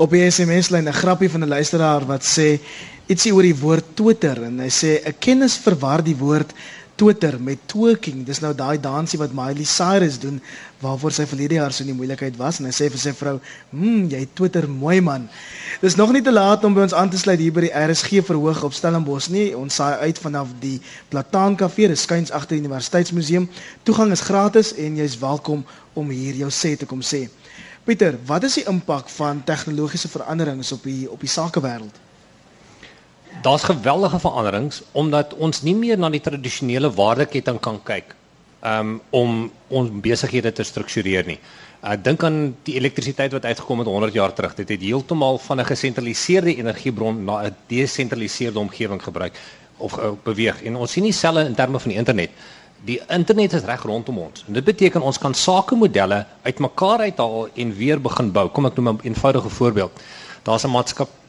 Op 0.05 0.13
die 0.15 0.23
SMS 0.29 0.71
lyn 0.73 0.89
'n 0.89 0.99
grappie 1.03 1.29
van 1.29 1.43
'n 1.43 1.53
luisteraar 1.57 2.05
wat 2.05 2.23
sê 2.25 2.59
ietsie 3.07 3.33
oor 3.35 3.43
die 3.43 3.57
woord 3.57 3.95
Twitter 3.95 4.43
en 4.47 4.59
hy 4.59 4.69
sê 4.69 4.99
'n 5.05 5.15
kennis 5.19 5.57
verwar 5.57 6.03
die 6.03 6.17
woord 6.17 6.53
Twitter 6.95 7.37
met 7.41 7.59
twerking. 7.71 8.25
Dis 8.25 8.39
nou 8.43 8.51
daai 8.55 8.79
dansie 8.81 9.19
wat 9.19 9.33
Miley 9.33 9.65
Cyrus 9.65 10.19
doen 10.19 10.41
waarvoor 10.81 11.13
sy 11.15 11.25
verlede 11.29 11.57
jaar 11.59 11.73
so 11.73 11.83
in 11.85 11.91
die 11.91 11.97
moeilikheid 11.97 12.37
was 12.39 12.59
en 12.59 12.67
hy 12.69 12.73
sê 12.75 12.89
vir 12.89 13.01
sy 13.01 13.13
vrou, 13.13 13.39
"Mmm, 13.71 14.09
jy 14.09 14.27
Twitter 14.33 14.69
mooi 14.69 15.01
man." 15.01 15.29
Dis 15.81 15.95
nog 15.95 16.11
nie 16.11 16.21
te 16.21 16.31
laat 16.31 16.63
om 16.63 16.73
by 16.73 16.81
ons 16.81 16.93
aan 16.93 17.09
te 17.09 17.17
sluit 17.17 17.39
hier 17.39 17.53
by 17.53 17.61
die 17.61 17.73
RSG 17.73 18.21
verhoog 18.21 18.63
op 18.63 18.73
Stellenbosch 18.73 19.29
nie. 19.29 19.57
Ons 19.57 19.75
saai 19.75 19.97
uit 19.97 20.19
vanaf 20.19 20.47
die 20.59 20.81
Plataan 21.09 21.55
Kafee, 21.55 21.87
dis 21.87 22.01
skuins 22.01 22.31
agter 22.31 22.57
die 22.57 22.63
Universiteitsmuseum. 22.65 23.49
Toegang 23.83 24.11
is 24.11 24.21
gratis 24.21 24.73
en 24.75 24.95
jy's 24.95 25.19
welkom 25.19 25.65
om 25.93 26.09
hier 26.09 26.33
jou 26.35 26.49
sê 26.49 26.77
te 26.77 26.85
kom 26.85 27.01
sê. 27.01 27.29
Pieter, 27.83 28.17
wat 28.25 28.43
is 28.43 28.53
die 28.53 28.67
impak 28.69 29.09
van 29.09 29.43
tegnologiese 29.43 30.07
veranderings 30.07 30.71
op 30.71 30.83
die 30.83 31.09
op 31.09 31.19
die 31.19 31.29
sakewêreld? 31.29 32.10
Daar's 33.41 33.63
geweldige 33.63 34.19
veranderings 34.19 34.81
omdat 34.91 35.33
ons 35.33 35.61
nie 35.61 35.75
meer 35.75 35.97
na 35.97 36.09
die 36.09 36.21
tradisionele 36.21 36.91
waardeketting 36.93 37.59
kan 37.59 37.79
kyk 37.83 38.15
um, 38.61 38.99
om 39.09 39.51
ons 39.67 39.89
besighede 40.03 40.51
te 40.51 40.63
struktureer 40.63 41.25
nie. 41.25 41.39
Ek 41.81 42.03
dink 42.05 42.21
aan 42.23 42.51
die 42.67 42.75
elektrisiteit 42.77 43.33
wat 43.33 43.47
uitgekom 43.49 43.81
het 43.81 43.89
100 43.89 44.13
jaar 44.13 44.33
terug. 44.37 44.53
Dit 44.59 44.69
het 44.69 44.83
heeltemal 44.85 45.39
van 45.41 45.59
'n 45.59 45.65
gesentraliseerde 45.65 46.55
energiebron 46.55 47.23
na 47.25 47.41
'n 47.47 47.55
desentraliseerde 47.67 48.59
omgewing 48.59 49.01
gebruik 49.03 49.33
of 49.77 49.97
uh, 49.97 50.11
beweeg. 50.23 50.63
En 50.63 50.75
ons 50.75 50.91
sien 50.91 51.03
dieselfde 51.03 51.45
in 51.45 51.55
terme 51.55 51.79
van 51.79 51.89
die 51.89 51.97
internet. 51.97 52.29
Die 52.85 53.01
internet 53.07 53.53
is 53.53 53.63
reg 53.63 53.81
rondom 53.83 54.17
ons. 54.17 54.43
En 54.47 54.53
dit 54.53 54.63
beteken 54.63 55.01
ons 55.01 55.17
kan 55.17 55.33
sakemodelle 55.33 56.25
uitmekaar 56.41 56.99
uithaal 56.99 57.47
en 57.53 57.75
weer 57.75 58.01
begin 58.01 58.31
bou. 58.31 58.49
Kom 58.49 58.65
ek 58.65 58.75
noem 58.75 58.87
'n 58.89 58.99
eenvoudige 59.03 59.49
voorbeeld. 59.49 59.91
Daar's 60.43 60.63
'n 60.63 60.69
maatskappy 60.69 61.20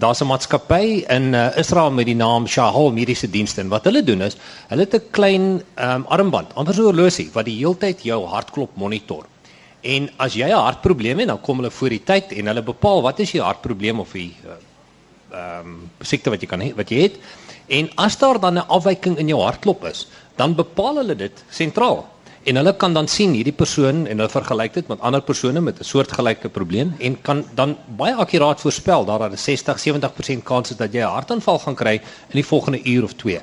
daar's 0.00 0.20
'n 0.20 0.26
maatskappy 0.26 1.04
in 1.08 1.34
uh, 1.34 1.56
Israel 1.56 1.90
met 1.90 2.06
die 2.06 2.16
naam 2.16 2.46
Shahal 2.46 2.92
Mediese 2.92 3.30
Dienste 3.30 3.60
en 3.60 3.68
wat 3.68 3.84
hulle 3.84 4.02
doen 4.04 4.22
is, 4.22 4.36
hulle 4.68 4.86
het 4.86 4.94
'n 4.94 5.10
klein 5.10 5.62
um, 5.76 6.04
armband, 6.08 6.54
amper 6.54 6.74
so 6.74 6.82
'n 6.82 6.84
horlosie 6.92 7.30
wat 7.32 7.44
die 7.44 7.58
heeltyd 7.58 8.02
jou 8.02 8.24
hartklop 8.26 8.70
monitor. 8.76 9.26
En 9.80 10.10
as 10.16 10.34
jy 10.34 10.48
'n 10.48 10.64
hartprobleem 10.68 11.18
het, 11.18 11.28
dan 11.28 11.40
kom 11.40 11.56
hulle 11.56 11.70
voor 11.70 11.88
die 11.88 12.04
tyd 12.04 12.32
en 12.32 12.46
hulle 12.46 12.62
bepaal 12.62 13.02
wat 13.02 13.20
is 13.20 13.32
jou 13.32 13.44
hartprobleem 13.44 14.00
of 14.00 14.12
die 14.12 14.34
uh, 14.44 14.52
ehm 15.32 15.66
um, 15.66 15.90
siekte 16.00 16.30
wat 16.30 16.40
jy 16.40 16.48
kan 16.48 16.60
hê, 16.60 16.74
wat 16.74 16.88
jy 16.88 17.02
het. 17.02 17.16
En 17.68 17.90
as 17.96 18.18
daar 18.18 18.40
dan 18.40 18.54
'n 18.54 18.68
afwyking 18.68 19.18
in 19.18 19.28
jou 19.28 19.40
hartklop 19.42 19.84
is, 19.84 20.06
dan 20.36 20.54
bepaal 20.54 20.96
hulle 20.96 21.16
dit 21.16 21.44
sentraal 21.50 22.06
en 22.50 22.58
hulle 22.58 22.72
kan 22.74 22.94
dan 22.96 23.06
sien 23.06 23.34
hierdie 23.36 23.54
persoon 23.54 24.06
en 24.10 24.18
hulle 24.18 24.32
vergelyk 24.32 24.72
dit 24.74 24.88
met 24.90 25.02
ander 25.06 25.22
persone 25.22 25.60
met 25.62 25.78
'n 25.78 25.86
soortgelyke 25.86 26.48
probleem 26.48 26.94
en 26.98 27.20
kan 27.22 27.44
dan 27.54 27.76
baie 28.00 28.14
akkuraat 28.14 28.60
voorspel 28.60 29.04
dat 29.04 29.20
daar 29.20 29.30
'n 29.30 29.36
60 29.36 29.78
70% 29.78 30.42
kans 30.42 30.70
is 30.70 30.76
dat 30.76 30.92
jy 30.92 31.00
'n 31.00 31.14
hartaanval 31.16 31.58
gaan 31.58 31.74
kry 31.74 31.94
in 32.32 32.38
die 32.40 32.46
volgende 32.52 32.80
uur 32.84 33.04
of 33.04 33.12
2. 33.14 33.40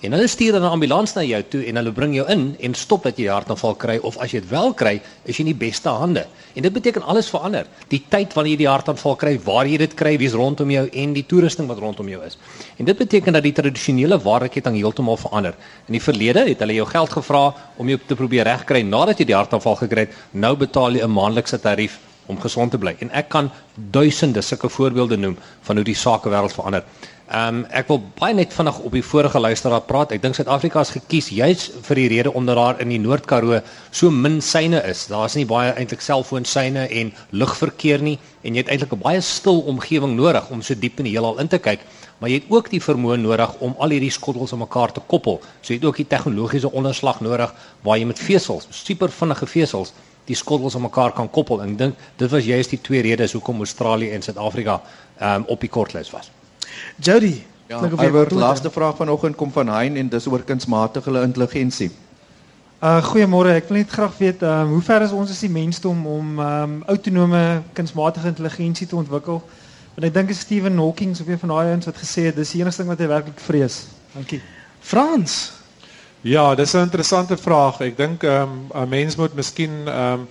En 0.00 0.14
hulle 0.16 0.26
stuur 0.26 0.52
dan 0.52 0.62
'n 0.62 0.72
ambulans 0.72 1.12
na 1.12 1.22
jou 1.22 1.42
toe 1.48 1.64
en 1.64 1.76
hulle 1.76 1.92
bring 1.92 2.14
jou 2.14 2.28
in 2.28 2.56
en 2.60 2.74
stop 2.74 3.02
dat 3.02 3.16
jy 3.16 3.26
hartaanval 3.28 3.74
kry 3.74 3.98
of 4.02 4.16
as 4.16 4.30
jy 4.30 4.40
dit 4.40 4.48
wel 4.48 4.72
kry, 4.74 5.00
is 5.24 5.36
jy 5.36 5.44
in 5.44 5.56
die 5.56 5.66
beste 5.68 5.88
hande. 5.88 6.26
En 6.54 6.62
dit 6.62 6.72
beteken 6.72 7.02
alles 7.02 7.28
verander. 7.28 7.66
Die 7.88 8.02
tyd 8.08 8.32
wanneer 8.32 8.52
jy 8.52 8.56
die 8.56 8.68
hartaanval 8.68 9.16
kry, 9.16 9.40
waar 9.44 9.66
jy 9.66 9.76
dit 9.76 9.94
kry, 9.94 10.16
wie's 10.16 10.32
rondom 10.32 10.70
jou 10.70 10.88
en 10.92 11.12
die 11.12 11.26
toerusting 11.26 11.66
wat 11.66 11.78
rondom 11.78 12.08
jou 12.08 12.24
is. 12.24 12.38
En 12.76 12.84
dit 12.84 12.96
beteken 12.96 13.32
dat 13.32 13.42
die 13.42 13.52
tradisionele 13.52 14.18
waardeketting 14.18 14.76
heeltemal 14.76 15.16
verander. 15.16 15.54
In 15.86 15.92
die 15.92 16.02
verlede 16.02 16.48
het 16.48 16.58
hulle 16.58 16.74
jou 16.74 16.86
geld 16.86 17.10
gevra 17.10 17.54
om 17.76 17.88
jou 17.88 17.98
te 18.06 18.14
probeer 18.14 18.44
regkry 18.44 18.82
nadat 18.82 19.18
jy 19.18 19.24
die 19.24 19.36
hartaanval 19.36 19.76
gekry 19.76 20.00
het. 20.00 20.14
Nou 20.32 20.56
betaal 20.56 20.92
jy 20.92 21.04
'n 21.04 21.12
maandelikse 21.12 21.60
tarief 21.60 21.98
om 22.26 22.40
gesond 22.40 22.70
te 22.70 22.78
bly. 22.78 22.96
En 23.00 23.10
ek 23.10 23.28
kan 23.28 23.50
duisende 23.74 24.40
sulke 24.40 24.68
voorbeelde 24.68 25.16
noem 25.16 25.36
van 25.66 25.76
hoe 25.76 25.84
die 25.84 25.94
sakewêreld 25.94 26.54
verander. 26.54 26.84
Ehm 27.30 27.60
um, 27.60 27.66
ek 27.70 27.86
wil 27.86 28.00
baie 28.18 28.34
net 28.34 28.50
vinnig 28.50 28.78
op 28.82 28.94
die 28.96 29.04
vorige 29.06 29.38
luisteraar 29.38 29.84
praat. 29.86 30.10
Ek 30.16 30.22
dink 30.22 30.34
Suid-Afrika 30.34 30.80
is 30.82 30.90
gekies 30.90 31.28
juis 31.30 31.68
vir 31.86 31.98
die 32.00 32.06
rede 32.10 32.32
omdat 32.34 32.56
daar 32.58 32.80
in 32.82 32.90
die 32.90 32.98
Noord-Karoo 32.98 33.60
so 33.94 34.10
min 34.10 34.40
syne 34.42 34.80
is. 34.88 35.04
Daar's 35.06 35.36
nie 35.38 35.44
baie 35.46 35.70
eintlik 35.78 36.02
selfoonsyne 36.02 36.88
en 36.88 37.12
lugverkeer 37.30 38.02
nie 38.02 38.16
en 38.42 38.58
jy 38.58 38.64
het 38.64 38.72
eintlik 38.74 38.96
'n 38.96 39.02
baie 39.04 39.20
stil 39.20 39.62
omgewing 39.70 40.16
nodig 40.16 40.50
om 40.50 40.62
so 40.62 40.74
diep 40.74 40.98
in 40.98 41.06
die 41.06 41.12
heelal 41.12 41.38
in 41.38 41.46
te 41.46 41.58
kyk. 41.58 41.86
Maar 42.18 42.30
jy 42.30 42.40
het 42.40 42.50
ook 42.50 42.70
die 42.70 42.82
vermoë 42.82 43.20
nodig 43.22 43.54
om 43.60 43.76
al 43.78 43.94
hierdie 43.94 44.10
skottels 44.10 44.52
aan 44.52 44.66
mekaar 44.66 44.92
te 44.92 45.00
koppel. 45.06 45.40
So 45.62 45.72
jy 45.72 45.78
het 45.78 45.86
ook 45.86 46.02
die 46.02 46.10
tegnologiese 46.10 46.72
onderslag 46.72 47.20
nodig 47.20 47.54
waar 47.82 47.98
jy 47.98 48.06
met 48.06 48.18
vesels, 48.18 48.66
super 48.70 49.08
vinnige 49.08 49.46
vesels 49.46 49.92
die 50.26 50.36
skottels 50.36 50.74
aan 50.74 50.82
mekaar 50.82 51.12
kan 51.12 51.30
koppel. 51.30 51.62
Ek 51.62 51.78
dink 51.78 51.94
dit 52.16 52.30
was 52.30 52.44
juist 52.44 52.70
die 52.70 52.80
twee 52.82 53.02
redes 53.02 53.32
hoekom 53.32 53.58
Australië 53.58 54.10
en 54.10 54.22
Suid-Afrika 54.22 54.82
ehm 55.20 55.34
um, 55.34 55.44
op 55.46 55.60
die 55.60 55.70
kortlys 55.70 56.10
was. 56.10 56.39
Jody, 57.00 57.42
ja, 57.66 57.80
die 57.88 58.34
laaste 58.34 58.70
vraag 58.70 58.96
vanoggend 58.96 59.36
kom 59.36 59.52
van 59.52 59.68
Hein 59.68 59.96
en 59.96 60.08
dis 60.08 60.26
oor 60.26 60.42
kunsmatige 60.42 61.22
intelligensie. 61.22 61.90
Uh 62.80 62.96
goeiemôre, 63.04 63.52
ek 63.60 63.66
wil 63.68 63.76
net 63.76 63.90
graag 63.92 64.14
weet 64.16 64.42
ehm 64.42 64.60
um, 64.66 64.70
hoe 64.72 64.82
ver 64.82 65.02
is 65.04 65.12
ons 65.12 65.30
as 65.30 65.40
die 65.44 65.52
mensdom 65.52 66.06
om 66.06 66.38
ehm 66.38 66.62
um, 66.62 66.82
autonome 66.88 67.62
kunsmatige 67.76 68.26
intelligensie 68.32 68.86
te 68.86 68.96
ontwikkel? 68.96 69.42
Want 69.94 70.06
ek 70.08 70.14
dink 70.14 70.32
is 70.32 70.40
Stephen 70.40 70.78
Hawking 70.80 71.16
so 71.16 71.24
'n 71.28 71.38
van 71.38 71.48
daai 71.48 71.72
ouens 71.72 71.84
wat 71.84 72.00
gesê 72.00 72.24
het 72.30 72.36
dis 72.36 72.52
die 72.52 72.60
enigste 72.60 72.82
ding 72.82 72.90
wat 72.90 73.00
hy 73.00 73.06
werklik 73.06 73.40
vrees. 73.40 73.86
Dankie. 74.14 74.40
Frans. 74.80 75.52
Ja, 76.20 76.54
dis 76.54 76.72
'n 76.72 76.88
interessante 76.88 77.36
vraag. 77.36 77.80
Ek 77.80 77.96
dink 77.96 78.22
ehm 78.22 78.42
um, 78.42 78.82
'n 78.82 78.88
mens 78.88 79.16
moet 79.16 79.34
miskien 79.34 79.86
ehm 79.86 80.12
um, 80.12 80.26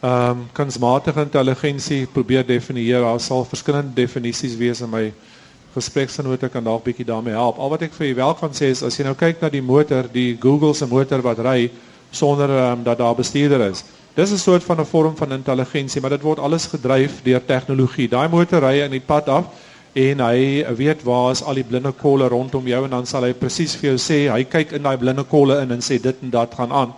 ehm 0.00 0.30
um, 0.30 0.48
kunsmatige 0.52 1.20
intelligensie 1.20 2.06
probeer 2.06 2.46
definieer. 2.46 3.00
Daar 3.00 3.20
sal 3.20 3.44
verskillende 3.44 3.94
definisies 3.94 4.56
wees 4.56 4.80
in 4.80 4.90
my 4.90 5.12
gespreksgenote 5.78 6.50
kan 6.52 6.64
dalk 6.64 6.84
bietjie 6.84 7.06
daarmee 7.06 7.34
help. 7.34 7.58
Al 7.58 7.70
wat 7.72 7.84
ek 7.86 7.94
vir 7.96 8.10
julle 8.10 8.20
wel 8.20 8.34
kan 8.40 8.56
sê 8.56 8.72
is 8.74 8.82
as 8.82 8.98
jy 8.98 9.06
nou 9.06 9.14
kyk 9.18 9.40
na 9.42 9.50
die 9.52 9.62
motor, 9.62 10.10
die 10.12 10.36
Google 10.40 10.74
se 10.74 10.86
motor 10.90 11.22
wat 11.24 11.40
ry 11.46 11.70
sonder 12.10 12.50
um, 12.50 12.82
dat 12.84 12.98
daar 12.98 13.16
bestuurder 13.16 13.70
is. 13.70 13.84
Dis 14.18 14.32
'n 14.32 14.38
soort 14.38 14.64
van 14.64 14.80
'n 14.80 14.84
vorm 14.84 15.16
van 15.16 15.32
intelligensie, 15.32 16.00
maar 16.00 16.10
dit 16.10 16.22
word 16.22 16.38
alles 16.38 16.66
gedryf 16.66 17.22
deur 17.22 17.44
tegnologie. 17.44 18.08
Daai 18.08 18.28
motor 18.28 18.60
ry 18.60 18.80
in 18.84 18.90
die 18.90 19.00
pad 19.00 19.28
af 19.28 19.44
en 19.92 20.20
hy 20.20 20.64
weet 20.76 21.02
waar 21.02 21.30
is 21.30 21.42
al 21.42 21.54
die 21.54 21.64
blinde 21.64 21.92
kolle 21.92 22.28
rondom 22.28 22.66
jou 22.66 22.84
en 22.84 22.90
dan 22.90 23.06
sal 23.06 23.22
hy 23.22 23.32
presies 23.32 23.76
vir 23.76 23.90
jou 23.90 23.98
sê, 23.98 24.32
hy 24.32 24.44
kyk 24.44 24.72
in 24.72 24.82
daai 24.82 24.96
blinde 24.96 25.24
kolle 25.24 25.60
in 25.62 25.70
en 25.70 25.80
sê 25.80 26.00
dit 26.02 26.16
en 26.22 26.30
dat 26.30 26.54
gaan 26.54 26.72
aan. 26.72 26.92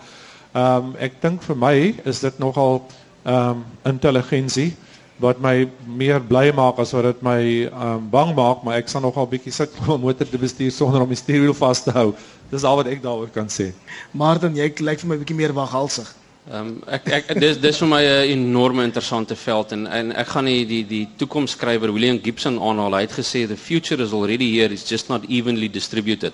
Ehm 0.54 0.84
um, 0.84 0.94
ek 0.98 1.20
dink 1.22 1.42
vir 1.42 1.56
my 1.56 1.94
is 2.04 2.20
dit 2.20 2.38
nogal 2.38 2.82
ehm 3.24 3.50
um, 3.50 3.64
intelligensie 3.84 4.76
wat 5.20 5.40
my 5.40 5.68
meer 5.86 6.20
bly 6.20 6.50
maak 6.56 6.78
as 6.82 6.92
wat 6.96 7.04
dit 7.10 7.22
my 7.22 7.40
um, 7.68 8.06
bang 8.10 8.32
maak, 8.36 8.62
maar 8.64 8.80
ek 8.80 8.88
sal 8.88 9.04
nogal 9.04 9.28
bietjie 9.28 9.52
sit 9.52 9.74
om 9.82 9.94
'n 9.94 10.00
motor 10.00 10.28
te 10.28 10.38
bestuur 10.38 10.72
sonder 10.72 11.02
om 11.02 11.08
die 11.08 11.18
stuurwiel 11.20 11.54
vas 11.54 11.84
te 11.84 11.90
hou. 11.90 12.14
Dis 12.50 12.64
al 12.64 12.76
wat 12.76 12.86
ek 12.86 13.02
daaroor 13.02 13.30
kan 13.30 13.48
sê. 13.48 13.72
Martin, 14.12 14.56
jy 14.56 14.72
lyk 14.80 15.00
vir 15.00 15.08
my 15.08 15.16
bietjie 15.20 15.36
meer 15.36 15.52
waghalsig. 15.52 16.08
Ehm 16.50 16.66
um, 16.66 16.82
ek 16.88 17.08
ek 17.12 17.34
dis 17.38 17.58
dis 17.60 17.78
vir 17.78 17.88
my 17.88 18.02
'n 18.02 18.30
enorme 18.32 18.82
interessante 18.82 19.36
veld 19.36 19.72
en 19.72 19.86
en 19.86 20.12
ek 20.12 20.28
gaan 20.28 20.44
die 20.44 20.64
die 20.66 20.84
die 20.84 21.08
toekomsskrywer 21.16 21.92
William 21.92 22.18
Gibson 22.22 22.58
aanhaal. 22.58 22.96
Hy 22.96 23.02
het 23.02 23.12
gesê 23.12 23.46
the 23.46 23.56
future 23.56 24.02
is 24.02 24.12
already 24.12 24.48
here, 24.56 24.72
it's 24.72 24.88
just 24.88 25.08
not 25.08 25.22
evenly 25.28 25.68
distributed. 25.68 26.32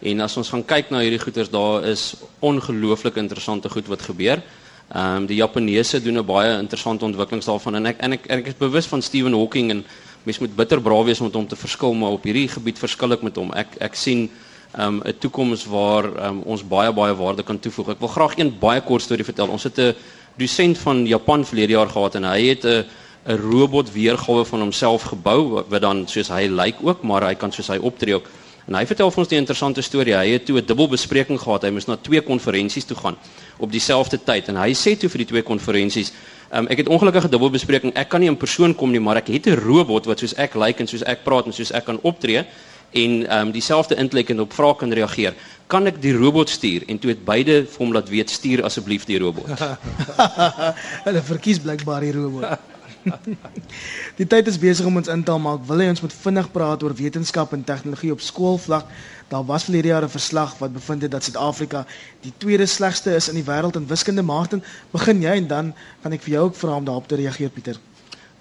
En 0.00 0.20
as 0.20 0.36
ons 0.36 0.48
gaan 0.48 0.64
kyk 0.64 0.90
na 0.90 0.98
hierdie 0.98 1.20
goeters, 1.20 1.50
daar 1.50 1.84
is 1.84 2.14
ongelooflik 2.40 3.16
interessante 3.16 3.68
goed 3.68 3.86
wat 3.86 4.02
gebeur. 4.02 4.42
Ehm 4.88 5.16
um, 5.16 5.26
die 5.26 5.36
Japaneese 5.36 6.02
doen 6.02 6.18
'n 6.18 6.26
baie 6.26 6.58
interessante 6.58 7.04
ontwikkelings 7.04 7.46
daarvan 7.46 7.74
en 7.74 7.86
ek 7.86 7.96
en 7.98 8.12
ek, 8.12 8.26
ek 8.26 8.46
is 8.46 8.56
bewus 8.56 8.86
van 8.86 9.02
Stephen 9.02 9.32
Hawking 9.32 9.70
en 9.70 9.84
mens 10.22 10.38
moet 10.38 10.56
bitter 10.56 10.80
braaf 10.80 11.04
wees 11.04 11.20
om 11.20 11.26
met 11.26 11.34
hom 11.34 11.46
te 11.46 11.56
verskil, 11.56 11.94
maar 11.94 12.10
op 12.10 12.22
hierdie 12.22 12.48
gebied 12.48 12.78
verskil 12.78 13.12
ek 13.12 13.22
met 13.22 13.36
hom. 13.36 13.52
Ek 13.52 13.76
ek 13.80 13.94
sien 13.94 14.30
um 14.78 15.02
'n 15.04 15.14
toekoms 15.18 15.64
waar 15.64 16.04
um, 16.26 16.42
ons 16.42 16.62
baie 16.62 16.92
baie 16.92 17.14
waarde 17.14 17.42
kan 17.42 17.58
toevoeg. 17.58 17.88
Ek 17.88 18.00
wil 18.00 18.08
graag 18.08 18.38
een 18.38 18.58
baie 18.58 18.80
kort 18.80 19.02
storie 19.02 19.24
vertel. 19.24 19.48
Ons 19.48 19.64
het 19.64 19.78
'n 19.78 19.94
dosent 20.36 20.78
van 20.78 21.06
Japan 21.06 21.44
verlede 21.44 21.72
jaar 21.72 21.88
gehad 21.88 22.14
en 22.14 22.24
hy 22.24 22.48
het 22.48 22.64
'n 22.64 22.84
'n 23.26 23.36
robot 23.36 23.92
weergawe 23.92 24.44
van 24.44 24.60
homself 24.60 25.02
gebou 25.02 25.64
wat 25.68 25.80
dan 25.80 26.08
soos 26.08 26.28
hy 26.28 26.46
lyk 26.50 26.76
ook, 26.82 27.02
maar 27.02 27.22
hy 27.22 27.34
kan 27.34 27.52
soos 27.52 27.68
hy 27.68 27.78
optree 27.78 28.14
ook. 28.14 28.28
En 28.68 28.76
hy 28.78 28.84
vertel 28.86 29.10
vir 29.10 29.18
ons 29.18 29.30
'n 29.30 29.42
interessante 29.42 29.82
storie. 29.82 30.14
Hy 30.14 30.28
het 30.32 30.46
toe 30.46 30.58
'n 30.60 30.66
dubbelbespreking 30.66 31.38
gehad. 31.40 31.62
Hy 31.62 31.70
moes 31.70 31.86
na 31.86 31.96
twee 31.96 32.20
konferensies 32.20 32.84
toe 32.84 32.96
gaan 32.96 33.16
op 33.58 33.70
dieselfde 33.72 34.18
tyd 34.24 34.48
en 34.48 34.56
hy 34.56 34.72
sê 34.72 34.98
toe 34.98 35.08
vir 35.08 35.18
die 35.18 35.26
twee 35.26 35.42
konferensies, 35.42 36.12
um, 36.52 36.66
"Ek 36.68 36.78
het 36.78 36.88
ongelukkige 36.88 37.28
dubbelbespreking. 37.28 37.92
Ek 37.94 38.08
kan 38.08 38.20
nie 38.20 38.28
in 38.28 38.36
persoon 38.36 38.74
kom 38.74 38.90
nie, 38.90 39.00
maar 39.00 39.16
ek 39.16 39.28
het 39.28 39.46
'n 39.46 39.56
robot 39.56 40.06
wat 40.06 40.18
soos 40.18 40.34
ek 40.34 40.54
lyk 40.54 40.80
en 40.80 40.86
soos 40.86 41.02
ek 41.02 41.24
praat 41.24 41.46
en 41.46 41.52
soos 41.52 41.72
ek 41.72 41.84
kan 41.84 41.98
optree." 42.02 42.46
en 42.92 43.28
ehm 43.28 43.46
um, 43.46 43.50
dieselfde 43.52 43.96
intellek 43.96 44.28
en 44.28 44.40
op 44.40 44.52
vrae 44.52 44.76
kan 44.76 44.92
reageer. 44.92 45.34
Kan 45.66 45.86
ek 45.86 46.00
die 46.02 46.12
robot 46.12 46.50
stuur 46.50 46.84
en 46.86 46.98
toe 46.98 47.10
het 47.10 47.24
beide 47.24 47.64
vir 47.64 47.78
hom 47.78 47.92
laat 47.92 48.08
weet 48.08 48.30
stuur 48.30 48.64
asseblief 48.64 49.04
die 49.04 49.18
robot. 49.18 49.48
Hulle 51.06 51.22
verkies 51.22 51.58
blykbaar 51.58 52.00
die 52.00 52.12
robot. 52.12 52.71
die 54.20 54.26
tyd 54.26 54.46
is 54.46 54.58
besig 54.58 54.86
om 54.86 54.96
ons 55.00 55.08
in 55.08 55.22
te 55.24 55.30
haal, 55.30 55.42
maar 55.42 55.60
ek 55.60 55.68
wil 55.68 55.82
hê 55.82 55.88
ons 55.92 56.02
moet 56.04 56.16
vinnig 56.24 56.50
praat 56.54 56.82
oor 56.82 56.94
wetenskap 56.94 57.52
en 57.56 57.64
tegnologie 57.64 58.12
op 58.14 58.24
skoolvlak. 58.24 58.90
Daar 59.32 59.46
was 59.48 59.64
verlede 59.68 59.88
jaar 59.88 60.04
'n 60.04 60.12
verslag 60.12 60.58
wat 60.58 60.72
bevind 60.72 61.02
het 61.02 61.10
dat 61.10 61.24
Suid-Afrika 61.24 61.86
die 62.20 62.32
tweede 62.38 62.66
slegste 62.66 63.14
is 63.14 63.28
in 63.28 63.34
die 63.34 63.48
wêreld 63.48 63.76
in 63.76 63.86
wiskunde. 63.86 64.22
Martin, 64.22 64.62
begin 64.90 65.22
jy 65.22 65.36
en 65.36 65.46
dan 65.46 65.74
gaan 66.02 66.12
ek 66.12 66.22
vir 66.22 66.34
jou 66.34 66.44
ook 66.44 66.56
vra 66.56 66.76
om 66.76 66.84
daarop 66.84 67.08
te 67.08 67.16
reageer, 67.16 67.50
Pieter. 67.50 67.76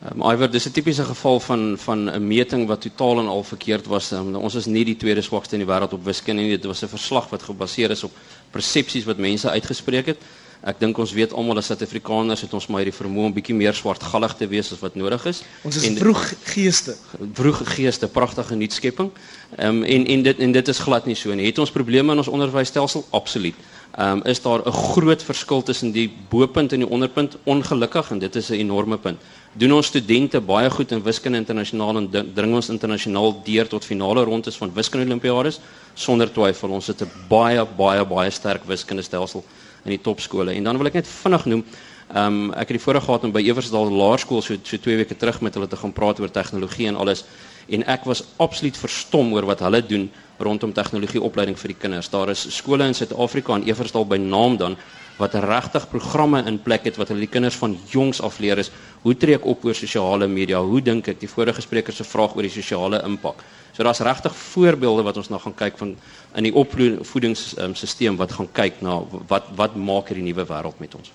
Um, 0.02 0.24
Iver, 0.26 0.50
dis 0.52 0.66
'n 0.66 0.72
tipiese 0.72 1.04
geval 1.06 1.40
van 1.40 1.78
van 1.78 2.10
'n 2.10 2.28
meting 2.28 2.68
wat 2.68 2.82
totaal 2.82 3.20
en 3.20 3.28
al 3.28 3.44
verkeerd 3.44 3.86
was. 3.86 4.12
Um, 4.12 4.36
ons 4.36 4.56
is 4.56 4.66
nie 4.66 4.86
die 4.86 4.98
tweede 4.98 5.22
swakste 5.22 5.56
in 5.56 5.66
die 5.66 5.74
wêreld 5.74 5.94
op 5.94 6.04
wiskunde 6.04 6.42
nie. 6.42 6.58
Dit 6.58 6.66
was 6.66 6.82
'n 6.82 6.88
verslag 6.88 7.30
wat 7.30 7.44
gebaseer 7.44 7.92
is 7.92 8.04
op 8.04 8.12
persepsies 8.52 9.06
wat 9.06 9.18
mense 9.18 9.50
uitgespreek 9.50 10.06
het. 10.06 10.18
Ek 10.62 10.78
dink 10.78 11.00
ons 11.02 11.10
weet 11.18 11.32
almal 11.34 11.58
as 11.58 11.72
Suid-Afrikaners 11.72 12.44
het 12.46 12.52
ons 12.54 12.68
maar 12.70 12.84
hierdie 12.84 12.94
vermoë 12.94 13.32
om 13.32 13.34
bietjie 13.34 13.56
meer 13.58 13.74
swartgallig 13.74 14.36
te 14.38 14.46
wees 14.46 14.68
as 14.70 14.82
wat 14.84 14.94
nodig 15.00 15.24
is. 15.32 15.40
Ons 15.66 15.80
is 15.80 15.88
en, 15.88 15.96
vroeg 15.98 16.22
geeste. 16.52 16.94
Vroeg 17.40 17.64
geeste, 17.72 18.10
pragtige 18.14 18.58
nuutskepping. 18.60 19.10
Ehm 19.58 19.82
um, 19.82 19.84
en 19.84 20.06
en 20.06 20.26
dit 20.28 20.44
en 20.46 20.52
dit 20.54 20.68
is 20.74 20.82
glad 20.86 21.08
nie 21.10 21.18
so 21.18 21.34
nie. 21.34 21.48
Het 21.50 21.62
ons 21.64 21.74
probleme 21.74 22.14
in 22.14 22.22
ons 22.22 22.30
onderwysstelsel? 22.30 23.08
Absoluut. 23.10 23.58
Ehm 23.98 24.22
um, 24.22 24.22
is 24.30 24.42
daar 24.42 24.62
'n 24.62 24.72
groot 24.72 25.24
verskil 25.24 25.64
tussen 25.64 25.92
die 25.92 26.12
bo-punt 26.30 26.74
en 26.74 26.86
die 26.86 26.90
onderpunt? 26.90 27.38
Ongelukkig 27.44 28.12
en 28.12 28.20
dit 28.20 28.36
is 28.36 28.50
'n 28.50 28.62
enorme 28.62 28.98
punt. 28.98 29.18
Doen 29.54 29.74
ons 29.74 29.88
studente 29.88 30.42
baie 30.42 30.70
goed 30.70 30.92
in 30.92 31.04
wiskunde 31.04 31.38
internasionaal 31.38 31.98
en 31.98 32.34
dring 32.34 32.54
ons 32.54 32.70
internasionaal 32.70 33.42
deur 33.44 33.68
tot 33.68 33.86
finale 33.86 34.24
rondes 34.24 34.56
van 34.56 34.74
wiskunde 34.74 35.06
olimpiades? 35.06 35.60
Sonder 35.94 36.32
twyfel, 36.32 36.70
ons 36.70 36.88
het 36.88 37.02
'n 37.02 37.12
baie 37.28 37.66
baie 37.78 38.06
baie 38.06 38.30
sterk 38.30 38.64
wiskunde 38.66 39.02
stelsel 39.02 39.44
in 39.84 39.96
die 39.96 40.02
topskole. 40.02 40.54
En 40.54 40.64
dan 40.64 40.78
wil 40.78 40.92
ek 40.92 41.00
net 41.02 41.10
vinnig 41.10 41.46
noem, 41.46 41.64
ehm 42.12 42.26
um, 42.26 42.52
ek 42.52 42.72
het 42.72 42.78
die 42.78 42.84
voorreg 42.84 43.06
gehad 43.08 43.24
om 43.24 43.32
by 43.32 43.42
Eversdal 43.48 43.92
Laerskool 43.92 44.42
so 44.44 44.58
so 44.64 44.78
2 44.78 44.98
weke 45.00 45.16
terug 45.16 45.40
met 45.42 45.56
hulle 45.56 45.68
te 45.68 45.80
gaan 45.80 45.94
praat 45.96 46.20
oor 46.20 46.32
tegnologie 46.32 46.88
en 46.88 46.98
alles 47.00 47.24
en 47.70 47.86
ek 47.88 48.04
was 48.04 48.24
absoluut 48.38 48.78
verstom 48.78 49.32
oor 49.34 49.46
wat 49.48 49.64
hulle 49.64 49.80
doen 49.86 50.10
rondom 50.40 50.74
tegnologie 50.74 51.22
opleiding 51.22 51.58
vir 51.60 51.72
die 51.72 51.78
kinders. 51.80 52.10
Daar 52.10 52.30
is 52.30 52.44
skole 52.56 52.84
in 52.84 52.98
Suid-Afrika 52.98 53.56
en 53.56 53.64
Eversdal 53.64 54.06
by 54.06 54.18
naam 54.18 54.58
dan 54.58 54.76
wat 55.18 55.34
regtig 55.34 55.88
programme 55.90 56.44
in 56.50 56.60
plek 56.62 56.84
het 56.90 56.98
wat 56.98 57.12
hulle 57.14 57.24
die 57.24 57.32
kinders 57.32 57.56
van 57.56 57.78
jongs 57.92 58.22
af 58.22 58.40
leer 58.40 58.58
is 58.58 58.72
hoe 59.06 59.16
tree 59.18 59.38
ek 59.38 59.46
op 59.46 59.66
oor 59.66 59.78
sosiale 59.78 60.28
media? 60.28 60.60
Hoe 60.60 60.82
dink 60.82 61.08
ek 61.08 61.20
die 61.22 61.30
vorige 61.30 61.62
spreker 61.62 61.94
se 61.94 62.04
vraag 62.04 62.36
oor 62.36 62.48
die 62.48 62.54
sosiale 62.54 63.02
impak? 63.06 63.44
So 63.72 63.84
daar's 63.84 64.00
regtig 64.00 64.36
voorbeelde 64.36 65.04
wat 65.04 65.18
ons 65.18 65.30
nou 65.30 65.40
gaan 65.42 65.56
kyk 65.56 65.78
van 65.78 65.96
in 66.36 66.44
die 66.44 66.54
opvoedingsstelsel 66.54 68.08
um, 68.08 68.18
wat 68.18 68.32
gaan 68.32 68.52
kyk 68.52 68.82
na 68.82 69.02
wat 69.28 69.48
wat 69.56 69.76
maak 69.76 70.12
hierdie 70.12 70.28
nuwe 70.28 70.46
wêreld 70.46 70.80
met 70.80 70.96
ons. 70.96 71.12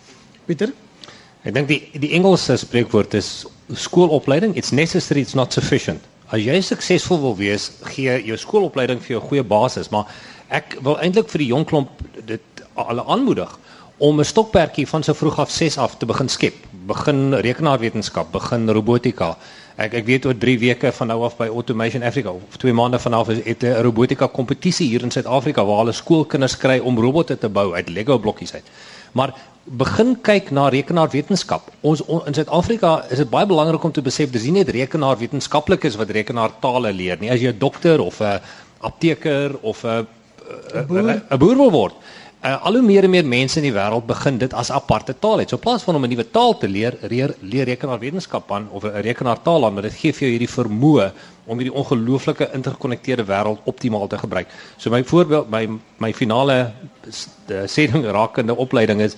Pieter 0.47 0.73
Ek 1.47 1.55
dink 1.55 1.69
die 1.71 2.01
die 2.03 2.11
Engelse 2.17 2.57
spreekwoord 2.59 3.15
is 3.15 3.45
skoolopleiding 3.71 4.57
it's 4.59 4.73
necessary 4.75 5.23
it's 5.23 5.37
not 5.39 5.55
sufficient. 5.55 6.03
As 6.27 6.43
jy 6.43 6.57
suksesvol 6.59 7.21
wil 7.23 7.37
wees, 7.39 7.69
gee 7.93 8.17
jou 8.27 8.39
skoolopleiding 8.41 8.99
vir 8.99 9.15
jou 9.15 9.21
'n 9.21 9.29
goeie 9.29 9.45
basis, 9.45 9.91
maar 9.91 10.11
ek 10.51 10.79
wil 10.83 10.99
eintlik 10.99 11.29
vir 11.31 11.39
die 11.39 11.53
jong 11.55 11.65
klomp 11.65 11.91
dit 12.27 12.43
alle 12.75 13.05
aanmoedig 13.07 13.53
om 13.99 14.19
'n 14.19 14.25
stokperdjie 14.25 14.87
van 14.87 15.03
so 15.03 15.15
vroeg 15.15 15.39
af 15.39 15.51
6 15.51 15.79
af 15.79 15.99
te 15.99 16.07
begin 16.07 16.29
skep. 16.29 16.55
Begin 16.87 17.35
rekenaarwetenskap, 17.35 18.33
begin 18.33 18.69
robotika. 18.71 19.37
Ek 19.77 19.93
ek 19.93 20.07
weet 20.09 20.25
oor 20.25 20.37
3 20.41 20.57
weke 20.59 20.91
van 20.99 21.11
nou 21.13 21.19
af 21.27 21.35
by 21.37 21.51
Automation 21.53 22.03
Africa 22.03 22.33
of 22.33 22.57
2 22.63 22.73
maande 22.73 22.99
van 22.99 23.13
af 23.13 23.29
het 23.29 23.63
'n 23.63 23.83
robotika 23.85 24.27
kompetisie 24.27 24.89
hier 24.89 25.03
in 25.03 25.11
Suid-Afrika 25.11 25.65
waar 25.65 25.79
hulle 25.79 25.93
skoolkinders 25.93 26.57
kry 26.57 26.79
om 26.79 26.99
robotte 26.99 27.39
te 27.39 27.49
bou 27.49 27.75
uit 27.75 27.89
Lego 27.89 28.19
blokkies 28.19 28.55
uit. 28.55 28.65
Maar 29.13 29.35
begin 29.65 30.17
kyk 30.21 30.51
na 30.51 30.69
rekenaarwetenskap. 30.69 31.71
Ons 31.81 32.05
on, 32.05 32.27
in 32.27 32.35
Suid-Afrika 32.35 33.05
is 33.11 33.19
dit 33.19 33.31
baie 33.31 33.47
belangrik 33.47 33.85
om 33.85 33.93
te 33.93 34.03
besef 34.03 34.31
dis 34.31 34.43
nie 34.43 34.53
net 34.53 34.69
rekenaarwetenskaplikes 34.69 35.97
wat 35.97 36.11
rekenaartale 36.11 36.93
leer 36.93 37.17
nie. 37.21 37.31
As 37.31 37.41
jy 37.41 37.53
'n 37.53 37.59
dokter 37.59 38.01
of 38.01 38.21
'n 38.21 38.41
apteker 38.81 39.59
of 39.61 39.85
'n 39.85 40.07
'n 40.73 41.39
boer 41.39 41.57
wil 41.57 41.71
word, 41.71 41.95
uh, 42.45 42.65
al 42.65 42.79
hoe 42.79 42.83
meer 42.83 43.05
en 43.05 43.11
meer 43.11 43.27
mense 43.27 43.59
in 43.61 43.67
die 43.67 43.75
wêreld 43.75 44.07
begin 44.07 44.39
dit 44.39 44.53
as 44.55 44.71
aparte 44.71 45.15
taal 45.19 45.43
het. 45.43 45.51
So 45.51 45.57
in 45.57 45.63
plaas 45.63 45.83
van 45.83 45.95
om 45.95 46.05
'n 46.05 46.09
nuwe 46.09 46.31
taal 46.31 46.59
te 46.59 46.69
leer, 46.69 46.99
leer, 47.09 47.35
leer 47.41 47.65
rekenaarwetenskap 47.65 48.53
aan 48.53 48.69
of 48.71 48.85
'n 48.85 49.01
rekenaartaal 49.03 49.67
aan, 49.67 49.75
maar 49.75 49.83
dit 49.83 49.95
gee 49.95 50.13
vir 50.13 50.29
jou 50.29 50.31
hierdie 50.31 50.55
vermoë 50.59 51.13
om 51.47 51.59
hierdie 51.59 51.75
ongelooflike 51.75 52.51
intergekonnekteerde 52.53 53.25
wêreld 53.25 53.59
optimaal 53.65 54.07
te 54.07 54.19
gebruik. 54.19 54.49
So 54.77 54.91
my 54.91 55.05
voorbeeld 55.05 55.51
my 55.51 55.69
my 55.99 56.13
finale 56.13 56.73
sêding 57.67 58.05
rakende 58.05 58.57
opleiding 58.57 59.01
is 59.01 59.17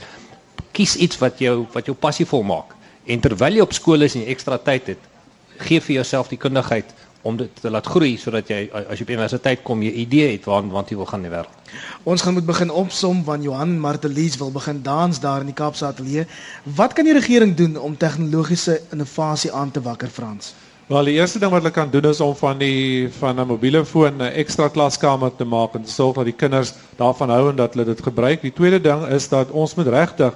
kies 0.72 0.96
iets 0.96 1.18
wat 1.18 1.38
jou 1.38 1.66
wat 1.72 1.86
jou 1.86 1.96
passievol 1.96 2.42
maak. 2.42 2.74
En 3.06 3.20
terwyl 3.20 3.52
jy 3.52 3.60
op 3.60 3.72
skool 3.72 4.02
is 4.02 4.14
en 4.14 4.20
jy 4.20 4.28
ekstra 4.28 4.58
tyd 4.58 4.86
het, 4.86 4.98
gee 5.58 5.80
vir 5.80 5.94
jouself 5.94 6.28
die 6.28 6.38
kundigheid 6.38 6.84
om 7.22 7.36
dit 7.36 7.50
te 7.60 7.70
laat 7.70 7.86
groei 7.86 8.16
sodat 8.16 8.48
jy 8.48 8.68
as 8.72 8.98
jy 8.98 9.06
op 9.06 9.10
universiteit 9.10 9.64
kom 9.66 9.82
jy 9.82 9.90
idee 10.04 10.30
het 10.32 10.46
waar 10.46 10.66
want 10.70 10.90
jy 10.90 10.96
wil 10.96 11.08
gaan 11.08 11.24
in 11.24 11.30
die 11.30 11.34
wêreld. 11.34 11.74
Ons 12.04 12.22
gaan 12.22 12.36
moet 12.38 12.46
begin 12.46 12.70
opsom 12.70 13.24
van 13.24 13.42
Johan 13.42 13.74
Martelies 13.80 14.38
wil 14.38 14.52
begin 14.54 14.82
dans 14.82 15.20
daar 15.20 15.40
in 15.40 15.50
die 15.50 15.58
Kaapse 15.58 15.86
ateljee. 15.86 16.26
Wat 16.78 16.94
kan 16.94 17.04
die 17.04 17.16
regering 17.18 17.56
doen 17.56 17.76
om 17.76 17.96
tegnologiese 17.96 18.80
innovasie 18.92 19.52
aan 19.52 19.70
te 19.70 19.82
wakker 19.82 20.08
Frans? 20.08 20.54
Wel 20.88 21.04
die 21.04 21.18
eerste 21.18 21.38
ding 21.38 21.50
wat 21.52 21.60
hulle 21.60 21.74
kan 21.74 21.90
doen 21.92 22.06
is 22.08 22.20
om 22.24 22.36
van 22.36 22.58
die 22.58 23.08
van 23.18 23.40
'n 23.40 23.46
mobiele 23.46 23.84
foon 23.84 24.22
'n 24.22 24.32
ekstra 24.32 24.68
klaskamer 24.68 25.36
te 25.36 25.44
maak 25.44 25.74
en 25.74 25.86
sorg 25.86 26.14
dat 26.14 26.24
die 26.24 26.38
kinders 26.38 26.72
daarvan 26.96 27.30
hou 27.30 27.50
en 27.50 27.56
dat 27.56 27.74
hulle 27.74 27.84
dit 27.84 28.02
gebruik. 28.02 28.40
Die 28.40 28.52
tweede 28.52 28.80
ding 28.80 29.06
is 29.06 29.28
dat 29.28 29.50
ons 29.50 29.74
moet 29.74 29.86
regtig 29.86 30.32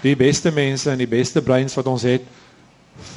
die 0.00 0.16
beste 0.16 0.50
mense 0.50 0.90
en 0.90 0.98
die 0.98 1.06
beste 1.06 1.42
breins 1.42 1.74
wat 1.74 1.86
ons 1.86 2.02
het 2.02 2.22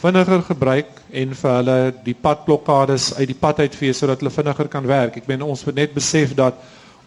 vinniger 0.01 0.41
gebruik 0.41 1.01
en 1.11 1.35
vir 1.35 1.51
hulle 1.57 1.77
die 2.05 2.15
padblokkades 2.15 3.13
uit 3.17 3.27
die 3.27 3.37
pad 3.39 3.59
uitvee 3.59 3.93
sodat 3.93 4.21
hulle 4.23 4.33
vinniger 4.33 4.69
kan 4.71 4.87
werk. 4.87 5.17
Ek 5.17 5.27
meen 5.27 5.43
ons 5.45 5.65
moet 5.65 5.75
net 5.75 5.93
besef 5.93 6.33
dat 6.37 6.57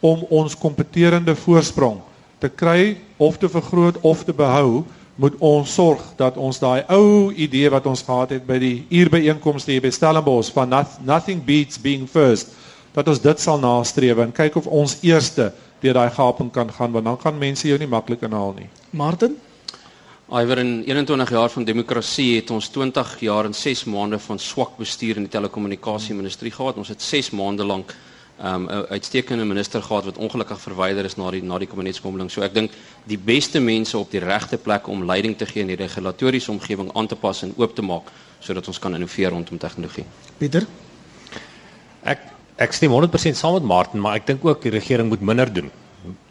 om 0.01 0.23
ons 0.31 0.55
kompeterende 0.59 1.35
voorsprong 1.37 2.01
te 2.39 2.49
kry 2.49 2.97
of 3.19 3.39
te 3.39 3.49
vergroot 3.51 3.99
of 4.07 4.23
te 4.25 4.33
behou, 4.33 4.85
moet 5.19 5.35
ons 5.43 5.73
sorg 5.75 6.03
dat 6.17 6.37
ons 6.39 6.61
daai 6.63 6.85
ou 6.95 7.33
idee 7.35 7.71
wat 7.75 7.87
ons 7.91 8.05
gehad 8.07 8.37
het 8.37 8.45
by 8.47 8.61
die 8.63 8.77
uurbyeenkomste 9.01 9.75
hier 9.75 9.83
by 9.83 9.91
Stellenbosch 9.91 10.53
van 10.55 10.71
nothing 11.03 11.43
beats 11.45 11.81
being 11.83 12.07
first, 12.07 12.55
dat 12.95 13.11
ons 13.11 13.23
dit 13.23 13.43
sal 13.43 13.59
nastreef 13.59 14.23
en 14.23 14.35
kyk 14.35 14.61
of 14.61 14.71
ons 14.71 14.95
eerste 15.03 15.51
deur 15.83 15.99
daai 15.99 16.15
gaping 16.15 16.53
kan 16.55 16.71
gaan 16.71 16.95
want 16.95 17.11
dan 17.11 17.19
gaan 17.19 17.39
mense 17.39 17.67
jou 17.67 17.79
nie 17.79 17.91
maklik 17.91 18.23
inhaal 18.27 18.55
nie. 18.55 18.71
Martin 18.91 19.35
Iwer 20.29 20.59
in 20.59 20.83
21 20.85 21.31
jaar 21.31 21.49
van 21.49 21.65
demokrasie 21.65 22.35
het 22.37 22.51
ons 22.53 22.67
20 22.69 23.15
jaar 23.25 23.47
en 23.49 23.55
6 23.55 23.85
maande 23.89 24.19
van 24.21 24.39
swak 24.39 24.75
bestuur 24.77 25.17
in 25.17 25.25
die 25.25 25.33
telekommunikasie 25.33 26.15
ministerie 26.15 26.53
gehad. 26.53 26.77
Ons 26.77 26.91
het 26.93 27.03
6 27.03 27.31
maande 27.31 27.65
lank 27.65 27.95
'n 28.39 28.47
um, 28.47 28.69
uitstekende 28.69 29.45
minister 29.45 29.83
gehad 29.83 30.05
wat 30.05 30.19
ongelukkig 30.19 30.61
verwyder 30.61 31.05
is 31.05 31.17
na 31.17 31.31
die 31.31 31.43
na 31.43 31.59
die 31.59 31.67
kabinetskommeling. 31.67 32.31
So 32.31 32.43
ek 32.43 32.55
dink 32.55 32.71
die 33.05 33.19
beste 33.19 33.61
mense 33.61 33.99
op 33.99 34.11
die 34.11 34.21
regte 34.21 34.59
plek 34.59 34.87
om 34.89 35.05
leiding 35.05 35.37
te 35.37 35.47
gee 35.47 35.61
in 35.61 35.67
die 35.67 35.77
regulatoriese 35.77 36.51
omgewing 36.51 36.93
aan 36.95 37.07
te 37.07 37.17
pas 37.17 37.43
en 37.43 37.55
oop 37.57 37.75
te 37.75 37.83
maak 37.83 38.13
sodat 38.41 38.69
ons 38.69 38.79
kan 38.79 38.95
innoveer 38.95 39.31
rondom 39.31 39.59
tegnologie. 39.59 40.05
Pieter 40.39 40.67
Ek 42.03 42.19
ek 42.57 42.73
stem 42.73 42.91
100% 42.91 43.33
saam 43.35 43.53
met 43.53 43.63
Martin, 43.63 44.01
maar 44.01 44.15
ek 44.15 44.27
dink 44.27 44.45
ook 44.45 44.63
die 44.63 44.71
regering 44.71 45.09
moet 45.09 45.21
minder 45.21 45.53
doen 45.53 45.71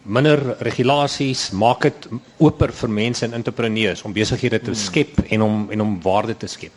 minder 0.08 0.40
regulasies, 0.64 1.50
maak 1.52 1.84
dit 1.84 2.08
oper 2.40 2.72
vir 2.72 2.90
mense 2.90 3.26
en 3.26 3.36
entrepreneurs 3.36 4.04
om 4.08 4.14
besighede 4.16 4.60
te 4.64 4.76
skep 4.76 5.20
en 5.28 5.42
om 5.42 5.58
en 5.72 5.84
om 5.84 5.98
waarde 6.04 6.38
te 6.38 6.48
skep. 6.48 6.76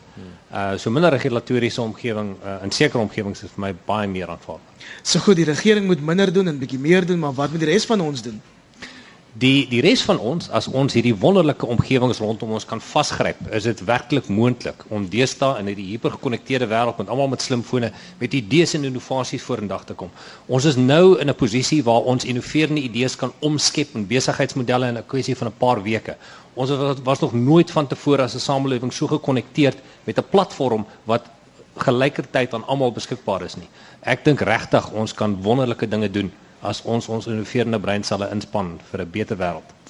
Uh 0.51 0.77
so 0.77 0.91
minder 0.91 1.13
regulatoriese 1.15 1.81
omgewing 1.81 2.33
uh, 2.43 2.57
in 2.63 2.71
sekere 2.75 2.99
omgewings 2.99 3.43
is 3.43 3.53
vir 3.55 3.63
my 3.65 3.73
baie 3.87 4.07
meer 4.07 4.27
aanvaarbaar. 4.27 4.87
So 5.03 5.19
goed, 5.23 5.39
die 5.39 5.47
regering 5.47 5.87
moet 5.87 6.03
minder 6.03 6.33
doen 6.33 6.51
en 6.51 6.59
bietjie 6.59 6.79
meer 6.79 7.05
doen, 7.07 7.19
maar 7.19 7.33
wat 7.37 7.51
moet 7.51 7.63
die 7.63 7.71
res 7.71 7.87
van 7.87 8.01
ons 8.03 8.21
doen? 8.25 8.41
Die 9.39 9.63
die 9.71 9.79
res 9.79 10.01
van 10.03 10.17
ons 10.19 10.49
as 10.51 10.65
ons 10.67 10.91
hierdie 10.91 11.13
wonderlike 11.15 11.63
omgewings 11.63 12.17
rondom 12.19 12.49
ons 12.51 12.65
kan 12.67 12.81
vasgryp, 12.83 13.37
is 13.55 13.63
dit 13.63 13.83
werklik 13.87 14.27
moontlik 14.27 14.83
om 14.91 15.05
deesdae 15.07 15.61
in 15.61 15.69
hierdie 15.71 15.85
hipergekonnekteerde 15.93 16.67
wêreld 16.67 16.99
met 16.99 17.07
almal 17.07 17.31
met 17.31 17.45
slimfone 17.45 17.93
met 18.19 18.35
idees 18.35 18.75
en 18.75 18.89
innovasies 18.89 19.45
vorendag 19.47 19.85
te 19.87 19.95
kom. 19.95 20.11
Ons 20.51 20.67
is 20.67 20.75
nou 20.75 21.15
in 21.17 21.29
'n 21.29 21.35
posisie 21.35 21.81
waar 21.83 22.03
ons 22.03 22.25
innoverende 22.25 22.81
idees 22.81 23.15
kan 23.15 23.31
omskep 23.39 23.95
in 23.95 24.07
besigheidsmodelle 24.07 24.87
in 24.87 24.97
'n 24.97 25.07
kwessie 25.07 25.37
van 25.37 25.47
'n 25.47 25.57
paar 25.57 25.81
weke. 25.81 26.17
Ons 26.53 26.69
was 27.03 27.19
nog 27.21 27.33
nooit 27.33 27.71
van 27.71 27.87
tevore 27.87 28.23
as 28.23 28.35
'n 28.35 28.39
samelewing 28.39 28.91
so 28.93 29.07
gekonnekteerd 29.07 29.77
met 30.03 30.17
'n 30.17 30.29
platform 30.29 30.85
wat 31.05 31.23
gelykertyd 31.77 32.53
aan 32.53 32.67
almal 32.67 32.91
beskikbaar 32.91 33.43
is 33.43 33.55
nie. 33.55 33.69
Ek 34.01 34.25
dink 34.25 34.41
regtig 34.41 34.91
ons 34.91 35.13
kan 35.13 35.41
wonderlike 35.41 35.87
dinge 35.87 36.11
doen 36.11 36.31
as 36.61 36.81
ons 36.83 37.07
ons 37.07 37.27
innoverende 37.27 37.79
breinselle 37.79 38.29
inspann 38.31 38.79
vir 38.91 39.01
'n 39.01 39.11
beter 39.11 39.37
wêreld. 39.37 39.81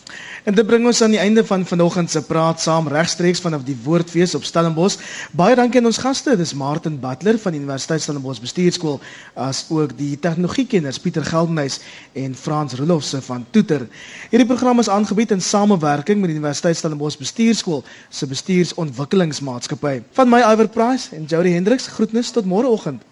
En 0.43 0.55
dit 0.57 0.65
bring 0.65 0.86
ons 0.89 1.01
aan 1.05 1.13
die 1.13 1.19
einde 1.22 1.43
van 1.45 1.65
vanoggend 1.65 2.09
se 2.11 2.22
praat 2.26 2.61
saam 2.61 2.88
regstreeks 2.88 3.41
vanaf 3.43 3.63
die 3.63 3.78
Woordfees 3.84 4.34
op 4.36 4.43
Stellenbosch. 4.43 4.97
Baie 5.38 5.55
dankie 5.55 5.80
aan 5.80 5.86
ons 5.86 5.99
gaste. 6.01 6.34
Dis 6.38 6.53
Martin 6.57 6.97
Butler 6.99 7.38
van 7.39 7.53
Universiteit 7.53 8.01
Stellenbosch 8.01 8.41
Bestuurskool 8.41 8.99
as 9.34 9.65
ook 9.69 9.93
die 9.97 10.19
tegnologiekenners 10.19 10.99
Pieter 10.99 11.26
Geldenhuys 11.26 11.80
en 12.17 12.36
Frans 12.36 12.74
Rolofse 12.74 13.22
van 13.22 13.45
Toeter. 13.51 13.86
Hierdie 14.30 14.49
program 14.49 14.80
is 14.80 14.89
aangebied 14.89 15.32
in 15.32 15.41
samewerking 15.41 16.19
met 16.19 16.34
die 16.34 16.39
Universiteit 16.39 16.78
Stellenbosch 16.78 17.22
Bestuurskool 17.22 17.84
se 18.09 18.28
bestuursontwikkelingsmaatskappy. 18.28 20.01
Van 20.17 20.30
my 20.30 20.41
Iver 20.41 20.69
Price 20.69 21.15
en 21.15 21.30
Jody 21.30 21.53
Hendriks 21.53 21.88
groetnis 21.88 22.32
tot 22.32 22.49
môreoggend. 22.49 23.11